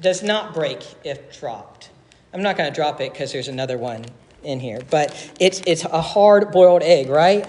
does 0.00 0.22
not 0.22 0.52
break 0.52 0.84
if 1.02 1.40
dropped. 1.40 1.90
I'm 2.34 2.42
not 2.42 2.58
going 2.58 2.70
to 2.70 2.74
drop 2.74 3.00
it 3.00 3.12
because 3.12 3.32
there's 3.32 3.48
another 3.48 3.78
one 3.78 4.04
in 4.42 4.60
here, 4.60 4.80
but 4.90 5.32
it's, 5.40 5.62
it's 5.66 5.84
a 5.84 6.02
hard 6.02 6.52
boiled 6.52 6.82
egg, 6.82 7.08
right? 7.08 7.46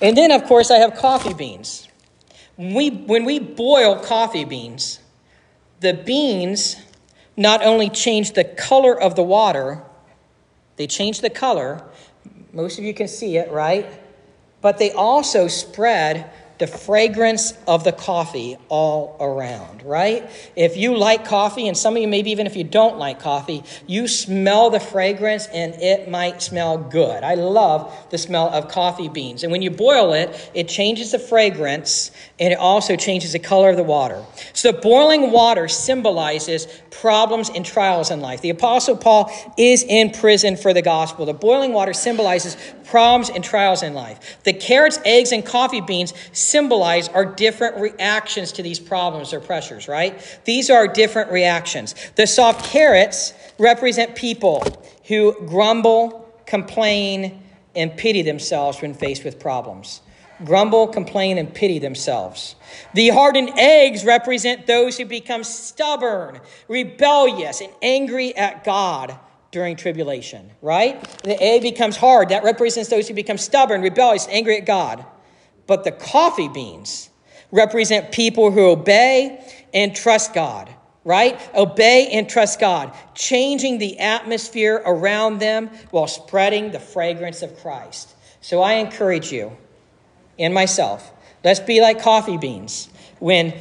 And 0.00 0.16
then, 0.16 0.32
of 0.32 0.44
course, 0.44 0.70
I 0.70 0.78
have 0.78 0.94
coffee 0.96 1.34
beans. 1.34 1.88
When 2.56 2.74
we, 2.74 2.90
when 2.90 3.24
we 3.26 3.38
boil 3.38 3.96
coffee 3.96 4.44
beans, 4.44 5.00
the 5.80 5.92
beans 5.92 6.76
not 7.36 7.62
only 7.62 7.90
change 7.90 8.32
the 8.32 8.44
color 8.44 8.98
of 8.98 9.16
the 9.16 9.22
water, 9.22 9.82
they 10.76 10.86
change 10.86 11.20
the 11.20 11.30
color. 11.30 11.84
Most 12.52 12.78
of 12.78 12.84
you 12.84 12.94
can 12.94 13.08
see 13.08 13.36
it, 13.36 13.50
right? 13.50 13.86
But 14.60 14.78
they 14.78 14.92
also 14.92 15.48
spread 15.48 16.30
the 16.58 16.66
fragrance 16.68 17.52
of 17.66 17.82
the 17.82 17.90
coffee 17.90 18.56
all 18.68 19.16
around, 19.18 19.82
right? 19.82 20.30
If 20.54 20.76
you 20.76 20.96
like 20.96 21.24
coffee, 21.24 21.66
and 21.66 21.76
some 21.76 21.96
of 21.96 22.02
you 22.02 22.06
maybe 22.06 22.30
even 22.30 22.46
if 22.46 22.54
you 22.54 22.62
don't 22.62 22.96
like 22.96 23.18
coffee, 23.18 23.64
you 23.88 24.06
smell 24.06 24.70
the 24.70 24.78
fragrance 24.78 25.46
and 25.48 25.74
it 25.74 26.08
might 26.08 26.40
smell 26.40 26.78
good. 26.78 27.24
I 27.24 27.34
love 27.34 27.92
the 28.10 28.18
smell 28.18 28.48
of 28.50 28.68
coffee 28.68 29.08
beans. 29.08 29.42
And 29.42 29.50
when 29.50 29.62
you 29.62 29.70
boil 29.70 30.12
it, 30.12 30.50
it 30.54 30.68
changes 30.68 31.10
the 31.10 31.18
fragrance 31.18 32.12
and 32.40 32.52
it 32.52 32.58
also 32.58 32.96
changes 32.96 33.32
the 33.32 33.38
color 33.38 33.70
of 33.70 33.76
the 33.76 33.84
water. 33.84 34.24
So 34.54 34.72
boiling 34.72 35.30
water 35.30 35.68
symbolizes 35.68 36.66
problems 36.90 37.48
and 37.48 37.64
trials 37.64 38.10
in 38.10 38.20
life. 38.20 38.40
The 38.40 38.50
Apostle 38.50 38.96
Paul 38.96 39.30
is 39.56 39.84
in 39.84 40.10
prison 40.10 40.56
for 40.56 40.72
the 40.72 40.82
gospel. 40.82 41.26
The 41.26 41.32
boiling 41.32 41.72
water 41.72 41.92
symbolizes 41.92 42.56
problems 42.84 43.30
and 43.30 43.44
trials 43.44 43.84
in 43.84 43.94
life. 43.94 44.42
The 44.42 44.52
carrots, 44.52 44.98
eggs, 45.04 45.30
and 45.30 45.46
coffee 45.46 45.80
beans 45.80 46.12
symbolize 46.32 47.08
our 47.08 47.24
different 47.24 47.76
reactions 47.76 48.50
to 48.52 48.62
these 48.62 48.80
problems 48.80 49.32
or 49.32 49.38
pressures, 49.38 49.86
right? 49.86 50.40
These 50.44 50.70
are 50.70 50.88
different 50.88 51.30
reactions. 51.30 51.94
The 52.16 52.26
soft 52.26 52.64
carrots 52.66 53.32
represent 53.58 54.16
people 54.16 54.64
who 55.04 55.36
grumble, 55.46 56.28
complain, 56.46 57.42
and 57.76 57.96
pity 57.96 58.22
themselves 58.22 58.82
when 58.82 58.94
faced 58.94 59.24
with 59.24 59.38
problems. 59.38 60.00
Grumble, 60.44 60.88
complain, 60.88 61.38
and 61.38 61.54
pity 61.54 61.78
themselves. 61.78 62.56
The 62.94 63.10
hardened 63.10 63.50
eggs 63.56 64.04
represent 64.04 64.66
those 64.66 64.98
who 64.98 65.04
become 65.04 65.44
stubborn, 65.44 66.40
rebellious, 66.66 67.60
and 67.60 67.72
angry 67.82 68.36
at 68.36 68.64
God 68.64 69.18
during 69.52 69.76
tribulation, 69.76 70.50
right? 70.60 71.00
The 71.22 71.40
egg 71.40 71.62
becomes 71.62 71.96
hard. 71.96 72.30
That 72.30 72.42
represents 72.42 72.90
those 72.90 73.06
who 73.06 73.14
become 73.14 73.38
stubborn, 73.38 73.82
rebellious, 73.82 74.26
angry 74.28 74.58
at 74.58 74.66
God. 74.66 75.06
But 75.68 75.84
the 75.84 75.92
coffee 75.92 76.48
beans 76.48 77.10
represent 77.52 78.10
people 78.10 78.50
who 78.50 78.68
obey 78.68 79.40
and 79.72 79.94
trust 79.94 80.34
God, 80.34 80.68
right? 81.04 81.40
Obey 81.54 82.08
and 82.12 82.28
trust 82.28 82.58
God, 82.58 82.92
changing 83.14 83.78
the 83.78 84.00
atmosphere 84.00 84.82
around 84.84 85.38
them 85.38 85.68
while 85.92 86.08
spreading 86.08 86.72
the 86.72 86.80
fragrance 86.80 87.42
of 87.42 87.56
Christ. 87.60 88.14
So 88.40 88.60
I 88.60 88.74
encourage 88.74 89.30
you 89.30 89.56
and 90.38 90.54
myself, 90.54 91.12
let's 91.42 91.60
be 91.60 91.80
like 91.80 92.02
coffee 92.02 92.36
beans. 92.36 92.88
When 93.18 93.54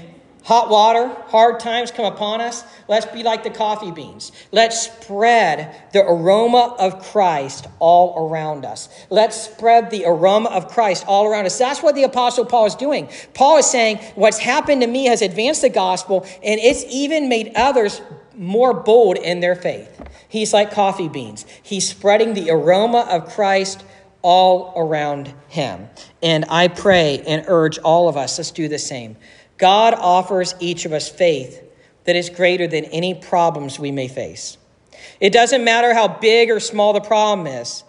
hot 0.43 0.69
water, 0.69 1.07
hard 1.27 1.59
times 1.59 1.91
come 1.91 2.05
upon 2.05 2.41
us, 2.41 2.63
let's 2.87 3.05
be 3.05 3.23
like 3.23 3.43
the 3.43 3.49
coffee 3.49 3.91
beans. 3.91 4.31
Let's 4.51 4.87
spread 4.87 5.75
the 5.93 6.03
aroma 6.05 6.75
of 6.77 7.01
Christ 7.01 7.67
all 7.79 8.27
around 8.27 8.65
us. 8.65 8.89
Let's 9.09 9.41
spread 9.41 9.89
the 9.89 10.05
aroma 10.05 10.49
of 10.49 10.67
Christ 10.67 11.05
all 11.07 11.25
around 11.25 11.45
us. 11.45 11.57
That's 11.57 11.81
what 11.81 11.95
the 11.95 12.03
Apostle 12.03 12.45
Paul 12.45 12.65
is 12.65 12.75
doing. 12.75 13.09
Paul 13.33 13.57
is 13.57 13.69
saying, 13.69 13.97
What's 14.15 14.39
happened 14.39 14.81
to 14.81 14.87
me 14.87 15.05
has 15.05 15.21
advanced 15.21 15.61
the 15.61 15.69
gospel, 15.69 16.25
and 16.43 16.59
it's 16.59 16.83
even 16.89 17.29
made 17.29 17.53
others 17.55 18.01
more 18.35 18.73
bold 18.73 19.17
in 19.17 19.39
their 19.39 19.55
faith. 19.55 20.01
He's 20.27 20.53
like 20.53 20.71
coffee 20.71 21.09
beans, 21.09 21.45
he's 21.61 21.87
spreading 21.87 22.33
the 22.33 22.49
aroma 22.49 23.07
of 23.09 23.29
Christ 23.29 23.83
all 24.23 24.73
around 24.75 25.31
him. 25.49 25.87
And 26.23 26.45
I 26.49 26.69
pray 26.69 27.21
and 27.27 27.45
urge 27.47 27.77
all 27.79 28.09
of 28.09 28.17
us, 28.17 28.39
let's 28.39 28.49
do 28.49 28.67
the 28.67 28.79
same. 28.79 29.17
God 29.57 29.93
offers 29.93 30.55
each 30.59 30.85
of 30.85 30.93
us 30.93 31.07
faith 31.07 31.61
that 32.05 32.15
is 32.15 32.29
greater 32.29 32.65
than 32.65 32.85
any 32.85 33.13
problems 33.13 33.77
we 33.77 33.91
may 33.91 34.07
face. 34.07 34.57
It 35.19 35.31
doesn't 35.31 35.63
matter 35.63 35.93
how 35.93 36.07
big 36.07 36.49
or 36.49 36.59
small 36.59 36.93
the 36.93 37.01
problem 37.01 37.47
is, 37.47 37.83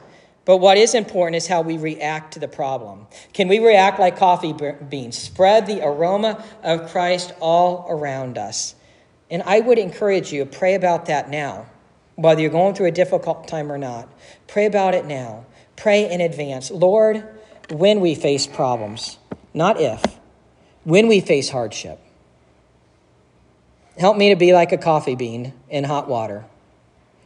but 0.44 0.58
what 0.58 0.76
is 0.76 0.94
important 0.94 1.36
is 1.36 1.46
how 1.46 1.62
we 1.62 1.78
react 1.78 2.34
to 2.34 2.40
the 2.40 2.48
problem. 2.48 3.06
Can 3.32 3.48
we 3.48 3.60
react 3.60 3.98
like 3.98 4.18
coffee 4.18 4.54
beans? 4.88 5.16
Spread 5.16 5.66
the 5.66 5.84
aroma 5.84 6.44
of 6.62 6.90
Christ 6.90 7.32
all 7.40 7.86
around 7.88 8.36
us. 8.36 8.74
And 9.30 9.42
I 9.44 9.60
would 9.60 9.78
encourage 9.78 10.32
you, 10.32 10.44
pray 10.44 10.74
about 10.74 11.06
that 11.06 11.30
now. 11.30 11.66
Whether 12.16 12.42
you're 12.42 12.50
going 12.50 12.74
through 12.74 12.86
a 12.86 12.92
difficult 12.92 13.48
time 13.48 13.72
or 13.72 13.78
not, 13.78 14.08
pray 14.46 14.66
about 14.66 14.94
it 14.94 15.06
now. 15.06 15.46
Pray 15.76 16.10
in 16.10 16.20
advance. 16.20 16.70
Lord, 16.70 17.24
when 17.70 18.00
we 18.00 18.14
face 18.14 18.46
problems, 18.46 19.18
not 19.52 19.80
if, 19.80 20.02
when 20.84 21.08
we 21.08 21.20
face 21.20 21.50
hardship, 21.50 21.98
help 23.98 24.16
me 24.16 24.30
to 24.30 24.36
be 24.36 24.52
like 24.52 24.72
a 24.72 24.78
coffee 24.78 25.14
bean 25.14 25.52
in 25.68 25.84
hot 25.84 26.08
water, 26.08 26.44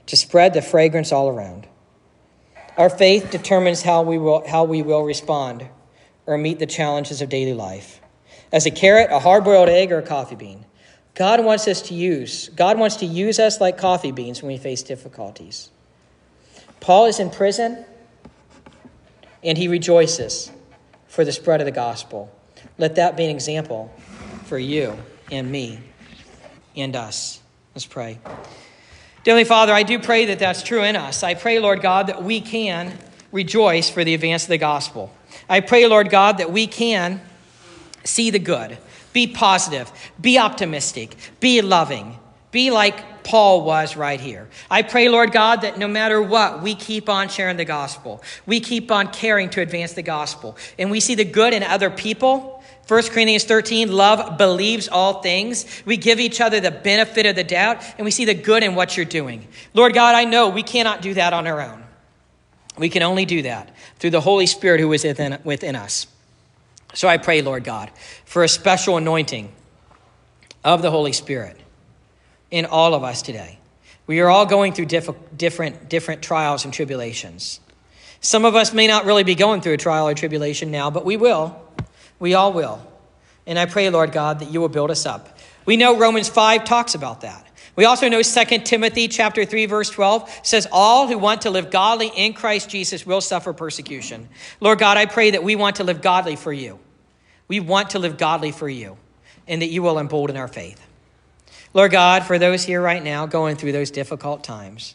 to 0.06 0.16
spread 0.16 0.54
the 0.54 0.62
fragrance 0.62 1.12
all 1.12 1.28
around. 1.28 1.66
Our 2.76 2.90
faith 2.90 3.30
determines 3.30 3.82
how 3.82 4.02
we 4.02 4.18
will, 4.18 4.46
how 4.46 4.64
we 4.64 4.82
will 4.82 5.02
respond 5.02 5.66
or 6.26 6.38
meet 6.38 6.58
the 6.58 6.66
challenges 6.66 7.20
of 7.20 7.28
daily 7.28 7.54
life. 7.54 8.00
As 8.52 8.66
a 8.66 8.70
carrot, 8.70 9.10
a 9.10 9.18
hard 9.18 9.44
boiled 9.44 9.68
egg, 9.68 9.92
or 9.92 9.98
a 9.98 10.02
coffee 10.02 10.36
bean. 10.36 10.64
God 11.14 11.44
wants 11.44 11.66
us 11.66 11.82
to 11.82 11.94
use. 11.94 12.48
God 12.50 12.78
wants 12.78 12.96
to 12.96 13.06
use 13.06 13.40
us 13.40 13.60
like 13.60 13.76
coffee 13.76 14.12
beans 14.12 14.40
when 14.40 14.52
we 14.52 14.58
face 14.58 14.82
difficulties. 14.82 15.70
Paul 16.80 17.06
is 17.06 17.18
in 17.18 17.30
prison 17.30 17.84
and 19.42 19.56
he 19.56 19.68
rejoices 19.68 20.50
for 21.06 21.24
the 21.24 21.32
spread 21.32 21.60
of 21.60 21.64
the 21.64 21.72
gospel. 21.72 22.30
Let 22.76 22.96
that 22.96 23.16
be 23.16 23.24
an 23.24 23.30
example 23.30 23.92
for 24.44 24.58
you 24.58 24.96
and 25.30 25.50
me 25.50 25.80
and 26.76 26.94
us. 26.96 27.40
Let's 27.74 27.86
pray. 27.86 28.18
Dearly 29.24 29.44
Father, 29.44 29.72
I 29.72 29.82
do 29.82 29.98
pray 29.98 30.26
that 30.26 30.38
that's 30.38 30.62
true 30.62 30.82
in 30.82 30.96
us. 30.96 31.22
I 31.22 31.34
pray, 31.34 31.58
Lord 31.58 31.82
God, 31.82 32.06
that 32.06 32.22
we 32.22 32.40
can 32.40 32.96
rejoice 33.30 33.90
for 33.90 34.04
the 34.04 34.14
advance 34.14 34.44
of 34.44 34.48
the 34.48 34.58
gospel. 34.58 35.12
I 35.48 35.60
pray, 35.60 35.86
Lord 35.86 36.10
God, 36.10 36.38
that 36.38 36.50
we 36.50 36.66
can 36.66 37.20
see 38.04 38.30
the 38.30 38.38
good, 38.38 38.78
be 39.12 39.26
positive, 39.26 39.92
be 40.20 40.38
optimistic, 40.38 41.16
be 41.40 41.60
loving, 41.60 42.18
be 42.50 42.70
like 42.70 43.17
Paul 43.28 43.60
was 43.60 43.94
right 43.94 44.18
here. 44.18 44.48
I 44.70 44.80
pray, 44.80 45.10
Lord 45.10 45.32
God, 45.32 45.60
that 45.60 45.78
no 45.78 45.86
matter 45.86 46.22
what, 46.22 46.62
we 46.62 46.74
keep 46.74 47.10
on 47.10 47.28
sharing 47.28 47.58
the 47.58 47.66
gospel. 47.66 48.22
We 48.46 48.58
keep 48.58 48.90
on 48.90 49.12
caring 49.12 49.50
to 49.50 49.60
advance 49.60 49.92
the 49.92 50.02
gospel. 50.02 50.56
And 50.78 50.90
we 50.90 51.00
see 51.00 51.14
the 51.14 51.26
good 51.26 51.52
in 51.52 51.62
other 51.62 51.90
people. 51.90 52.64
1 52.86 53.02
Corinthians 53.08 53.44
13, 53.44 53.92
love 53.92 54.38
believes 54.38 54.88
all 54.88 55.20
things. 55.20 55.66
We 55.84 55.98
give 55.98 56.20
each 56.20 56.40
other 56.40 56.58
the 56.58 56.70
benefit 56.70 57.26
of 57.26 57.36
the 57.36 57.44
doubt, 57.44 57.84
and 57.98 58.06
we 58.06 58.10
see 58.10 58.24
the 58.24 58.32
good 58.32 58.62
in 58.62 58.74
what 58.74 58.96
you're 58.96 59.04
doing. 59.04 59.46
Lord 59.74 59.92
God, 59.92 60.14
I 60.14 60.24
know 60.24 60.48
we 60.48 60.62
cannot 60.62 61.02
do 61.02 61.12
that 61.12 61.34
on 61.34 61.46
our 61.46 61.60
own. 61.60 61.84
We 62.78 62.88
can 62.88 63.02
only 63.02 63.26
do 63.26 63.42
that 63.42 63.76
through 63.98 64.10
the 64.10 64.22
Holy 64.22 64.46
Spirit 64.46 64.80
who 64.80 64.90
is 64.94 65.04
within, 65.04 65.38
within 65.44 65.76
us. 65.76 66.06
So 66.94 67.08
I 67.08 67.18
pray, 67.18 67.42
Lord 67.42 67.62
God, 67.62 67.90
for 68.24 68.42
a 68.42 68.48
special 68.48 68.96
anointing 68.96 69.52
of 70.64 70.80
the 70.80 70.90
Holy 70.90 71.12
Spirit 71.12 71.57
in 72.50 72.66
all 72.66 72.94
of 72.94 73.04
us 73.04 73.22
today. 73.22 73.58
We 74.06 74.20
are 74.20 74.28
all 74.28 74.46
going 74.46 74.72
through 74.72 74.86
diff- 74.86 75.10
different, 75.36 75.88
different 75.88 76.22
trials 76.22 76.64
and 76.64 76.72
tribulations. 76.72 77.60
Some 78.20 78.44
of 78.44 78.54
us 78.54 78.72
may 78.72 78.86
not 78.86 79.04
really 79.04 79.24
be 79.24 79.34
going 79.34 79.60
through 79.60 79.74
a 79.74 79.78
trial 79.78 80.08
or 80.08 80.14
tribulation 80.14 80.70
now, 80.70 80.90
but 80.90 81.04
we 81.04 81.16
will. 81.16 81.60
We 82.18 82.34
all 82.34 82.52
will. 82.52 82.84
And 83.46 83.58
I 83.58 83.66
pray, 83.66 83.88
Lord 83.90 84.12
God, 84.12 84.40
that 84.40 84.50
you 84.50 84.60
will 84.60 84.68
build 84.68 84.90
us 84.90 85.06
up. 85.06 85.38
We 85.64 85.76
know 85.76 85.98
Romans 85.98 86.28
5 86.28 86.64
talks 86.64 86.94
about 86.94 87.20
that. 87.20 87.46
We 87.76 87.84
also 87.84 88.08
know 88.08 88.22
2 88.22 88.44
Timothy 88.64 89.06
chapter 89.06 89.44
3 89.44 89.66
verse 89.66 89.88
12 89.90 90.40
says 90.42 90.66
all 90.72 91.06
who 91.06 91.16
want 91.16 91.42
to 91.42 91.50
live 91.50 91.70
godly 91.70 92.08
in 92.08 92.32
Christ 92.32 92.68
Jesus 92.68 93.06
will 93.06 93.20
suffer 93.20 93.52
persecution. 93.52 94.28
Lord 94.58 94.80
God, 94.80 94.96
I 94.96 95.06
pray 95.06 95.30
that 95.30 95.44
we 95.44 95.54
want 95.54 95.76
to 95.76 95.84
live 95.84 96.02
godly 96.02 96.34
for 96.34 96.52
you. 96.52 96.80
We 97.46 97.60
want 97.60 97.90
to 97.90 98.00
live 98.00 98.18
godly 98.18 98.50
for 98.50 98.68
you 98.68 98.96
and 99.46 99.62
that 99.62 99.68
you 99.68 99.82
will 99.82 100.00
embolden 100.00 100.36
our 100.36 100.48
faith. 100.48 100.84
Lord 101.74 101.92
God, 101.92 102.24
for 102.24 102.38
those 102.38 102.64
here 102.64 102.80
right 102.80 103.02
now 103.02 103.26
going 103.26 103.56
through 103.56 103.72
those 103.72 103.90
difficult 103.90 104.42
times, 104.42 104.94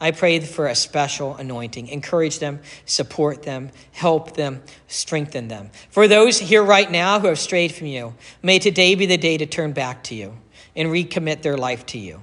I 0.00 0.12
pray 0.12 0.40
for 0.40 0.66
a 0.66 0.74
special 0.74 1.36
anointing. 1.36 1.88
Encourage 1.88 2.38
them, 2.38 2.60
support 2.86 3.42
them, 3.42 3.70
help 3.92 4.34
them, 4.34 4.62
strengthen 4.88 5.48
them. 5.48 5.70
For 5.90 6.08
those 6.08 6.38
here 6.38 6.64
right 6.64 6.90
now 6.90 7.20
who 7.20 7.26
have 7.26 7.38
strayed 7.38 7.72
from 7.72 7.88
you, 7.88 8.14
may 8.42 8.58
today 8.58 8.94
be 8.94 9.04
the 9.04 9.18
day 9.18 9.36
to 9.36 9.46
turn 9.46 9.72
back 9.72 10.02
to 10.04 10.14
you 10.14 10.38
and 10.74 10.88
recommit 10.88 11.42
their 11.42 11.58
life 11.58 11.84
to 11.86 11.98
you. 11.98 12.22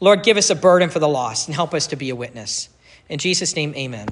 Lord, 0.00 0.22
give 0.22 0.38
us 0.38 0.48
a 0.48 0.54
burden 0.54 0.88
for 0.88 0.98
the 0.98 1.08
lost 1.08 1.48
and 1.48 1.54
help 1.54 1.74
us 1.74 1.88
to 1.88 1.96
be 1.96 2.08
a 2.10 2.16
witness. 2.16 2.70
In 3.08 3.18
Jesus' 3.18 3.54
name, 3.54 3.74
amen. 3.76 4.08